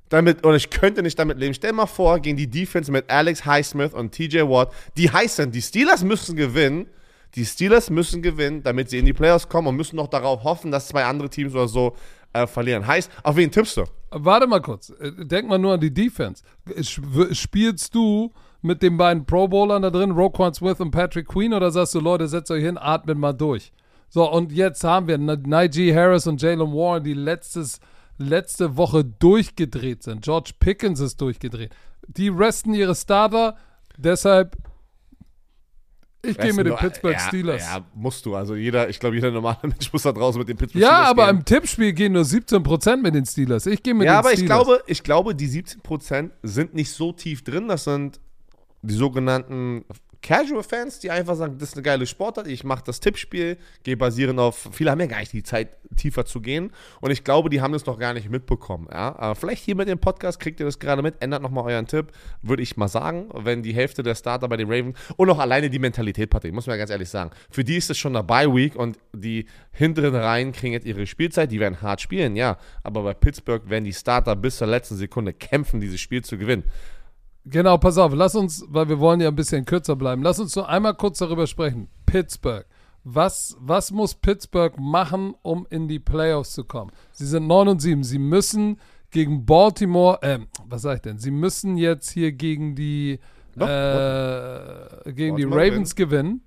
[0.08, 1.54] damit, oder ich könnte nicht damit leben.
[1.54, 5.62] Stell mal vor, gegen die Defense mit Alex Highsmith und TJ Watt, die heißen, die
[5.62, 6.86] Steelers müssen gewinnen
[7.34, 10.70] die Steelers müssen gewinnen, damit sie in die Playoffs kommen und müssen noch darauf hoffen,
[10.70, 11.96] dass zwei andere Teams oder so
[12.32, 12.86] äh, verlieren.
[12.86, 13.84] Heißt, auf wen tippst du?
[14.10, 14.90] Warte mal kurz.
[14.90, 16.42] Äh, denk mal nur an die Defense.
[17.32, 18.32] Spielst du
[18.62, 22.00] mit den beiden Pro Bowlern da drin, Roquan Smith und Patrick Queen, oder sagst du,
[22.00, 23.72] Leute, setzt euch hin, atmet mal durch?
[24.08, 27.80] So, und jetzt haben wir Najee Harris und Jalen Warren, die letztes,
[28.16, 30.22] letzte Woche durchgedreht sind.
[30.22, 31.74] George Pickens ist durchgedreht.
[32.06, 33.56] Die resten ihre Starter,
[33.98, 34.56] deshalb
[36.24, 37.62] ich gehe mit den Pittsburgh ja, Steelers.
[37.62, 38.34] Ja, musst du.
[38.34, 41.04] Also jeder, ich glaube, jeder normale Mensch muss da draußen mit den Pittsburgh ja, Steelers
[41.04, 41.36] Ja, aber gehen.
[41.38, 43.66] im Tippspiel gehen nur 17% mit den Steelers.
[43.66, 44.48] Ich gehe mit ja, den Steelers.
[44.48, 47.68] Ja, aber ich glaube, ich glaube, die 17% sind nicht so tief drin.
[47.68, 48.20] Das sind
[48.82, 49.84] die sogenannten
[50.24, 54.40] Casual-Fans, die einfach sagen, das ist eine geile Sportart, ich mache das Tippspiel, gehe basierend
[54.40, 56.72] auf, viele haben ja gar nicht die Zeit, tiefer zu gehen
[57.02, 58.88] und ich glaube, die haben das noch gar nicht mitbekommen.
[58.90, 59.14] Ja?
[59.16, 62.12] Aber vielleicht hier mit dem Podcast kriegt ihr das gerade mit, ändert nochmal euren Tipp,
[62.40, 65.68] würde ich mal sagen, wenn die Hälfte der Starter bei den Ravens und auch alleine
[65.68, 68.76] die Mentalität, Patrick, muss man ganz ehrlich sagen, für die ist es schon eine Bye-Week
[68.76, 73.12] und die hinteren Reihen kriegen jetzt ihre Spielzeit, die werden hart spielen, ja, aber bei
[73.12, 76.64] Pittsburgh werden die Starter bis zur letzten Sekunde kämpfen, dieses Spiel zu gewinnen.
[77.46, 80.56] Genau, pass auf, lass uns, weil wir wollen ja ein bisschen kürzer bleiben, lass uns
[80.56, 81.88] nur einmal kurz darüber sprechen.
[82.06, 82.64] Pittsburgh.
[83.06, 86.90] Was, was muss Pittsburgh machen, um in die Playoffs zu kommen?
[87.12, 88.02] Sie sind 9 und 7.
[88.02, 88.80] Sie müssen
[89.10, 91.18] gegen Baltimore, äh, was sag ich denn?
[91.18, 93.20] Sie müssen jetzt hier gegen die,
[93.56, 96.42] äh, gegen die Ravens gewinnen.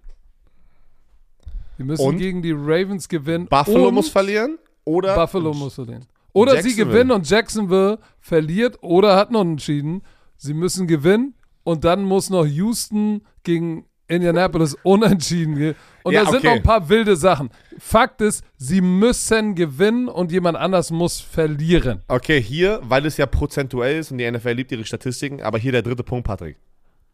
[1.78, 3.46] Die müssen und gegen die Ravens gewinnen.
[3.48, 6.08] Buffalo muss verlieren oder Buffalo muss verlieren.
[6.34, 10.02] Oder sie gewinnen und Jacksonville verliert oder hat noch entschieden.
[10.38, 11.34] Sie müssen gewinnen
[11.64, 15.76] und dann muss noch Houston gegen Indianapolis unentschieden gehen.
[16.04, 16.48] Und ja, da sind okay.
[16.48, 17.50] noch ein paar wilde Sachen.
[17.78, 22.02] Fakt ist, sie müssen gewinnen und jemand anders muss verlieren.
[22.08, 25.74] Okay, hier, weil es ja prozentuell ist und die NFL liebt ihre Statistiken, aber hier
[25.74, 26.58] der dritte Punkt, Patrick.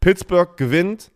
[0.00, 1.10] Pittsburgh gewinnt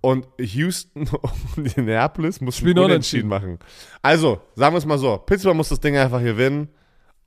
[0.00, 1.08] und Houston
[1.56, 3.58] und Indianapolis muss Spiel unentschieden machen.
[4.02, 6.68] Also, sagen wir es mal so: Pittsburgh muss das Ding einfach gewinnen.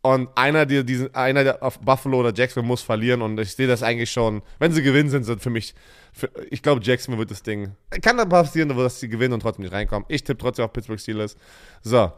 [0.06, 3.22] Und einer, die, diesen, einer der auf Buffalo oder Jacksonville muss verlieren.
[3.22, 4.42] Und ich sehe das eigentlich schon.
[4.60, 5.74] Wenn sie gewinnen, sind sie für mich.
[6.12, 7.78] Für, ich glaube, Jacksonville wird das Ding.
[8.02, 10.06] Kann dann passieren, dass sie gewinnen und trotzdem nicht reinkommen.
[10.10, 11.38] Ich tippe trotzdem auf Pittsburgh Steelers.
[11.82, 12.12] So.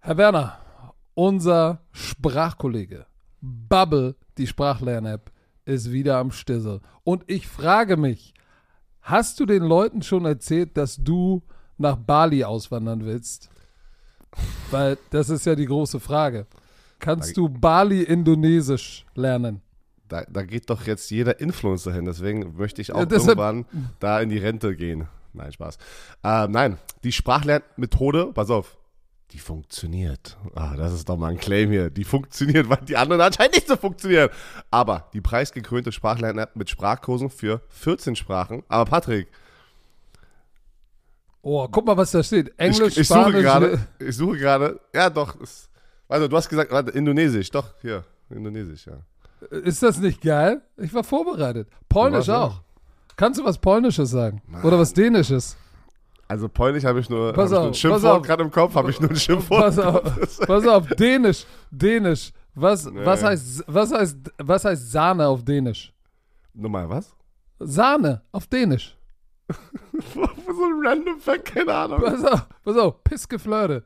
[0.00, 0.58] Herr Werner,
[1.14, 3.06] unser Sprachkollege
[3.40, 5.32] Bubble, die Sprachlern-App,
[5.64, 6.82] ist wieder am Stissel.
[7.02, 8.34] Und ich frage mich,
[9.00, 11.42] hast du den Leuten schon erzählt, dass du
[11.78, 13.50] nach Bali auswandern willst?
[14.70, 16.46] Weil das ist ja die große Frage.
[16.98, 19.62] Kannst du Bali Indonesisch lernen?
[20.08, 23.66] Da, da, geht doch jetzt jeder Influencer hin, deswegen möchte ich auch ja, irgendwann
[24.00, 25.06] da in die Rente gehen.
[25.34, 25.76] Nein, Spaß.
[26.24, 28.78] Äh, nein, die Sprachlernmethode, pass auf,
[29.32, 30.38] die funktioniert.
[30.54, 31.90] Ah, das ist doch mal ein Claim hier.
[31.90, 34.30] Die funktioniert, weil die anderen anscheinend nicht so funktionieren.
[34.70, 38.62] Aber die preisgekrönte Sprachlern-App mit Sprachkursen für 14 Sprachen.
[38.68, 39.28] Aber Patrick,
[41.50, 42.52] Oh, guck mal, was da steht.
[42.58, 43.36] Englisch, ich, ich Spanisch.
[43.36, 44.80] Suche grade, ich suche gerade.
[44.94, 45.40] Ja, doch.
[45.40, 45.70] Ist,
[46.06, 47.50] also, du hast gesagt, warte, Indonesisch.
[47.50, 48.04] Doch, hier.
[48.28, 48.98] Indonesisch, ja.
[49.56, 50.60] Ist das nicht geil?
[50.76, 51.68] Ich war vorbereitet.
[51.88, 52.56] Polnisch auch.
[52.56, 52.64] Ja.
[53.16, 54.42] Kannst du was Polnisches sagen?
[54.46, 54.62] Mann.
[54.62, 55.56] Oder was Dänisches?
[56.26, 58.90] Also Polnisch habe ich nur, pass hab auf, nur ein Schimpfwort gerade im Kopf, habe
[58.90, 59.62] ich nur ein Schimpfwort.
[59.62, 62.30] Pass auf, pass auf, Dänisch, Dänisch.
[62.54, 63.06] Was, nee.
[63.06, 65.94] was, heißt, was, heißt, was heißt Sahne auf Dänisch?
[66.52, 67.14] Nochmal, was?
[67.58, 68.97] Sahne auf Dänisch.
[70.14, 72.00] So ein random Fact, keine Ahnung.
[72.00, 73.84] Pass auf, pass auf, Pissgeflirte.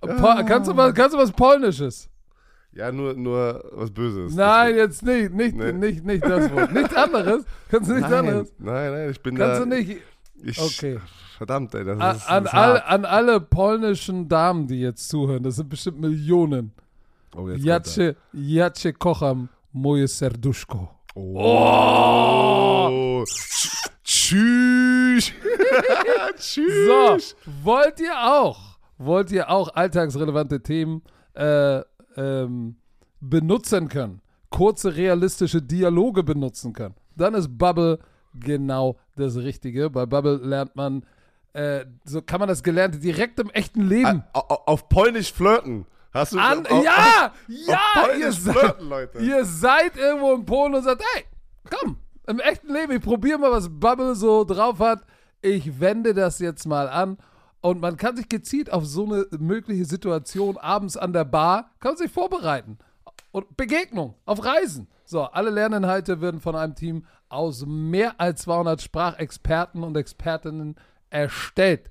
[0.46, 2.08] kannst, du was, kannst du was Polnisches?
[2.72, 4.34] Ja, nur, nur was Böses.
[4.34, 5.32] Nein, jetzt nicht.
[5.32, 5.72] Nicht, nee.
[5.72, 6.72] nicht, nicht das Wort.
[6.74, 7.44] Nichts anderes.
[7.70, 8.52] Kannst du nichts nein, anderes?
[8.58, 9.64] Nein, nein, ich bin Kannst da.
[9.64, 10.02] Kannst du nicht.
[10.42, 10.98] Ich, okay.
[11.36, 11.84] Verdammt, ey.
[11.84, 16.00] Das an, ist, an, all, an alle polnischen Damen, die jetzt zuhören, das sind bestimmt
[16.00, 16.72] Millionen.
[17.36, 20.93] Oh, jetzt Jacie, Jacie kocham moje serduszko.
[21.14, 22.88] Oh.
[22.88, 23.24] oh.
[24.02, 25.32] Tschüss.
[26.36, 26.86] Tschüss.
[26.86, 31.02] So, wollt ihr auch, wollt ihr auch alltagsrelevante Themen
[31.34, 31.82] äh,
[32.16, 32.76] ähm,
[33.20, 34.20] benutzen können?
[34.50, 36.94] Kurze, realistische Dialoge benutzen können?
[37.16, 38.00] Dann ist Bubble
[38.34, 39.90] genau das Richtige.
[39.90, 41.04] Bei Bubble lernt man,
[41.52, 44.24] äh, so kann man das Gelernte direkt im echten Leben.
[44.32, 45.86] Auf, auf Polnisch flirten.
[46.14, 49.18] Hast du An, auf, ja, auf, ja, auf ihr, flirten, Leute.
[49.18, 51.24] ihr seid irgendwo in Polen und sagt, hey,
[51.68, 51.98] komm,
[52.28, 55.02] im echten Leben, ich probiere mal, was Bubble so drauf hat.
[55.42, 57.18] Ich wende das jetzt mal an.
[57.60, 61.92] Und man kann sich gezielt auf so eine mögliche Situation abends an der Bar, kann
[61.92, 62.78] man sich vorbereiten.
[63.32, 64.86] Und Begegnung auf Reisen.
[65.04, 70.76] So, alle Lerninhalte werden von einem Team aus mehr als 200 Sprachexperten und Expertinnen
[71.10, 71.90] erstellt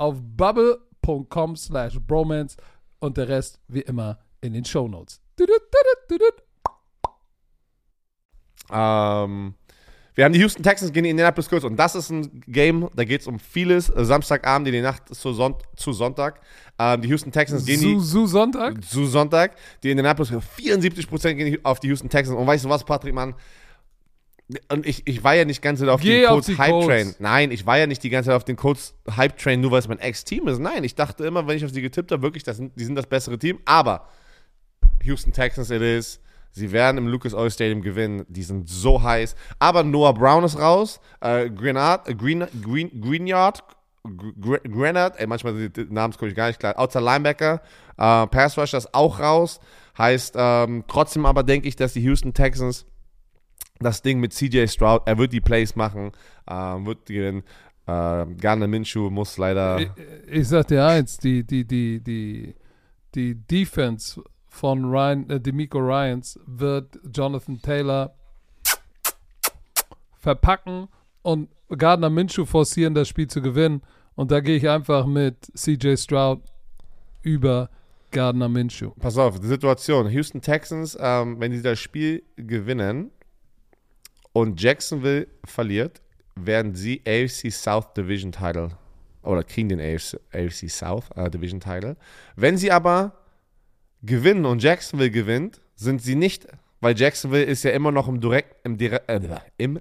[0.00, 2.56] auf bubble.com slash bromance
[3.00, 5.20] und der Rest wie immer in den Shownotes.
[8.72, 9.54] Ähm,
[10.14, 13.04] Wir haben die Houston Texans gegen die Indianapolis Colts und das ist ein Game, da
[13.04, 13.86] geht es um vieles.
[13.94, 16.40] Samstagabend in die Nacht zu, Son zu Sonntag.
[16.78, 17.98] Ähm, die Houston Texans gehen die.
[17.98, 18.82] Zu Sonntag?
[18.82, 19.56] Zu Sonntag.
[19.82, 22.38] Die Indianapolis 74% gehen auf die Houston Texans.
[22.38, 23.34] Und weißt du was, Patrick, Mann?
[24.70, 27.14] Und ich, ich war ja nicht ganz auf Geh den Colts Hype Train.
[27.18, 29.78] Nein, ich war ja nicht die ganze Zeit auf den Colts Hype Train, nur weil
[29.78, 30.58] es mein Ex-Team ist.
[30.58, 32.96] Nein, ich dachte immer, wenn ich auf sie getippt habe, wirklich, das sind, die sind
[32.96, 33.60] das bessere Team.
[33.64, 34.08] Aber
[35.02, 36.20] Houston Texans it is.
[36.52, 38.26] Sie werden im Lucas Oil Stadium gewinnen.
[38.28, 39.36] Die sind so heiß.
[39.60, 41.00] Aber Noah Brown ist raus.
[41.20, 43.62] Äh, Grenard, äh, Green, Green, Greenyard,
[44.02, 46.78] Grenard, ey, manchmal sind die Namen komme ich gar nicht klar.
[46.78, 47.60] Outside Linebacker,
[47.98, 49.60] äh, Pass Rusher ist auch raus.
[49.98, 52.86] Heißt, ähm, trotzdem aber denke ich, dass die Houston Texans
[53.80, 56.12] das Ding mit CJ Stroud, er wird die Plays machen,
[56.46, 57.42] äh, wird gewinnen.
[57.86, 59.80] Äh, Garner Minshew muss leider.
[59.80, 59.90] Ich,
[60.30, 62.54] ich sag dir eins, die, die, die, die,
[63.14, 68.14] die Defense von Ryan, äh, Demico Ryans wird Jonathan Taylor
[70.18, 70.88] verpacken
[71.22, 73.82] und Gardner Minshew forcieren, das Spiel zu gewinnen.
[74.14, 76.42] Und da gehe ich einfach mit CJ Stroud
[77.22, 77.70] über
[78.10, 78.90] Gardner Minshew.
[78.98, 80.08] Pass auf, die Situation.
[80.10, 83.12] Houston Texans, ähm, wenn sie das Spiel gewinnen
[84.32, 86.00] und Jacksonville verliert,
[86.36, 88.70] werden sie AFC South Division Title
[89.22, 91.96] oder kriegen den AFC, AFC South äh, Division Title.
[92.36, 93.12] Wenn sie aber
[94.02, 96.46] gewinnen und Jacksonville gewinnt, sind sie nicht,
[96.80, 99.20] weil Jacksonville ist ja immer noch im, Direkt, im, Dire, äh,
[99.58, 99.80] im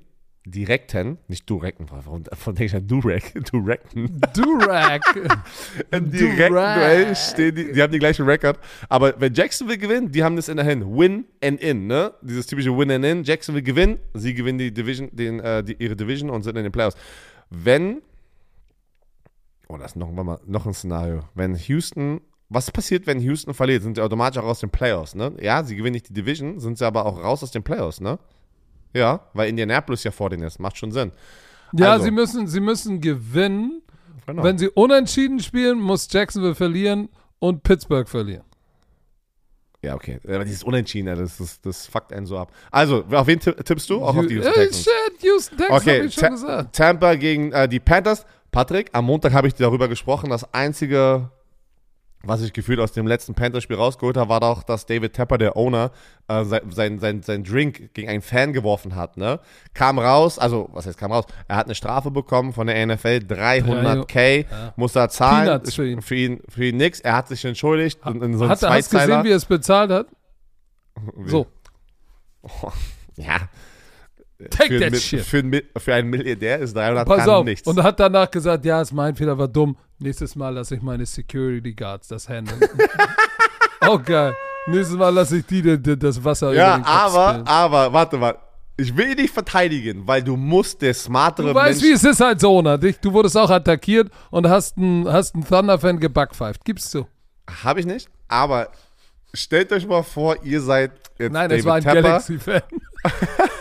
[0.51, 4.19] direkten, nicht direkten, von, von denke ich an Durek, direkten.
[4.33, 5.01] Durek.
[5.91, 8.59] Im direkten Duell stehen die, die haben die gleichen Rekord.
[8.87, 10.85] Aber wenn Jacksonville gewinnt, die haben das in der Hand.
[10.85, 12.13] Win and in, ne?
[12.21, 13.23] Dieses typische Win and in.
[13.23, 16.71] Jacksonville gewinnt, sie gewinnen die Division, den, äh, die, ihre Division und sind in den
[16.71, 16.97] Playoffs.
[17.49, 18.01] Wenn,
[19.67, 21.21] oh, das ist noch, mal, noch ein Szenario.
[21.35, 23.83] Wenn Houston was passiert, wenn Houston verliert?
[23.83, 25.33] Sind sie automatisch auch aus den Playoffs, ne?
[25.39, 28.17] Ja, sie gewinnen nicht die Division, sind sie aber auch raus aus den Playoffs, ne?
[28.93, 30.59] Ja, weil Indianapolis ja vor denen ist.
[30.59, 31.11] Macht schon Sinn.
[31.73, 32.05] Ja, also.
[32.05, 33.81] sie, müssen, sie müssen gewinnen.
[34.25, 34.43] Genau.
[34.43, 37.09] Wenn sie unentschieden spielen, muss Jacksonville verlieren
[37.39, 38.43] und Pittsburgh verlieren.
[39.81, 40.19] Ja, okay.
[40.25, 42.51] Aber dieses Unentschieden, das, das, das fuckt einen so ab.
[42.69, 44.03] Also, auf wen tippst du?
[44.03, 44.83] Auch auf die Houston Texans.
[44.83, 46.01] Shit, Houston Texans, okay.
[46.01, 46.75] ich schon gesagt.
[46.75, 48.25] Tampa gegen äh, die Panthers.
[48.51, 50.31] Patrick, am Montag habe ich darüber gesprochen.
[50.31, 51.29] Das einzige
[52.23, 55.55] was ich gefühlt aus dem letzten Panther-Spiel rausgeholt habe, war doch, dass David Tepper, der
[55.55, 55.91] Owner,
[56.27, 59.15] äh, sein, sein, sein, Drink gegen einen Fan geworfen hat.
[59.15, 59.39] Ne?
[59.73, 61.25] Kam raus, also was heißt kam raus?
[61.47, 64.73] Er hat eine Strafe bekommen von der NFL, 300k, ja.
[64.75, 65.65] muss er zahlen.
[65.65, 66.01] Für ihn.
[66.01, 66.41] für ihn.
[66.49, 66.99] Für ihn nix.
[66.99, 68.03] Er hat sich entschuldigt.
[68.03, 70.07] Ha, in so hat, du gesehen, wie er es bezahlt hat?
[71.15, 71.29] Wie?
[71.29, 71.47] So.
[72.41, 72.71] Oh,
[73.15, 73.37] ja.
[74.49, 75.21] Take für, that shit.
[75.21, 75.43] Für,
[75.77, 77.43] für, einen Milliardär ist 300 Pass auf.
[77.43, 77.67] nichts.
[77.67, 79.75] Und hat danach gesagt, ja, ist mein Fehler, war dumm.
[79.99, 82.61] Nächstes Mal lasse ich meine Security Guards das handeln.
[83.87, 84.33] oh geil.
[84.67, 87.47] Nächstes Mal lasse ich die, die, das Wasser Ja, über den Kopf aber, spillen.
[87.47, 88.37] aber, warte mal.
[88.77, 92.21] Ich will dich verteidigen, weil du musst der smartere Du weißt, Mensch wie es ist
[92.21, 92.79] halt so, ne?
[92.79, 96.63] Du wurdest auch attackiert und hast einen, hast einen Thunder-Fan gebackpfeift.
[96.63, 97.05] Gibst du?
[97.61, 98.69] Habe ich nicht, aber
[99.33, 102.61] stellt euch mal vor, ihr seid jetzt Nein, es war ein Galaxy-Fan.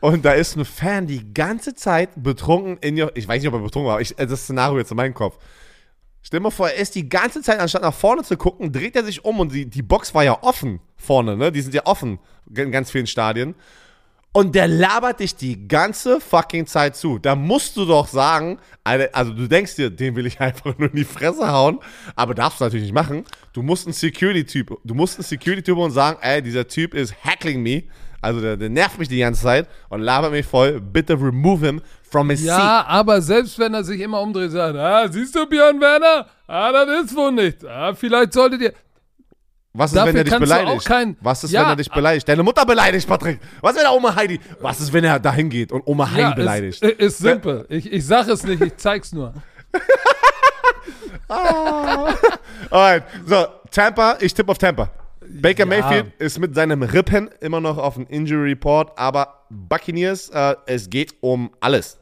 [0.00, 3.10] Und da ist ein Fan die ganze Zeit betrunken in ihr.
[3.14, 5.38] Ich weiß nicht, ob er betrunken war, ich, das Szenario jetzt in meinem Kopf.
[6.22, 8.96] Stell dir mal vor, er ist die ganze Zeit, anstatt nach vorne zu gucken, dreht
[8.96, 11.52] er sich um und die, die Box war ja offen vorne, ne?
[11.52, 12.18] Die sind ja offen
[12.52, 13.54] in ganz vielen Stadien.
[14.32, 17.18] Und der labert dich die ganze fucking Zeit zu.
[17.18, 20.96] Da musst du doch sagen, also du denkst dir, den will ich einfach nur in
[20.96, 21.78] die Fresse hauen,
[22.16, 23.24] aber darfst du natürlich nicht machen.
[23.54, 27.62] Du musst ein Security-Typ, du musst ein Security-Typ und sagen, ey, dieser Typ ist hackling
[27.62, 27.84] me.
[28.26, 30.80] Also der, der, nervt mich die ganze Zeit und labert mich voll.
[30.80, 31.80] Bitte remove him
[32.10, 32.64] from his ja, seat.
[32.64, 36.26] Ja, aber selbst wenn er sich immer umdreht, sagt, ah, siehst du Björn Werner?
[36.48, 37.64] Ah, das ist wohl nicht.
[37.64, 38.72] Ah, vielleicht solltet ihr.
[39.72, 40.84] Was ist, wenn er dich beleidigt?
[40.86, 42.28] Kein, Was ist, ja, wenn er dich beleidigt?
[42.28, 43.38] Deine Mutter beleidigt, Patrick.
[43.60, 44.40] Was ist, wenn er Oma Heidi?
[44.60, 46.82] Was ist, wenn er dahin geht und Oma Heidi ja, beleidigt?
[46.82, 47.64] Ist, ist simpel.
[47.68, 49.34] Ich, ich sag es nicht, ich zeig's nur.
[51.28, 52.12] ah.
[52.70, 53.04] Alright.
[53.24, 54.90] So, Tampa, ich tippe auf Tampa.
[55.28, 55.66] Baker ja.
[55.66, 60.90] Mayfield ist mit seinem Rippen immer noch auf dem Injury Report, aber Buccaneers, äh, es
[60.90, 61.98] geht um alles.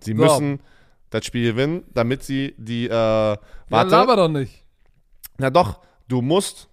[0.00, 0.22] Sie so.
[0.22, 0.60] müssen
[1.10, 2.86] das Spiel gewinnen, damit sie die.
[2.86, 3.40] Äh, warte.
[3.70, 4.64] Ja, laber doch nicht.
[5.38, 6.68] Na doch, du musst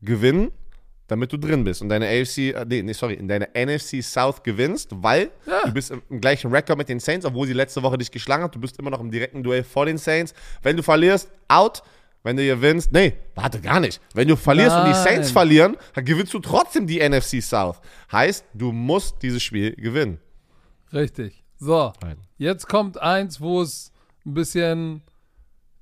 [0.00, 0.50] gewinnen,
[1.06, 4.42] damit du drin bist und deine AFC, äh, nee, nee, sorry, in deine NFC South
[4.42, 5.62] gewinnst, weil ja.
[5.64, 8.42] du bist im, im gleichen Rekord mit den Saints, obwohl sie letzte Woche dich geschlagen
[8.42, 8.54] hat.
[8.54, 10.34] Du bist immer noch im direkten Duell vor den Saints.
[10.62, 11.82] Wenn du verlierst, out.
[12.26, 14.00] Wenn du gewinnst, nee, warte gar nicht.
[14.12, 14.86] Wenn du verlierst Nein.
[14.86, 17.80] und die Saints verlieren, dann gewinnst du trotzdem die NFC South.
[18.10, 20.18] Heißt, du musst dieses Spiel gewinnen.
[20.92, 21.44] Richtig.
[21.56, 22.16] So, Nein.
[22.36, 23.92] jetzt kommt eins, wo es
[24.26, 25.02] ein bisschen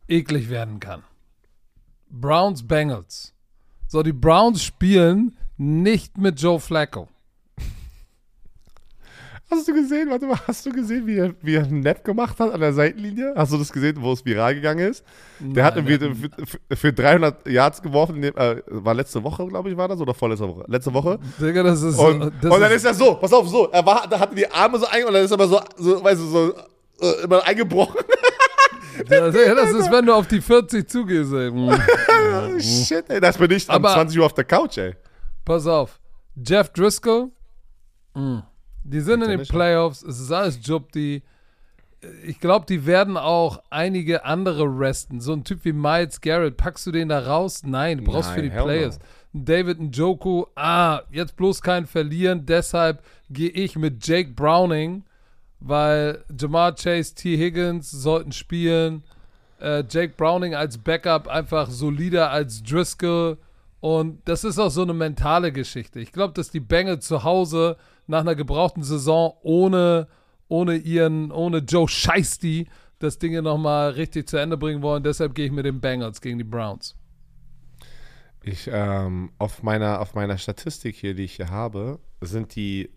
[0.06, 1.02] eklig werden kann.
[2.10, 3.32] Browns Bengals.
[3.86, 7.08] So, die Browns spielen nicht mit Joe Flacco.
[9.54, 12.38] Hast du gesehen, warte mal, hast du gesehen, wie er, wie er einen Nap gemacht
[12.40, 13.34] hat an der Seitenlinie?
[13.36, 15.04] Hast du das gesehen, wo es viral gegangen ist?
[15.38, 15.98] Der hat irgendwie
[16.44, 20.48] für, für, 300 Yards geworfen, äh, war letzte Woche, glaube ich, war das, oder vorletzte
[20.48, 20.64] Woche?
[20.66, 21.18] Letzte Woche.
[21.40, 24.06] Digga, das ist Und, das und dann ist er so, pass auf, so, er war,
[24.08, 26.26] da hatte die Arme so ein und dann ist er aber so, so weißt du,
[26.26, 26.54] so,
[27.00, 28.00] äh, immer eingebrochen.
[29.10, 31.50] Ja, das ist, wenn du auf die 40 zugehst, ey.
[32.60, 34.94] Shit, ey, das bin ich am 20 Uhr auf der Couch, ey.
[35.44, 35.98] Pass auf,
[36.36, 37.30] Jeff Driscoll,
[38.14, 38.44] mh.
[38.84, 41.22] Die sind in den Playoffs, es ist alles Job, die.
[42.26, 45.20] Ich glaube, die werden auch einige andere resten.
[45.20, 47.62] So ein Typ wie Miles Garrett, packst du den da raus?
[47.64, 48.98] Nein, du brauchst Nein, für die Players.
[48.98, 49.04] No.
[49.44, 55.02] David Njoku, ah, jetzt bloß kein Verlieren, deshalb gehe ich mit Jake Browning,
[55.60, 57.36] weil Jamar Chase, T.
[57.36, 59.02] Higgins sollten spielen.
[59.60, 63.38] Äh, Jake Browning als Backup einfach solider als Driscoll.
[63.80, 66.00] Und das ist auch so eine mentale Geschichte.
[66.00, 67.76] Ich glaube, dass die Bengals zu Hause
[68.06, 70.08] nach einer gebrauchten Saison ohne,
[70.48, 72.68] ohne ihren, ohne Joe Scheisty
[72.98, 75.02] das Ding nochmal richtig zu Ende bringen wollen.
[75.02, 76.96] Deshalb gehe ich mit den Bengals gegen die Browns.
[78.42, 82.90] Ich, ähm, auf meiner, auf meiner Statistik hier, die ich hier habe, sind die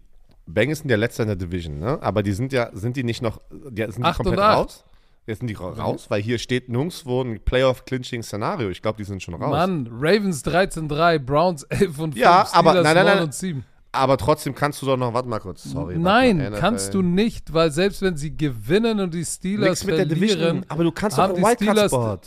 [0.45, 2.01] Bengals sind ja letzter in der Division, ne?
[2.01, 4.85] Aber die sind ja, sind die nicht noch, die, sind die komplett raus?
[5.25, 8.69] Jetzt sind die raus, weil hier steht nirgendwo ein Playoff-Clinching-Szenario.
[8.69, 9.49] Ich glaube, die sind schon raus.
[9.49, 13.33] Mann, Ravens 13-3, Browns 11 und 5, ja, Steelers aber, nein, nein, nein, 9 und
[13.33, 15.97] 7 aber trotzdem kannst du doch noch, warte mal kurz, sorry.
[15.97, 20.15] Nein, kannst du nicht, weil selbst wenn sie gewinnen und die Steelers mit verlieren, der
[20.17, 22.19] Division, aber du kannst doch Wildcard-Spot.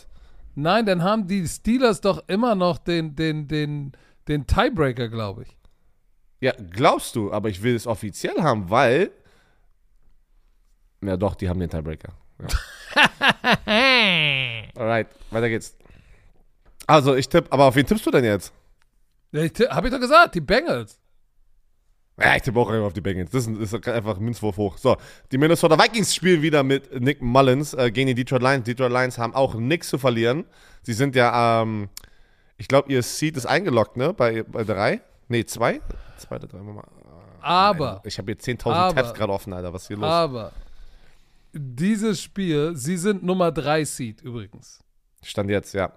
[0.54, 3.92] Nein, dann haben die Steelers doch immer noch den, den, den,
[4.28, 5.56] den Tiebreaker, glaube ich.
[6.40, 9.10] Ja, glaubst du, aber ich will es offiziell haben, weil.
[11.02, 12.14] Ja, doch, die haben den Tiebreaker.
[12.40, 12.48] Ja.
[14.76, 15.76] Alright, weiter geht's.
[16.86, 18.52] Also, ich tippe, aber auf wen tippst du denn jetzt?
[19.32, 20.98] Ja, ich tipp, hab ich doch gesagt, die Bengals.
[22.20, 23.30] Ja, ich tippe auch auf die Bengals.
[23.30, 24.76] Das ist einfach Münzwurf hoch.
[24.76, 24.96] So,
[25.32, 28.64] die Minnesota Vikings spielen wieder mit Nick Mullins äh, gegen die Detroit Lions.
[28.64, 30.44] Detroit Lions haben auch nichts zu verlieren.
[30.82, 31.88] Sie sind ja, ähm,
[32.58, 34.12] ich glaube, ihr Seed ist eingeloggt, ne?
[34.12, 35.00] Bei, bei drei?
[35.28, 35.80] Nee, zwei?
[36.18, 36.84] Zweite, drei, mal.
[37.40, 37.92] Aber.
[37.92, 39.72] Nein, ich habe hier 10.000 Tabs gerade offen, Alter.
[39.72, 40.06] Was ist hier los?
[40.06, 40.52] Aber.
[41.52, 44.80] Dieses Spiel, sie sind Nummer 3 Seed übrigens.
[45.22, 45.92] Stand jetzt, ja.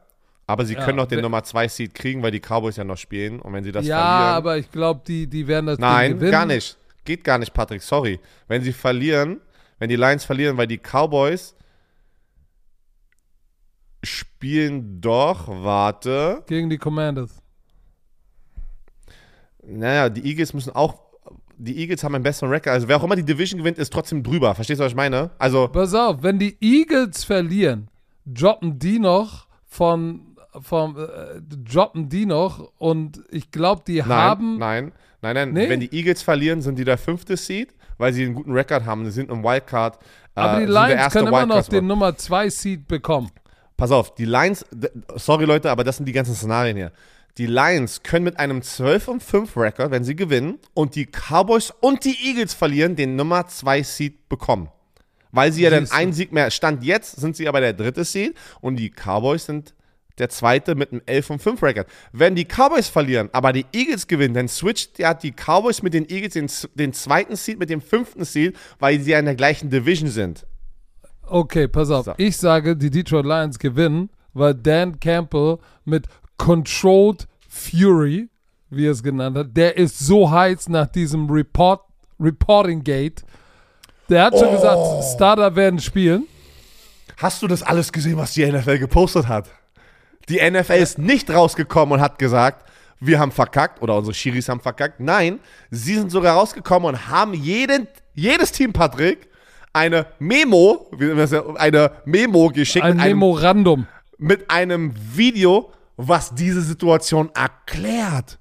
[0.46, 2.98] Aber sie ja, können noch den Nummer 2 Seed kriegen, weil die Cowboys ja noch
[2.98, 3.40] spielen.
[3.40, 4.22] Und wenn sie das ja, verlieren.
[4.22, 6.78] Ja, aber ich glaube, die, die werden das Nein, gar nicht.
[7.06, 7.82] Geht gar nicht, Patrick.
[7.82, 8.20] Sorry.
[8.48, 9.40] Wenn sie verlieren,
[9.80, 11.56] wenn die Lions verlieren, weil die Cowboys
[14.04, 16.44] spielen doch, warte.
[16.48, 17.42] Gegen die Commanders.
[19.66, 21.02] Naja, die Eagles müssen auch.
[21.58, 22.74] Die Eagles haben einen besseren Record.
[22.74, 24.54] Also wer auch immer die Division gewinnt, ist trotzdem drüber.
[24.56, 25.32] Verstehst du, was ich meine?
[25.38, 25.68] Also.
[25.70, 27.90] Pass auf, wenn die Eagles verlieren,
[28.26, 34.58] droppen die noch von vom, äh, droppen die noch und ich glaube, die nein, haben.
[34.58, 35.54] Nein, nein, nein.
[35.54, 35.70] Nee?
[35.70, 39.06] Wenn die Eagles verlieren, sind die der fünfte Seed, weil sie einen guten Rekord haben.
[39.06, 39.98] Sie sind im Wildcard.
[40.36, 43.32] Äh, Aber die Lions können immer noch den Nummer 2 Seed bekommen.
[43.78, 44.66] Pass auf, die Lions,
[45.16, 46.92] sorry Leute, aber das sind die ganzen Szenarien hier.
[47.40, 51.74] Die Lions können mit einem 12 und 5 Rekord, wenn sie gewinnen, und die Cowboys
[51.82, 54.70] und die Eagles verlieren, den Nummer 2 Seed bekommen.
[55.32, 56.52] Weil sie ja dann einen Sieg mehr.
[56.52, 59.74] Stand jetzt sind sie aber der dritte Seed und die Cowboys sind
[60.18, 61.88] der zweite mit einem 11 und 5 Record.
[62.12, 66.08] Wenn die Cowboys verlieren, aber die Eagles gewinnen, dann switcht ja die Cowboys mit den
[66.10, 69.70] Eagles den, den zweiten Seed mit dem fünften Seed, weil sie ja in der gleichen
[69.70, 70.46] Division sind.
[71.26, 72.06] Okay, pass auf.
[72.06, 72.14] So.
[72.18, 76.08] Ich sage, die Detroit Lions gewinnen, weil Dan Campbell mit
[76.38, 78.30] Controlled Fury,
[78.70, 81.82] wie er es genannt hat, der ist so heiß nach diesem Report,
[82.20, 83.24] Reporting Gate.
[84.10, 84.52] Der hat schon oh.
[84.52, 86.28] gesagt, Starter werden spielen.
[87.18, 89.50] Hast du das alles gesehen, was die NFL gepostet hat?
[90.30, 92.70] Die NFL ist nicht rausgekommen und hat gesagt,
[93.00, 95.00] wir haben verkackt oder unsere Schiris haben verkackt.
[95.00, 95.40] Nein,
[95.70, 99.28] sie sind sogar rausgekommen und haben jeden, jedes Team, Patrick,
[99.74, 100.90] eine Memo,
[101.56, 102.86] eine Memo geschickt.
[102.86, 103.88] Ein Memorandum.
[104.18, 108.40] Mit einem Video, was diese Situation erklärt.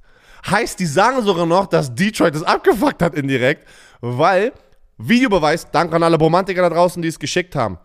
[0.48, 3.66] Heißt, die sagen sogar noch, dass Detroit es abgefuckt hat indirekt,
[4.00, 4.52] weil,
[4.98, 7.78] Videobeweis, danke an alle Romantiker da draußen, die es geschickt haben.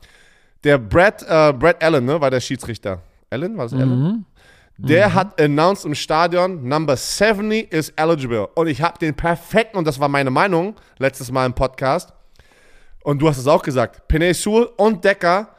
[0.63, 3.01] Der Brad, äh, Brad Allen, ne, war der Schiedsrichter.
[3.29, 3.81] Allen, war es mhm.
[3.81, 4.25] Allen?
[4.77, 5.13] Der mhm.
[5.15, 8.47] hat announced im Stadion, Number 70 is eligible.
[8.55, 12.13] Und ich habe den perfekten, und das war meine Meinung letztes Mal im Podcast,
[13.03, 15.49] und du hast es auch gesagt, Penay Sewell und Decker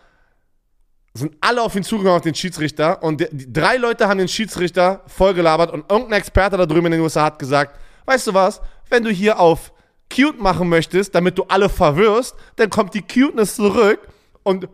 [1.14, 3.02] sind alle auf ihn zugegangen, auf den Schiedsrichter.
[3.02, 6.92] Und die, die, drei Leute haben den Schiedsrichter vollgelabert und irgendein Experte da drüben in
[6.92, 9.72] den USA hat gesagt, weißt du was, wenn du hier auf
[10.14, 14.00] cute machen möchtest, damit du alle verwirrst, dann kommt die Cuteness zurück
[14.42, 14.68] und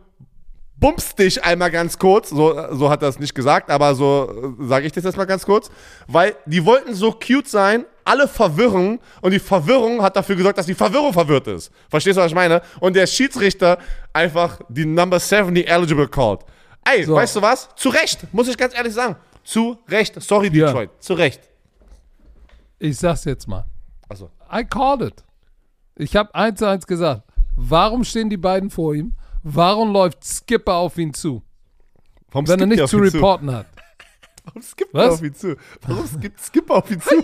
[0.76, 2.30] bummst dich einmal ganz kurz.
[2.30, 5.24] So, so hat er es nicht gesagt, aber so äh, sage ich das jetzt mal
[5.24, 5.70] ganz kurz.
[6.06, 10.66] Weil die wollten so cute sein alle verwirren und die Verwirrung hat dafür gesorgt, dass
[10.66, 11.72] die Verwirrung verwirrt ist.
[11.88, 12.60] Verstehst du, was ich meine?
[12.80, 13.78] Und der Schiedsrichter
[14.12, 16.40] einfach die Number 70 eligible called.
[16.84, 17.14] Ey, so.
[17.14, 17.68] weißt du was?
[17.76, 19.16] Zu Recht, muss ich ganz ehrlich sagen.
[19.42, 20.20] Zu Recht.
[20.20, 20.90] Sorry, Detroit.
[20.90, 21.00] Ja.
[21.00, 21.40] Zu Recht.
[22.78, 23.64] Ich sag's jetzt mal.
[24.08, 24.30] Also.
[24.52, 25.24] I called it.
[25.96, 27.22] Ich habe eins zu eins gesagt.
[27.56, 29.14] Warum stehen die beiden vor ihm?
[29.44, 31.42] Warum läuft Skipper auf ihn zu?
[32.30, 33.54] Warum wenn er nichts zu reporten zu?
[33.54, 33.66] hat.
[34.44, 35.56] Warum skippt er auf ihn zu?
[35.86, 37.10] Warum skippt Skipper auf ihn zu?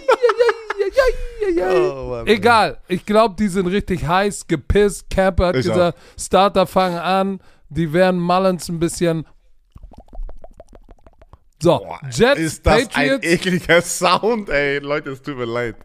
[1.61, 5.09] oh, Mann, Egal, ich glaube, die sind richtig heiß, gepisst.
[5.09, 6.21] Camper hat ich gesagt, auch.
[6.21, 7.41] Starter fangen an,
[7.71, 9.27] die werden Mullins ein bisschen.
[11.63, 13.27] So, Boah, Jets, ist das Patriots.
[13.27, 14.79] ein ekliger Sound, ey.
[14.79, 15.77] Leute, es tut mir leid.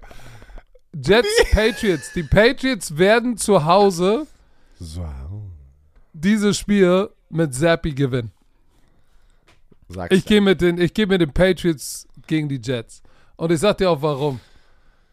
[0.94, 2.12] Jets, Patriots.
[2.14, 4.28] Die Patriots werden zu Hause
[4.80, 5.06] so.
[6.22, 8.32] Dieses Spiel mit Zappi gewinnen.
[9.88, 13.04] Sag's ich gehe mit, den, geh mit den Patriots gegen die Jets.
[13.36, 14.40] Und ich sag dir auch warum.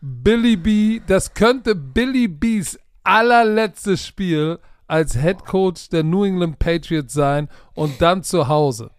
[0.01, 7.15] Billy B, das könnte Billy B's allerletztes Spiel als Head Coach der New England Patriots
[7.15, 8.91] sein und dann zu Hause.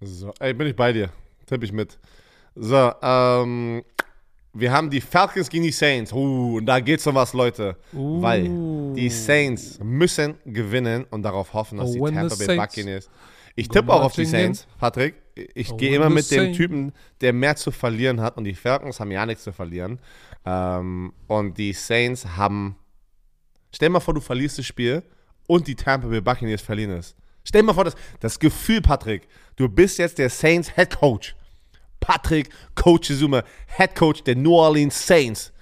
[0.00, 1.10] So, ey, bin ich bei dir.
[1.46, 1.98] Tipp ich mit.
[2.54, 3.82] So, ähm,
[4.52, 6.12] wir haben die Falcons gegen die Saints.
[6.12, 7.76] Uh, und da geht's um was, Leute.
[7.92, 8.20] Uh.
[8.20, 8.50] Weil
[8.94, 13.08] die Saints müssen gewinnen und darauf hoffen, dass oh, die Tampa Bay Buccaneers.
[13.56, 15.14] Ich tippe auch auf die Saints, Patrick.
[15.54, 18.36] Ich oh, gehe immer mit dem Typen, der mehr zu verlieren hat.
[18.36, 19.98] Und die Falcons haben ja nichts zu verlieren.
[20.44, 22.76] Ähm, und die Saints haben.
[23.72, 25.02] Stell dir mal vor, du verlierst das Spiel
[25.46, 27.14] und die Tampa Bay Buccaneers verlieren es.
[27.44, 31.36] Stell dir mal vor, das, das Gefühl, Patrick, du bist jetzt der Saints Head Coach.
[32.00, 33.42] Patrick Coach Zuma,
[33.76, 35.52] Head Coach der New Orleans Saints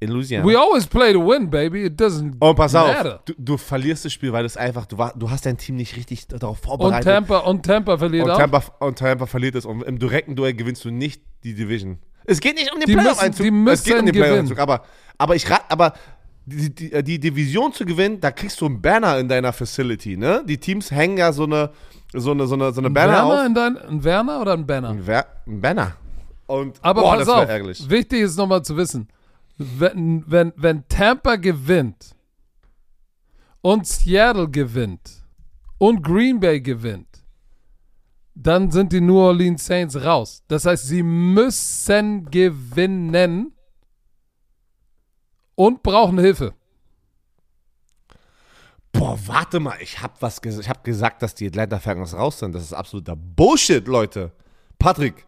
[0.00, 0.46] in Louisiana.
[0.46, 1.84] We always play to win, baby.
[1.84, 3.16] It doesn't Und pass matter.
[3.16, 5.76] auf, du, du, verlierst das Spiel, weil es einfach, du, war, du hast dein Team
[5.76, 7.06] nicht richtig darauf vorbereitet.
[7.06, 8.38] Und Tampa, und Tampa verliert und auch.
[8.38, 9.64] Tampa, und Tampa verliert es.
[9.64, 11.98] Und im direkten Duell gewinnst du nicht die Division.
[12.24, 13.46] Es geht nicht um den Playoff-Einzug.
[13.68, 14.58] Es geht um den Playoff-Einzug.
[14.58, 14.84] Aber,
[15.16, 15.94] aber ich aber
[16.44, 20.42] die, die, die, Division zu gewinnen, da kriegst du einen Banner in deiner Facility, ne?
[20.46, 21.70] Die Teams hängen ja so eine,
[22.12, 23.46] so eine, so eine, so eine Banner Werner auf.
[23.46, 24.90] In dein, ein Werner oder ein Banner?
[24.90, 25.96] Ein, Wer ein Banner.
[26.46, 27.88] Und, Aber boah, pass auf, ärgerlich.
[27.90, 29.08] wichtig ist nochmal zu wissen,
[29.58, 32.14] wenn, wenn, wenn Tampa gewinnt
[33.60, 35.24] und Seattle gewinnt
[35.78, 37.06] und Green Bay gewinnt,
[38.34, 40.42] dann sind die New Orleans Saints raus.
[40.48, 43.52] Das heißt, sie müssen gewinnen
[45.56, 46.54] und brauchen Hilfe.
[48.98, 50.64] Boah, warte mal, ich habe was gesagt.
[50.64, 52.54] Ich habe gesagt, dass die Atlanta Falcons raus sind.
[52.54, 54.32] Das ist absoluter Bullshit, Leute.
[54.78, 55.24] Patrick,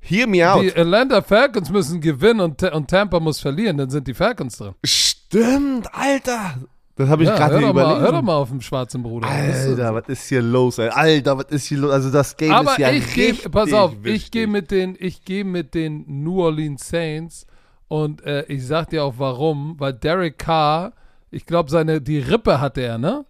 [0.00, 0.62] Hear me out.
[0.62, 4.74] Die Atlanta Falcons müssen gewinnen und, und Tampa muss verlieren, dann sind die Falcons drin.
[4.84, 6.56] Stimmt, Alter.
[6.96, 7.74] Das habe ich ja, gerade überlegt.
[7.74, 9.28] Mal, hör doch mal auf den schwarzen Bruder.
[9.28, 10.90] Alter, was ist hier los, ey?
[10.90, 11.90] Alter, was ist hier los?
[11.90, 14.14] Also das Game Aber ist ja ich geh, pass auf, wichtig.
[14.14, 17.46] ich gehe mit den, ich gehe mit den New Orleans Saints
[17.88, 20.92] und äh, ich sag dir auch warum, weil Derek Carr,
[21.34, 23.24] ich glaube seine, die Rippe hatte er, ne?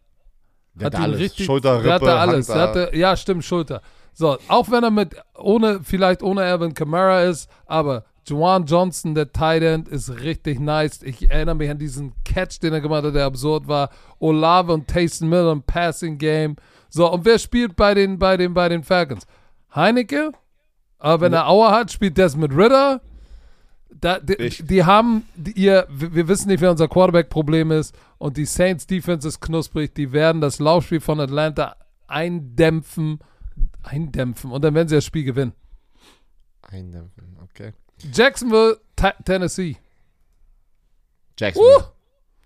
[0.75, 1.21] Der hat alles.
[1.21, 2.47] Richtig, Schulter, Rippe, der hatte alles.
[2.47, 3.81] Der hatte, ja, stimmt, Schulter.
[4.13, 9.33] So, auch wenn er mit, ohne, vielleicht ohne Alvin Kamara ist, aber Juwan Johnson, der
[9.33, 11.03] Tight End, ist richtig nice.
[11.03, 13.91] Ich erinnere mich an diesen Catch, den er gemacht hat, der absurd war.
[14.19, 16.57] Olave und Taysom Miller im Passing Game.
[16.89, 19.27] So, und wer spielt bei den, bei den, bei den Falcons?
[19.75, 20.33] Heinecke?
[20.99, 23.03] Aber wenn er Auer hat, spielt das mit Ritter.
[24.05, 27.97] Da, die, die, haben ihr, wir wissen nicht, wer unser Quarterback-Problem ist.
[28.19, 29.95] Und die Saints Defense ist knusprig.
[29.95, 31.77] Die werden das Laufspiel von Atlanta
[32.07, 33.21] eindämpfen
[33.83, 34.51] Eindämpfen.
[34.51, 35.55] Und dann werden sie das Spiel gewinnen.
[36.61, 37.73] Eindämpfen, okay.
[38.13, 38.79] Jacksonville,
[39.25, 39.77] Tennessee.
[41.39, 41.77] Jacksonville.
[41.79, 41.83] Uh!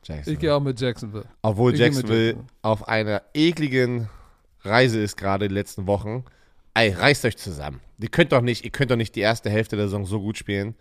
[0.04, 0.34] Jacksonville.
[0.34, 1.24] Ich gehe auch mit Jacksonville.
[1.42, 4.08] Obwohl Jacksonville, Jacksonville, auf einer ekligen
[4.60, 6.24] Reise ist gerade die letzten Wochen.
[6.74, 7.80] Ey, reißt euch zusammen.
[7.98, 10.38] Ihr könnt doch nicht, ihr könnt doch nicht die erste Hälfte der Saison so gut
[10.38, 10.76] spielen.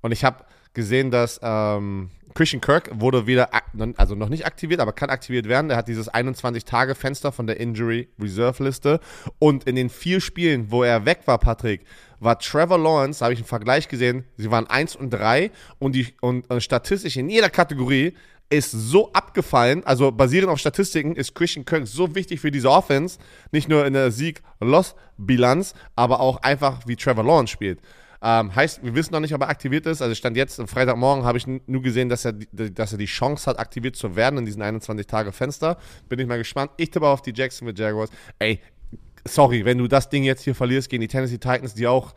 [0.00, 0.44] Und ich habe
[0.74, 3.50] gesehen, dass ähm, Christian Kirk wurde wieder,
[3.96, 5.70] also noch nicht aktiviert, aber kann aktiviert werden.
[5.70, 9.00] Er hat dieses 21-Tage-Fenster von der Injury Reserve Liste.
[9.38, 11.84] Und in den vier Spielen, wo er weg war, Patrick,
[12.20, 16.14] war Trevor Lawrence, habe ich einen Vergleich gesehen, sie waren 1 und 3 und, die,
[16.20, 18.14] und, und statistisch in jeder Kategorie
[18.50, 23.18] ist so abgefallen, also basierend auf Statistiken ist Christian Kirk so wichtig für diese Offense,
[23.52, 27.80] nicht nur in der Sieg-Loss-Bilanz, aber auch einfach wie Trevor Lawrence spielt.
[28.22, 30.02] Ähm, heißt, wir wissen noch nicht, ob er aktiviert ist.
[30.02, 33.48] Also stand jetzt, am Freitagmorgen habe ich nur gesehen, dass er, dass er die Chance
[33.48, 35.78] hat, aktiviert zu werden in diesen 21-Tage-Fenster.
[36.08, 36.72] Bin ich mal gespannt.
[36.76, 38.10] Ich tippe auf die Jacksonville Jaguars.
[38.38, 38.60] Ey,
[39.24, 42.12] sorry, wenn du das Ding jetzt hier verlierst gegen die Tennessee Titans, die auch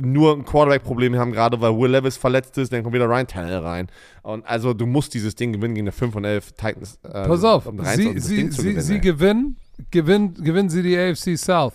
[0.00, 3.58] nur ein Quarterback-Problem haben, gerade weil Will Levis verletzt ist, dann kommt wieder Ryan Tannehill
[3.58, 3.88] rein.
[4.22, 6.98] Und also du musst dieses Ding gewinnen gegen die 5 und 11 Titans.
[7.02, 9.56] Äh, Pass auf, um sie, sie, sie, gewinnen, sie gewinnen,
[9.90, 11.74] gewinnen, gewinnen sie die AFC South.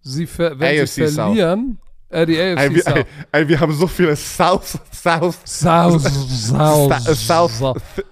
[0.00, 1.78] Sie ver wenn AFC sie verlieren,
[2.08, 2.94] Äh, die AFC Ey, wir, South.
[2.96, 8.04] ey, ey, wir haben so viele South, South, South, South, South, South.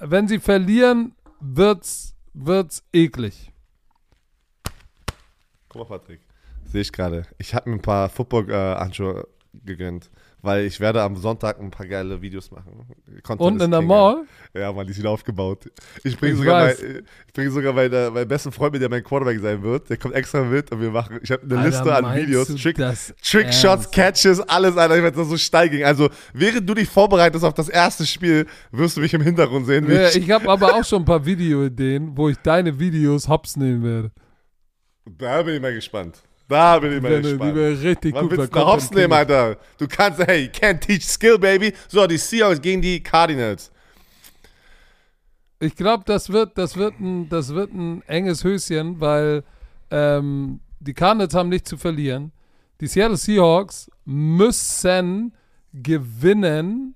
[0.00, 3.52] Wenn sie verlieren, wird's, wird's eklig.
[5.68, 6.20] Guck mal, Patrick.
[6.64, 7.22] Sehe ich gerade.
[7.38, 9.28] Ich habe mir ein paar Football-Handschuhe
[9.64, 10.10] gegönnt,
[10.42, 12.86] weil ich werde am Sonntag ein paar geile Videos machen.
[13.22, 14.24] Content Und ist in der Mall?
[14.54, 15.70] Ja, Mann, die sind aufgebaut.
[16.02, 19.40] Ich bringe sogar, mein, ich bring sogar meine, meinen besten Freund mit, der mein Quarterback
[19.40, 19.90] sein wird.
[19.90, 22.76] Der kommt extra mit und wir machen, ich habe eine Alter, Liste an Videos, Trick,
[23.22, 23.90] Trickshots?
[23.90, 24.96] Catches, alles, Alter.
[24.96, 25.84] Ich werde das so steigen.
[25.84, 29.90] Also, während du dich vorbereitest auf das erste Spiel, wirst du mich im Hintergrund sehen.
[29.90, 33.56] Ja, ich, ich habe aber auch schon ein paar Videoideen, wo ich deine Videos hops
[33.56, 34.10] nehmen werde.
[35.04, 36.22] da bin ich mal gespannt.
[36.50, 37.54] Da bin ich Die mal die gespannt.
[37.54, 39.12] werden richtig Was gut willst du hops nehmen.
[39.12, 39.56] Alter?
[39.78, 41.72] Du kannst, hey, you can't teach skill, baby.
[41.88, 43.70] So, die Seahawks gegen die Cardinals.
[45.60, 49.44] Ich glaube, das wird, das, wird ein, das wird ein enges Höschen, weil
[49.90, 52.32] ähm, die Cardinals haben nichts zu verlieren.
[52.80, 55.34] Die Seattle Seahawks müssen
[55.72, 56.94] gewinnen.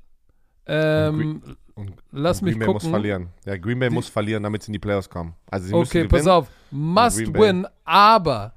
[0.66, 1.42] Ähm,
[1.74, 2.82] Und lass Green mich Bay gucken.
[2.90, 3.28] muss verlieren.
[3.44, 5.34] Ja, Green Bay Die- muss verlieren, damit sie in die Playoffs kommen.
[5.50, 6.10] Also sie müssen Okay, gewinnen.
[6.24, 6.48] pass auf.
[6.70, 7.42] Must Green Bay.
[7.42, 8.54] win, aber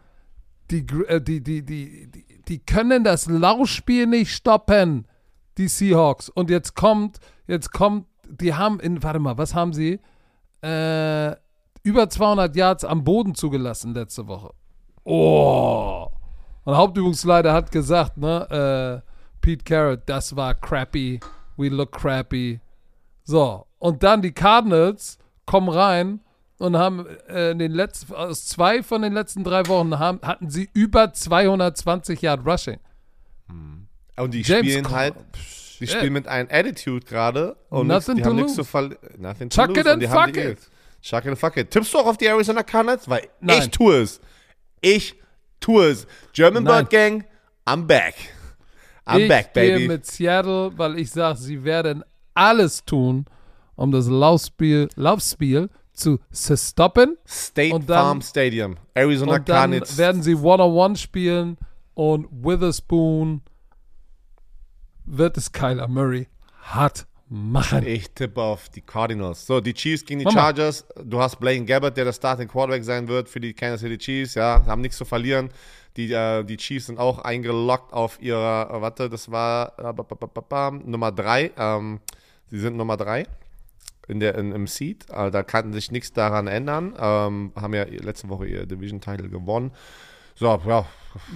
[0.72, 2.10] die, äh, die, die, die,
[2.48, 5.07] die, können das Laufspiel nicht stoppen,
[5.57, 6.30] die Seahawks.
[6.30, 9.99] Und jetzt kommt, jetzt kommt, die haben in, warte mal, was haben sie?
[10.61, 11.35] Äh,
[11.84, 14.53] über 200 Yards am Boden zugelassen letzte Woche.
[15.03, 16.07] Oh.
[16.65, 21.19] Und Hauptübungsleiter hat gesagt, ne, äh, Pete Carrot, das war crappy.
[21.56, 22.60] We look crappy.
[23.23, 26.19] So, und dann die Cardinals kommen rein
[26.60, 30.50] und haben äh, in den letzten, aus zwei von den letzten drei Wochen haben, hatten
[30.50, 32.80] sie über 220 Yard Rushing.
[34.18, 35.14] Und die James spielen halt,
[35.80, 35.98] die Shit.
[35.98, 37.56] spielen mit einem Attitude gerade.
[37.70, 38.98] Und Nothing nix, die haben nichts zu verlieren.
[39.18, 40.58] Nothing Chuck to it and fuck it.
[41.02, 41.70] Chuck it and fuck it.
[41.70, 43.08] Tippst du auch auf die Arizona Cardinals?
[43.08, 43.60] Weil Nein.
[43.60, 44.20] ich tue es.
[44.82, 45.16] Ich
[45.60, 46.08] tue es.
[46.34, 46.84] German Nein.
[46.84, 47.26] Bird Gang,
[47.68, 48.16] I'm back.
[49.06, 49.88] I'm ich back, gehe baby.
[49.88, 52.04] mit Seattle, weil ich sage, sie werden
[52.34, 53.26] alles tun,
[53.76, 57.18] um das Laufspiel, Laufspiel zu stoppen.
[57.28, 58.78] State und dann- Farm Stadium.
[58.94, 59.98] Arizona Und dann Cardinals.
[59.98, 61.57] werden sie One-on-One spielen
[61.94, 63.41] und Witherspoon
[65.06, 66.28] wird es Kyler Murray
[66.64, 67.86] hart machen.
[67.86, 69.45] Ich tippe auf die Cardinals.
[69.45, 70.41] So, die Chiefs gegen die Mach mal.
[70.41, 70.86] Chargers.
[71.03, 74.36] Du hast Blaine Gabbert, der der Starting Quarterback sein wird für die Kansas City Chiefs.
[74.36, 75.49] Ja, haben nichts zu verlieren.
[75.98, 81.11] Die, äh, die Chiefs sind auch eingeloggt auf ihrer, äh, warte, das war äh, Nummer
[81.11, 81.52] 3.
[81.57, 81.99] Ähm,
[82.52, 83.26] sie sind Nummer 3
[84.08, 85.06] in der, in, im Seed.
[85.10, 86.96] Äh, da kann sich nichts daran ändern.
[87.00, 89.72] Ähm, haben ja letzte Woche ihr Division-Title gewonnen.
[90.36, 90.86] So, ja.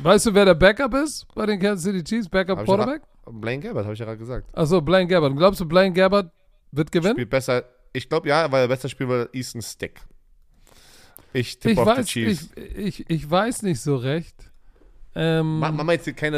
[0.04, 2.30] Weißt du, wer der Backup ist bei den Kansas City Chiefs?
[2.30, 3.02] Backup Hab ja Quarterback?
[3.02, 4.48] grad- Blaine Gabbert, habe ich ja gerade gesagt.
[4.58, 5.36] Achso, Blaine Gabbert.
[5.38, 6.32] Glaubst du, Blaine Gabbert
[6.72, 7.14] wird gewinnen?
[7.16, 7.64] Spielt besser.
[7.94, 10.02] Ich glaube ja, weil der beste Spiel war Easton Stick.
[11.34, 12.50] Ich tippe Ich auf die weiß, Chiefs.
[12.56, 14.36] ich, ich, ich weiß nicht so recht.
[15.16, 16.38] Ähm, Mach, mal jetzt hier keine.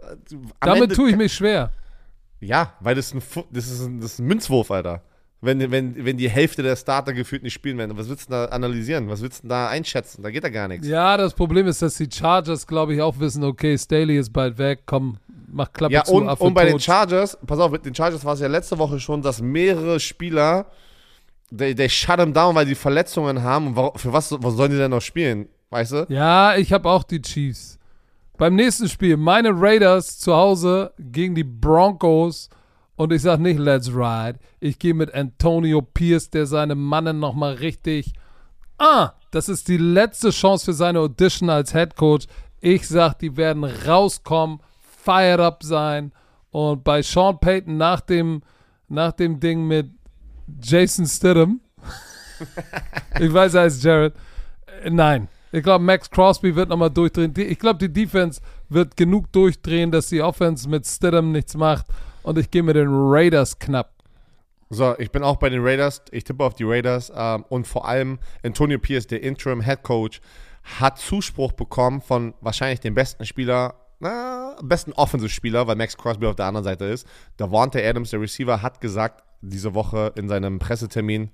[0.00, 1.72] äh, am damit Ende- tue ich mich schwer.
[2.40, 5.02] Ja, weil das, ein, das, ist ein, das ist ein Münzwurf, Alter.
[5.46, 8.44] Wenn, wenn, wenn die Hälfte der Starter gefühlt nicht spielen werden, was willst du da
[8.46, 9.08] analysieren?
[9.08, 10.22] Was willst du da einschätzen?
[10.22, 10.86] Da geht da gar nichts.
[10.86, 14.58] Ja, das Problem ist, dass die Chargers, glaube ich, auch wissen, okay, Staley ist bald
[14.58, 16.78] weg, komm, mach Klappe Ja, zu, und, Affe und bei den.
[16.78, 20.66] Chargers, pass auf, mit den Chargers war es ja letzte Woche schon, dass mehrere Spieler,
[21.56, 23.76] they, they shut them down, weil sie Verletzungen haben.
[23.76, 25.48] Und für was, was sollen die denn noch spielen?
[25.70, 26.06] Weißt du?
[26.08, 27.78] Ja, ich habe auch die Chiefs.
[28.38, 32.50] Beim nächsten Spiel, meine Raiders zu Hause gegen die Broncos.
[32.96, 34.38] Und ich sage nicht, let's ride.
[34.58, 38.14] Ich gehe mit Antonio Pierce, der seine Mannen nochmal richtig.
[38.78, 42.26] Ah, das ist die letzte Chance für seine Audition als Head Coach.
[42.60, 46.12] Ich sag, die werden rauskommen, fired up sein.
[46.50, 48.42] Und bei Sean Payton nach dem,
[48.88, 49.90] nach dem Ding mit
[50.62, 51.60] Jason Stidham,
[53.20, 54.14] ich weiß, er heißt Jared,
[54.88, 55.28] nein.
[55.52, 57.32] Ich glaube, Max Crosby wird nochmal durchdrehen.
[57.36, 61.86] Ich glaube, die Defense wird genug durchdrehen, dass die Offense mit Stidham nichts macht.
[62.26, 63.92] Und ich gehe mit den Raiders knapp.
[64.68, 66.02] So, ich bin auch bei den Raiders.
[66.10, 67.12] Ich tippe auf die Raiders.
[67.14, 70.20] Ähm, und vor allem Antonio Pierce, der Interim Head Coach,
[70.80, 76.34] hat Zuspruch bekommen von wahrscheinlich dem besten Spieler, na, besten Offensive-Spieler, weil Max Crosby auf
[76.34, 77.06] der anderen Seite ist.
[77.36, 81.30] Davante Adams, der Receiver, hat gesagt diese Woche in seinem Pressetermin,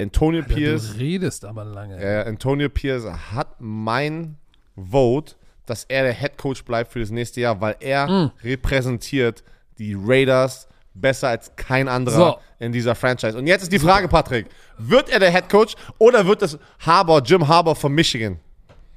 [0.00, 1.96] Antonio Pierce, Du redest aber lange.
[1.98, 4.36] äh, Antonio Pierce hat mein
[4.76, 5.34] Vote,
[5.66, 8.30] dass er der Head Coach bleibt für das nächste Jahr, weil er Mm.
[8.44, 9.42] repräsentiert
[9.78, 12.38] die Raiders besser als kein anderer So.
[12.58, 13.38] in dieser Franchise.
[13.38, 14.46] Und jetzt ist die Frage, Patrick,
[14.78, 18.38] wird er der Head Coach oder wird es Harbour, Jim Harbour von Michigan?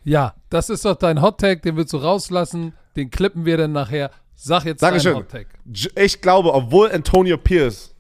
[0.04, 2.74] Ja, das ist doch dein Hot Take, den willst du rauslassen.
[2.96, 4.10] Den klippen wir dann nachher.
[4.34, 5.14] Sag jetzt Dankeschön.
[5.32, 5.48] dein Hot.
[5.72, 7.94] J- Ich glaube, obwohl Antonio Pierce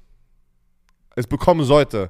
[1.15, 2.09] es bekommen sollte,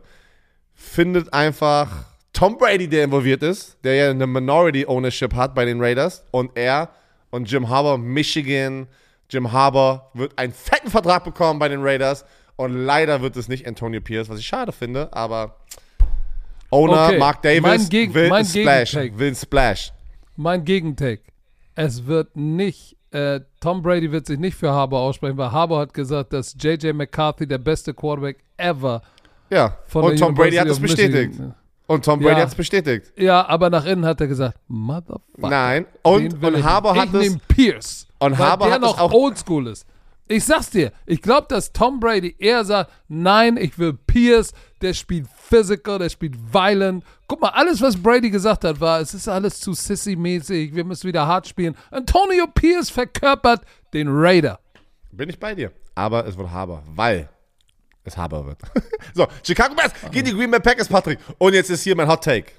[0.73, 5.81] findet einfach Tom Brady, der involviert ist, der ja eine Minority Ownership hat bei den
[5.83, 6.89] Raiders und er
[7.29, 8.87] und Jim Harbour, Michigan.
[9.31, 12.25] Jim Harbour wird einen fetten Vertrag bekommen bei den Raiders
[12.57, 15.55] und leider wird es nicht Antonio Pierce, was ich schade finde, aber
[16.69, 17.17] Owner okay.
[17.17, 18.93] Mark Davis Geg will einen Splash.
[18.93, 19.93] Will Splash.
[20.35, 21.23] Mein Gegentake.
[21.75, 25.93] Es wird nicht, äh, Tom Brady wird sich nicht für Harbour aussprechen, weil Harbour hat
[25.93, 26.93] gesagt, dass J.J.
[26.93, 29.01] McCarthy der beste Quarterback ever
[29.49, 31.39] ja, und Tom Brady hat es bestätigt.
[31.87, 32.41] Und Tom Brady ja.
[32.43, 33.11] hat es bestätigt.
[33.17, 35.49] Ja, aber nach innen hat er gesagt, Motherfucker.
[35.49, 37.37] Nein, und, und Harbour hat es.
[37.49, 38.07] Pierce.
[38.21, 39.87] Und Harbour hat noch auch oldschool ist.
[40.27, 44.93] Ich sag's dir, ich glaube, dass Tom Brady eher sagt, nein, ich will Pierce, der
[44.93, 47.03] spielt physical, der spielt violent.
[47.27, 51.07] Guck mal, alles, was Brady gesagt hat, war, es ist alles zu sissy-mäßig, wir müssen
[51.07, 51.75] wieder hart spielen.
[51.89, 54.59] Antonio Pierce verkörpert den Raider.
[55.11, 55.71] Bin ich bei dir.
[55.95, 57.27] Aber es wird Haber, weil
[58.03, 58.59] es Haber wird.
[59.13, 61.19] so, Chicago Bears gegen die Green Bay Packers, Patrick.
[61.39, 62.51] Und jetzt ist hier mein Hot Take.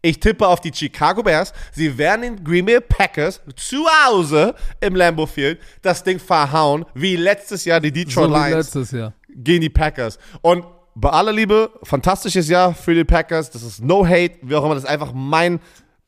[0.00, 1.52] Ich tippe auf die Chicago Bears.
[1.72, 7.16] Sie werden den Green Bay Packers zu Hause im Lambeau Field das Ding verhauen, wie
[7.16, 9.12] letztes Jahr die Detroit so Lions letztes Jahr.
[9.28, 10.18] gegen die Packers.
[10.40, 10.64] Und
[10.94, 13.50] bei aller Liebe, fantastisches Jahr für die Packers.
[13.50, 14.74] Das ist no hate, wie auch immer.
[14.74, 15.60] Das ist einfach mein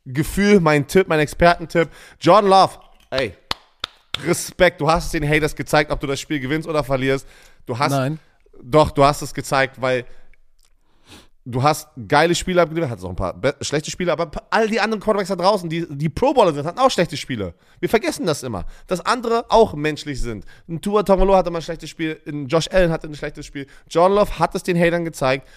[0.05, 1.89] Gefühl, mein Tipp, mein Expertentipp.
[2.21, 2.75] Jordan Love,
[3.11, 3.35] ey,
[4.25, 4.81] Respekt.
[4.81, 7.27] Du hast den Haters gezeigt, ob du das Spiel gewinnst oder verlierst.
[7.67, 8.19] Du hast, Nein.
[8.62, 10.05] Doch, du hast es gezeigt, weil
[11.51, 15.01] du hast geile Spiele abgeliefert, hattest auch ein paar schlechte Spiele, aber all die anderen
[15.01, 17.55] Quarterbacks da draußen, die, die Pro Bowler sind, hatten auch schlechte Spiele.
[17.81, 20.44] Wir vergessen das immer, dass andere auch menschlich sind.
[20.68, 23.66] Ein Tua Tongolo hatte mal ein schlechtes Spiel, ein Josh Allen hatte ein schlechtes Spiel,
[23.89, 25.48] John Love hat es den Hatern gezeigt.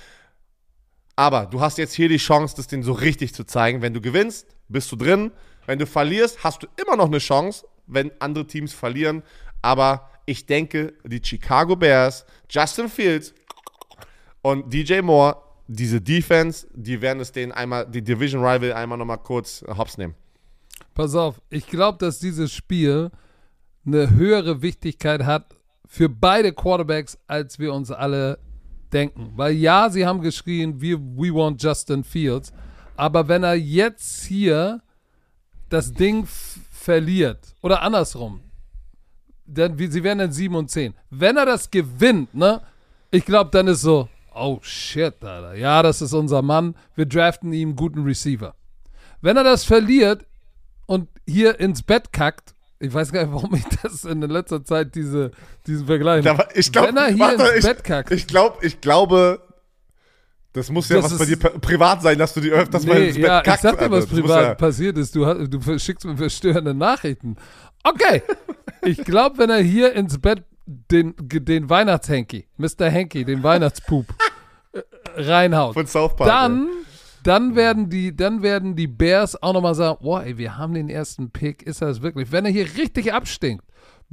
[1.16, 3.82] Aber du hast jetzt hier die Chance, das denen so richtig zu zeigen.
[3.82, 5.32] Wenn du gewinnst, bist du drin.
[5.68, 9.22] Wenn du verlierst, hast du immer noch eine Chance, wenn andere Teams verlieren.
[9.62, 13.34] Aber ich denke, die Chicago Bears, Justin Fields
[14.42, 19.20] und DJ Moore diese Defense, die werden es denen einmal, die Division Rival einmal nochmal
[19.20, 20.16] kurz hops nehmen.
[20.94, 23.12] Pass auf, ich glaube, dass dieses Spiel
[23.86, 25.56] eine höhere Wichtigkeit hat
[25.88, 28.40] für beide Quarterbacks, als wir uns alle
[28.92, 29.34] denken.
[29.36, 32.54] Weil ja, sie haben geschrien, we, we want Justin Fields,
[32.96, 34.82] aber wenn er jetzt hier
[35.70, 36.28] das Ding
[36.72, 38.42] verliert, oder andersrum,
[39.46, 40.94] dann, sie werden dann 7 und 10.
[41.10, 42.62] Wenn er das gewinnt, ne,
[43.12, 45.56] ich glaube, dann ist so, oh shit, Alter.
[45.56, 46.76] Ja, das ist unser Mann.
[46.96, 48.56] Wir draften ihm einen guten Receiver.
[49.22, 50.26] Wenn er das verliert
[50.86, 54.94] und hier ins Bett kackt, ich weiß gar nicht, warum ich das in letzter Zeit
[54.96, 55.32] diese,
[55.66, 56.26] diesen Vergleich.
[56.26, 58.12] Ja, ich glaub, Wenn er hier warte, ins ich, Bett kackt.
[58.12, 59.42] Ich glaube, ich glaube,
[60.52, 63.02] das muss ja das was bei dir privat sein, dass du die öfters nee, mal
[63.02, 63.64] ins Bett ja, kackst.
[63.64, 64.16] Ich sag dir, was Alter.
[64.16, 65.16] privat ja passiert ist.
[65.16, 67.38] Du, du schickst mir verstörende Nachrichten.
[67.84, 68.22] Okay.
[68.82, 72.90] ich glaube, wenn er hier ins Bett den, den Weihnachtshenki, Mr.
[72.90, 74.06] Henki, den Weihnachtspup,
[74.74, 74.82] äh,
[75.16, 75.74] reinhaut.
[75.74, 76.30] Von South Park.
[76.30, 76.70] Dann,
[77.24, 80.90] dann, werden die, dann werden die Bears auch nochmal sagen, boah, ey, wir haben den
[80.90, 82.32] ersten Pick, ist das wirklich?
[82.32, 83.66] Wenn er hier richtig abstinkt,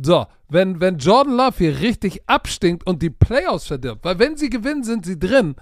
[0.03, 4.49] so, wenn, wenn Jordan Love hier richtig abstinkt und die Playoffs verdirbt, weil wenn sie
[4.49, 5.57] gewinnen, sind sie drin.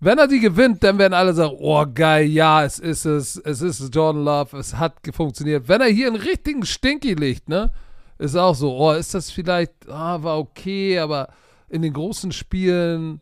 [0.00, 3.62] Wenn er die gewinnt, dann werden alle sagen, oh geil, ja, es ist es, es
[3.62, 5.68] ist Jordan Love, es hat funktioniert.
[5.68, 7.72] Wenn er hier einen richtigen Stinky legt, ne,
[8.18, 11.28] ist auch so, oh, ist das vielleicht, ah, war okay, aber
[11.68, 13.20] in den großen Spielen,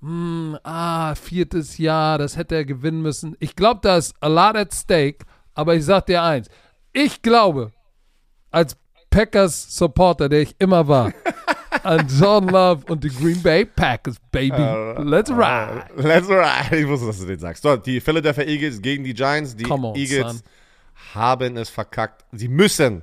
[0.00, 3.36] hm, ah, viertes Jahr, das hätte er gewinnen müssen.
[3.40, 6.48] Ich glaube, da ist a lot at stake, aber ich sag dir eins,
[6.92, 7.72] ich glaube,
[8.50, 8.76] als
[9.10, 11.12] Packers Supporter, der ich immer war,
[11.82, 14.60] an John Love und die Green Bay Packers, Baby.
[14.60, 15.84] Uh, let's ride.
[15.96, 16.76] Uh, let's ride.
[16.76, 17.62] Ich wusste, dass du den sagst.
[17.62, 19.56] So, die Philadelphia Eagles gegen die Giants.
[19.56, 20.42] Die on, Eagles son.
[21.14, 22.24] haben es verkackt.
[22.32, 23.02] Sie müssen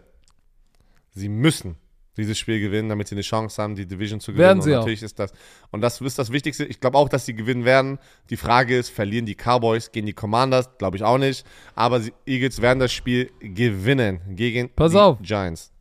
[1.17, 1.77] Sie müssen
[2.17, 4.47] dieses Spiel gewinnen, damit sie eine Chance haben, die Division zu gewinnen.
[4.47, 5.05] Werden sie und natürlich auch.
[5.05, 5.31] ist das
[5.71, 6.65] und das ist das Wichtigste.
[6.65, 7.99] Ich glaube auch, dass sie gewinnen werden.
[8.29, 10.77] Die Frage ist, verlieren die Cowboys gegen die Commanders?
[10.77, 11.45] Glaube ich auch nicht.
[11.75, 15.21] Aber die Eagles werden das Spiel gewinnen gegen Pass die auf.
[15.21, 15.71] Giants.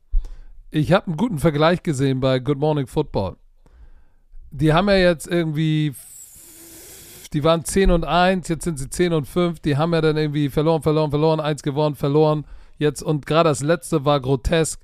[0.71, 3.37] Ich habe einen guten Vergleich gesehen bei Good Morning Football.
[4.51, 5.95] Die haben ja jetzt irgendwie
[7.33, 9.61] die waren 10 und 1, jetzt sind sie 10 und 5.
[9.61, 12.47] Die haben ja dann irgendwie verloren, verloren, verloren, eins gewonnen, verloren.
[12.79, 14.81] Jetzt und gerade das letzte war grotesk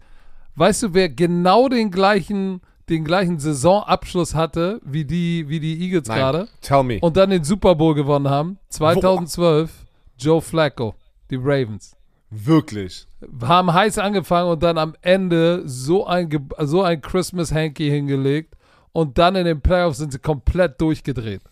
[0.55, 6.09] Weißt du, wer genau den gleichen, den gleichen Saisonabschluss hatte wie die, wie die Eagles
[6.09, 6.49] gerade?
[6.61, 6.99] Tell me.
[7.01, 8.59] Und dann den Super Bowl gewonnen haben?
[8.69, 9.87] 2012, Wo?
[10.19, 10.95] Joe Flacco,
[11.31, 11.97] die Ravens.
[12.31, 13.07] Wirklich?
[13.43, 16.29] Haben heiß angefangen und dann am Ende so ein,
[16.61, 18.55] so ein Christmas-Hanky hingelegt.
[18.93, 21.43] Und dann in den Playoffs sind sie komplett durchgedreht.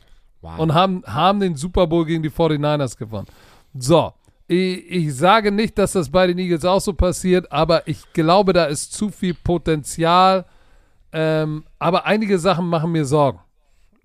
[0.42, 0.58] Wow.
[0.58, 3.26] Und haben, haben den Super Bowl gegen die 49ers gewonnen.
[3.74, 4.12] So,
[4.50, 8.52] ich, ich, sage nicht, dass das bei den Eagles auch so passiert, aber ich glaube,
[8.52, 10.44] da ist zu viel Potenzial.
[11.12, 13.38] Ähm, aber einige Sachen machen mir Sorgen.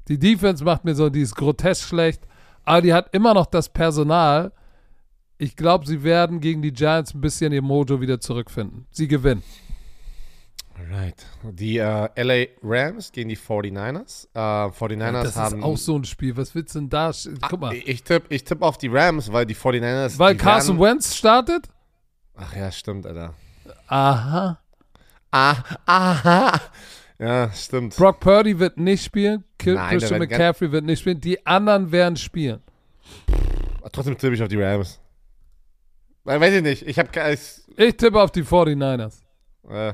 [0.08, 2.28] Die Defense macht mir so, die ist grotesk schlecht,
[2.64, 4.52] aber die hat immer noch das Personal,
[5.40, 8.86] Ich glaube, sie werden gegen die Giants ein bisschen ihr Mojo wieder zurückfinden.
[8.92, 9.42] Sie gewinnen.
[10.92, 11.26] Right.
[11.44, 14.28] Die äh, LA Rams gegen die 49ers.
[14.34, 15.60] Äh, 49ers das haben.
[15.60, 16.36] ist auch so ein Spiel.
[16.36, 17.12] Was willst du denn da?
[17.50, 17.72] Guck mal.
[17.72, 20.20] Ah, ich tippe ich tipp auf die Rams, weil die 49ers.
[20.20, 21.70] Weil die Carson werden, Wentz startet?
[22.36, 23.34] Ach ja, stimmt, Alter.
[23.88, 24.60] Aha.
[25.32, 26.62] Ah, aha.
[27.18, 27.96] Ja, stimmt.
[27.96, 29.46] Brock Purdy wird nicht spielen.
[29.64, 31.22] Nein, Christian wird McCaffrey wird nicht spielen.
[31.22, 32.62] Die anderen werden spielen.
[33.92, 35.00] Trotzdem tippe ich auf die Rams.
[36.26, 36.88] Weil, weiß ich nicht.
[36.88, 37.10] Ich habe.
[37.78, 39.22] Ich tippe auf die 49ers.
[39.70, 39.94] Äh,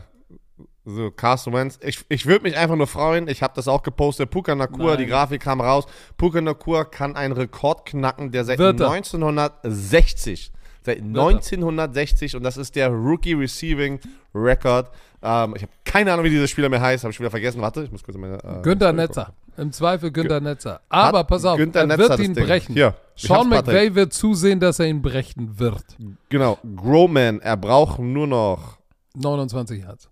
[0.86, 1.80] so, Carson Wentz.
[1.84, 3.28] Ich, ich würde mich einfach nur freuen.
[3.28, 4.32] Ich habe das auch gepostet.
[4.32, 4.98] Puka Nakua, Nein.
[5.00, 5.86] die Grafik kam raus.
[6.18, 8.90] Puka Nakua kann einen Rekord knacken, der seit Wird er.
[8.90, 10.52] 1960.
[10.84, 14.00] Seit 1960 und das ist der Rookie Receiving
[14.34, 14.90] Record.
[15.22, 17.04] Ähm, ich habe keine Ahnung, wie dieser Spieler mehr heißt.
[17.04, 17.62] Habe ich wieder vergessen.
[17.62, 18.44] Warte, ich muss kurz meine.
[18.44, 19.34] Äh, Günther Story Netzer.
[19.58, 20.82] Im Zweifel Günther Netzer.
[20.90, 22.46] Aber Hat pass auf, Günther er Netzer wird ihn Ding.
[22.46, 22.74] brechen.
[22.74, 23.50] Hier, Sean.
[23.50, 25.84] McVay wird zusehen, dass er ihn brechen wird.
[26.30, 27.42] Genau, Growman.
[27.42, 28.78] Er braucht nur noch
[29.16, 30.10] 29 Yards.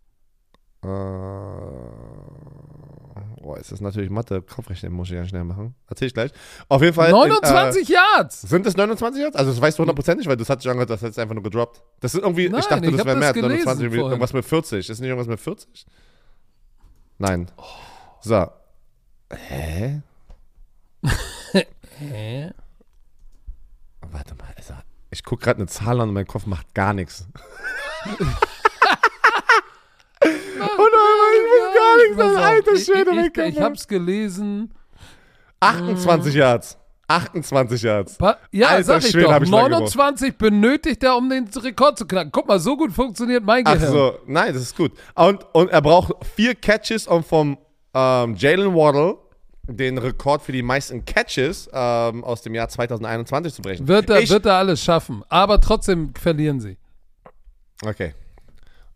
[0.82, 0.88] Äh,
[3.42, 4.42] boah, ist das natürlich Mathe.
[4.42, 5.76] Kopfrechnen muss ich ja schnell machen.
[5.88, 6.32] Erzähl ich gleich.
[6.70, 7.12] Auf jeden Fall.
[7.12, 8.42] 29 Äh, Yards!
[8.42, 9.36] sind das 29 jetzt?
[9.38, 11.44] Also, das weißt du hundertprozentig, weil das hat schon angehört, das hat es einfach nur
[11.44, 11.82] gedroppt.
[12.00, 14.12] Das ist irgendwie, Nein, ich dachte, ich das wäre mehr als 29, gelesen irgendwie vorhin.
[14.12, 14.90] irgendwas mit 40.
[14.90, 15.86] Ist nicht irgendwas mit 40?
[17.18, 17.52] Nein.
[18.22, 18.48] So.
[19.32, 20.02] Hä?
[22.00, 22.52] Hä?
[24.12, 24.48] Warte mal,
[25.12, 27.28] ich gucke gerade eine Zahl an und mein Kopf macht gar nichts.
[30.22, 33.88] Oh nein, ich muss gar nichts, Pass auf, alter ich, Schwede, ich, ich, ich hab's
[33.88, 34.74] gelesen.
[35.60, 36.78] 28 Yards.
[37.10, 38.18] 28 Yards.
[38.18, 39.34] Pa ja, Alter sag ich Schwede, doch.
[39.34, 42.32] hab ich lang 29 benötigt er, um den Rekord zu knacken.
[42.32, 43.92] Guck mal, so gut funktioniert mein Ach Gehirn.
[43.92, 44.92] so, nein, das ist gut.
[45.16, 47.58] Und, und er braucht vier Catches, um vom
[47.96, 49.18] ähm, Jalen Waddle
[49.68, 53.88] den Rekord für die meisten Catches ähm, aus dem Jahr 2021 zu brechen.
[53.88, 55.24] Wird er, ich, wird er alles schaffen.
[55.30, 56.78] Aber trotzdem verlieren sie.
[57.84, 58.14] Okay.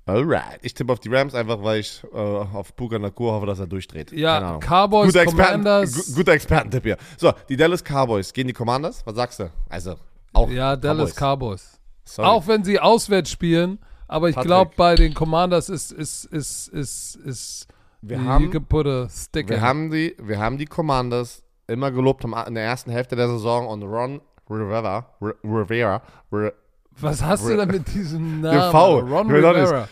[0.06, 0.60] Alright.
[0.62, 3.68] Ich tippe auf die Rams einfach, weil ich äh, auf Puka Nakur hoffe, dass er
[3.68, 4.12] durchdreht.
[4.12, 4.60] Ja.
[4.60, 5.94] Cowboys, Guter, Experten, Commanders.
[6.08, 6.98] gu- guter Expertentipp hier.
[7.18, 9.02] So, die Dallas Cowboys gegen die Commanders.
[9.06, 9.50] Was sagst du?
[9.70, 9.96] Also,
[10.34, 11.80] auch Ja, Dallas Cowboys.
[12.04, 12.28] Sorry.
[12.28, 13.80] Auch wenn sie auswärts spielen.
[14.10, 17.68] Aber ich glaube, bei den Commanders ist, ist, ist, ist, ist
[18.02, 18.52] Wir haben-
[19.52, 23.68] Wir haben, die, wir haben die Commanders immer gelobt in der ersten Hälfte der Saison
[23.68, 24.20] und Ron
[24.50, 26.02] Rivera, R- Rivera,
[26.32, 26.54] R-
[27.00, 28.72] Was hast du da mit diesem Der Namen?
[28.72, 29.00] V.
[29.00, 29.88] Ron Rivera.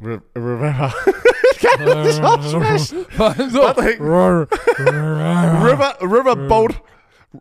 [0.00, 0.94] Rivera.
[1.52, 3.06] ich kann das nicht aussprechen.
[3.16, 3.60] Vor allem so.
[5.64, 6.80] River, Riverboat.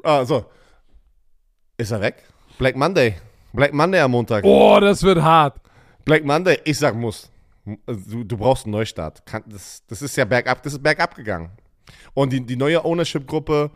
[0.03, 0.45] Ah, so.
[1.77, 2.23] Ist er weg?
[2.57, 3.15] Black Monday.
[3.53, 4.43] Black Monday am Montag.
[4.43, 5.59] Oh, das wird hart.
[6.05, 7.29] Black Monday, ich sag muss.
[7.65, 9.21] Du, du brauchst einen Neustart.
[9.45, 11.51] Das, das ist ja bergab, das ist bergab gegangen.
[12.13, 13.71] Und die, die neue Ownership-Gruppe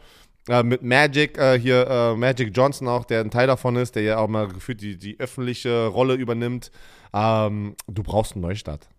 [0.52, 4.04] äh, mit Magic, äh, hier äh, Magic Johnson auch, der ein Teil davon ist, der
[4.04, 6.72] ja auch mal gefühlt die, die öffentliche Rolle übernimmt.
[7.14, 8.90] Ähm, du brauchst einen Neustart.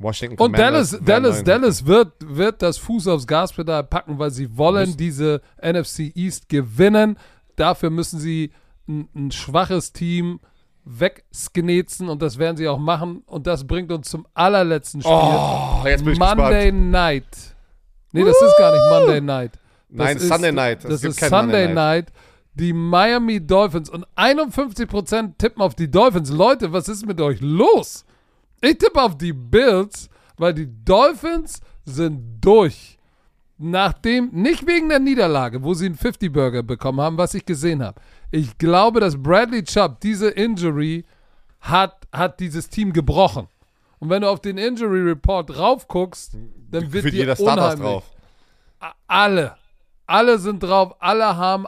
[0.00, 4.56] Washington Und Commanders Dallas, Dallas, Dallas wird, wird das Fuß aufs Gaspedal packen, weil sie
[4.56, 7.16] wollen diese NFC East gewinnen.
[7.56, 8.52] Dafür müssen sie
[8.88, 10.40] ein, ein schwaches Team
[10.84, 13.22] wegsknetzen und das werden sie auch machen.
[13.26, 15.12] Und das bringt uns zum allerletzten Spiel.
[15.12, 16.90] Oh, Monday gespannt.
[16.90, 17.56] Night.
[18.12, 19.52] Nee, das ist gar nicht Monday Night.
[19.88, 20.84] Das Nein, ist, Sunday Night.
[20.84, 22.12] Das gibt ist kein Sunday Monday Night.
[22.54, 26.30] Die Miami Dolphins und 51% tippen auf die Dolphins.
[26.30, 28.04] Leute, was ist mit euch los?
[28.60, 32.98] Ich tippe auf die Bills, weil die Dolphins sind durch.
[33.58, 38.00] Nachdem, nicht wegen der Niederlage, wo sie einen 50-Burger bekommen haben, was ich gesehen habe.
[38.30, 41.04] Ich glaube, dass Bradley Chubb diese Injury
[41.60, 43.48] hat, hat dieses Team gebrochen.
[43.98, 46.36] Und wenn du auf den Injury Report drauf guckst,
[46.70, 47.80] dann wird Für dir jeder unheimlich.
[47.80, 48.04] drauf.
[49.08, 49.56] Alle.
[50.08, 50.96] Alle sind drauf.
[50.98, 51.66] Alle haben.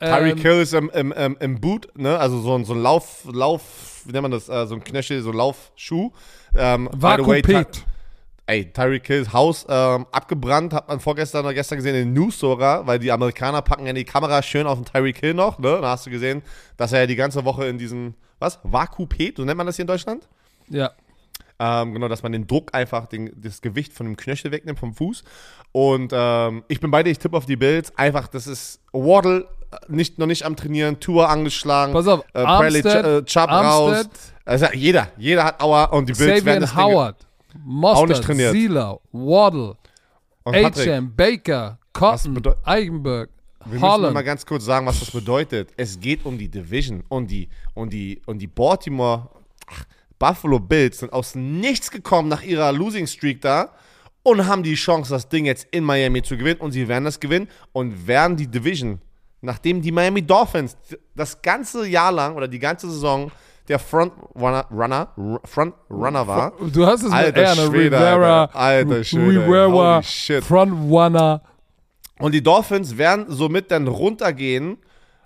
[0.00, 2.18] Tyreek Ähm, Hill ist im, im, im, im Boot, ne?
[2.18, 4.48] Also so ein, so ein Lauf, Lauf, wie nennt man das?
[4.48, 6.10] Äh, so ein Knöchel, so ein Laufschuh.
[6.56, 7.84] Ähm, Vakupet.
[8.46, 12.40] Ey, Tyreek Hills Haus ähm, abgebrannt, hat man vorgestern oder gestern gesehen in den News
[12.40, 15.78] sogar, weil die Amerikaner packen ja die Kamera schön auf den Tyreek Hill noch, ne?
[15.80, 16.42] Da hast du gesehen,
[16.76, 18.58] dass er ja die ganze Woche in diesem, was?
[18.64, 20.28] Vakupet, so nennt man das hier in Deutschland?
[20.68, 20.90] Ja.
[21.64, 24.94] Ähm, genau, dass man den Druck einfach, den, das Gewicht von dem Knöchel wegnimmt, vom
[24.94, 25.22] Fuß.
[25.70, 27.96] Und ähm, ich bin bei dir, ich tippe auf die Bills.
[27.96, 31.92] Einfach, das ist Waddle äh, nicht, noch nicht am Trainieren, Tour angeschlagen.
[31.92, 32.20] Pass auf.
[32.34, 34.08] äh, Bradley Armstead, Ch äh, Chubb raus.
[34.44, 37.26] Also jeder, jeder hat Aua und die Bills werden Sabian das Ding- Howard,
[37.64, 38.52] Mostert, nicht trainiert.
[38.52, 39.76] Zielau, Waddle,
[40.44, 43.30] H.M., Baker, Cotton, Eigenberg,
[43.64, 44.24] wir müssen mal Holland.
[44.26, 45.70] ganz kurz sagen, was das bedeutet.
[45.76, 49.28] Es geht um die Division und die, und die, und die Baltimore
[50.22, 53.70] Buffalo Bills sind aus nichts gekommen nach ihrer Losing Streak da
[54.22, 57.18] und haben die Chance, das Ding jetzt in Miami zu gewinnen und sie werden das
[57.18, 59.00] gewinnen und werden die Division
[59.40, 60.76] nachdem die Miami Dolphins
[61.16, 63.32] das ganze Jahr lang oder die ganze Saison
[63.68, 65.08] der Frontrunner Runner,
[65.44, 66.52] Frontrunner war.
[66.72, 70.02] Du hast es alter mit Schwede, Rivera, alter, alter Schwede, Rivera,
[70.42, 71.42] Frontrunner.
[72.18, 74.78] Und die Dolphins werden somit dann runtergehen,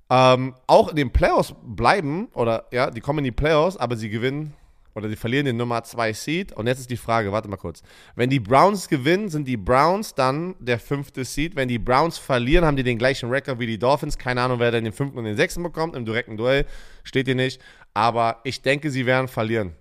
[0.09, 4.09] ähm, auch in den Playoffs bleiben, oder ja, die kommen in die Playoffs, aber sie
[4.09, 4.55] gewinnen
[4.97, 6.53] oder sie verlieren den Nummer 2 Seed.
[6.55, 7.83] Und jetzt ist die Frage, warte mal kurz.
[8.15, 11.55] Wenn die Browns gewinnen, sind die Browns dann der fünfte Seed.
[11.55, 14.17] Wenn die Browns verlieren, haben die den gleichen Rekord wie die Dolphins.
[14.17, 15.95] Keine Ahnung, wer dann den fünften und den sechsten bekommt.
[15.95, 16.65] Im direkten Duell
[17.05, 17.61] steht hier nicht.
[17.93, 19.73] Aber ich denke, sie werden verlieren.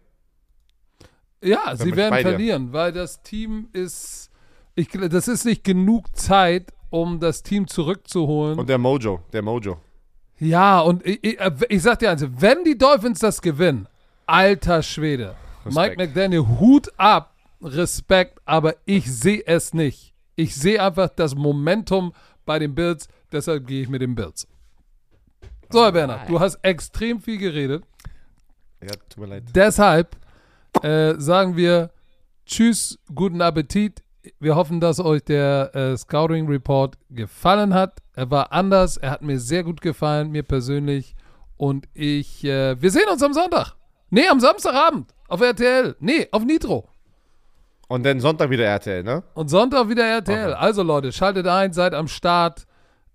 [1.41, 4.29] Ja, Bin sie werden verlieren, weil das Team ist.
[4.75, 8.59] Ich, das ist nicht genug Zeit, um das Team zurückzuholen.
[8.59, 9.77] Und der Mojo, der Mojo.
[10.39, 11.37] Ja, und ich, ich,
[11.69, 13.87] ich sag dir eins, wenn die Dolphins das gewinnen,
[14.27, 15.35] Alter Schwede.
[15.65, 15.75] Respekt.
[15.75, 20.13] Mike McDaniel, Hut ab, Respekt, aber ich sehe es nicht.
[20.35, 22.13] Ich sehe einfach das Momentum
[22.45, 24.47] bei den Bills, deshalb gehe ich mit den Bills.
[25.69, 27.83] So, Herr Werner, du hast extrem viel geredet.
[28.81, 29.43] Ja, tut mir leid.
[29.53, 30.15] Deshalb
[30.83, 31.91] äh, sagen wir
[32.45, 34.03] Tschüss, guten Appetit.
[34.39, 38.01] Wir hoffen, dass euch der äh, Scouting Report gefallen hat.
[38.13, 41.15] Er war anders, er hat mir sehr gut gefallen, mir persönlich.
[41.57, 43.74] Und ich, äh, wir sehen uns am Sonntag.
[44.09, 45.95] Nee, am Samstagabend auf RTL.
[45.99, 46.87] Nee, auf Nitro.
[47.87, 49.23] Und dann Sonntag wieder RTL, ne?
[49.33, 50.51] Und Sonntag wieder RTL.
[50.51, 50.59] Okay.
[50.59, 52.65] Also Leute, schaltet ein, seid am Start.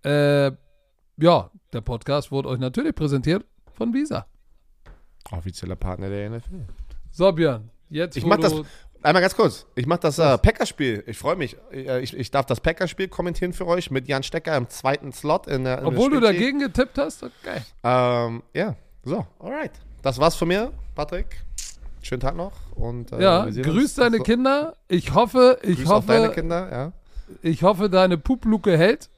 [0.04, 0.52] Äh,
[1.16, 4.26] ja, der Podcast wurde euch natürlich präsentiert von Visa.
[5.30, 6.66] Offizieller Partner der NFL.
[7.10, 8.16] So, Björn, jetzt.
[8.16, 8.54] Ich mach das.
[9.02, 9.66] Einmal ganz kurz.
[9.76, 11.02] Ich mache das äh, Packerspiel.
[11.06, 11.56] Ich freue mich.
[11.72, 15.46] Äh, ich, ich, darf das Packerspiel kommentieren für euch mit Jan Stecker im zweiten Slot.
[15.46, 17.22] In der, in Obwohl du dagegen getippt hast?
[17.22, 17.62] Okay.
[17.82, 19.72] Ähm, ja, so, alright.
[20.02, 21.26] Das war's von mir, Patrick.
[22.02, 22.52] Schönen Tag noch.
[22.74, 24.22] Und, äh, ja, grüß deine so.
[24.22, 24.74] Kinder.
[24.88, 26.06] Ich hoffe, ich grüß hoffe.
[26.08, 26.92] deine Kinder, ja.
[27.42, 29.10] Ich hoffe, deine Pupluke hält.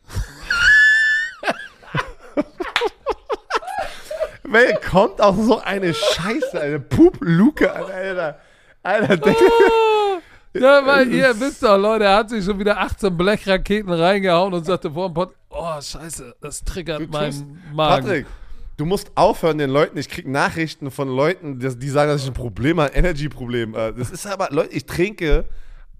[4.44, 8.38] Wer kommt auf so eine Scheiße, eine Pupluke, Alter?
[8.82, 10.18] Alter, Alter oh,
[10.58, 14.66] Ja, weil ihr wisst doch, Leute, er hat sich schon wieder 18 Blechraketen reingehauen und
[14.66, 18.04] sagte vor dem Pod, oh, scheiße, das triggert meinen Magen.
[18.04, 18.26] Patrick,
[18.76, 22.34] Du musst aufhören, den Leuten, ich kriege Nachrichten von Leuten, die sagen, dass ich ein
[22.34, 23.74] Problem habe, Energy-Problem.
[23.74, 25.44] Äh, das ist aber, Leute, ich trinke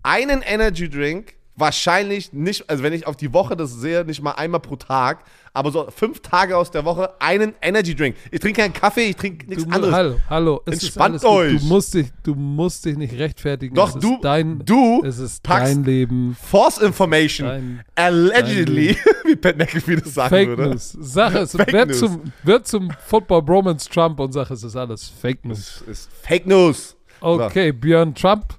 [0.03, 4.61] einen Energy-Drink wahrscheinlich nicht, also wenn ich auf die Woche das sehe, nicht mal einmal
[4.61, 5.25] pro Tag,
[5.55, 8.17] aber so fünf Tage aus der Woche einen Energy Drink.
[8.31, 9.95] Ich trinke keinen Kaffee, ich trinke nichts anderes.
[9.95, 10.63] Hallo, hallo.
[10.65, 11.61] Entspannt euch.
[11.61, 13.75] Du musst, dich, du musst dich nicht rechtfertigen.
[13.75, 16.37] Doch, du, dein, du es ist dein Leben.
[16.41, 17.49] False Information.
[17.49, 20.71] Dein, allegedly, dein wie Pat McAfee das sagen Fake würde.
[20.71, 20.97] News.
[20.99, 25.45] Sache es, wird zum, wird zum Football Bromance Trump und sag, es ist alles Fake
[25.45, 25.83] News.
[25.83, 26.97] Es ist Fake News.
[27.21, 27.79] Okay, so.
[27.79, 28.59] Björn Trump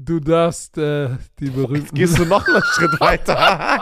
[0.00, 1.10] Du darfst äh,
[1.40, 1.74] die berühmten.
[1.74, 3.80] Jetzt gehst du noch einen Schritt weiter.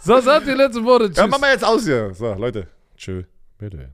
[0.00, 1.08] so, sagt die letzten Worte.
[1.08, 1.18] Tschüss.
[1.18, 2.14] Ja, machen wir jetzt aus hier.
[2.14, 2.68] So, Leute.
[2.96, 3.24] Tschö.
[3.58, 3.92] Bitte.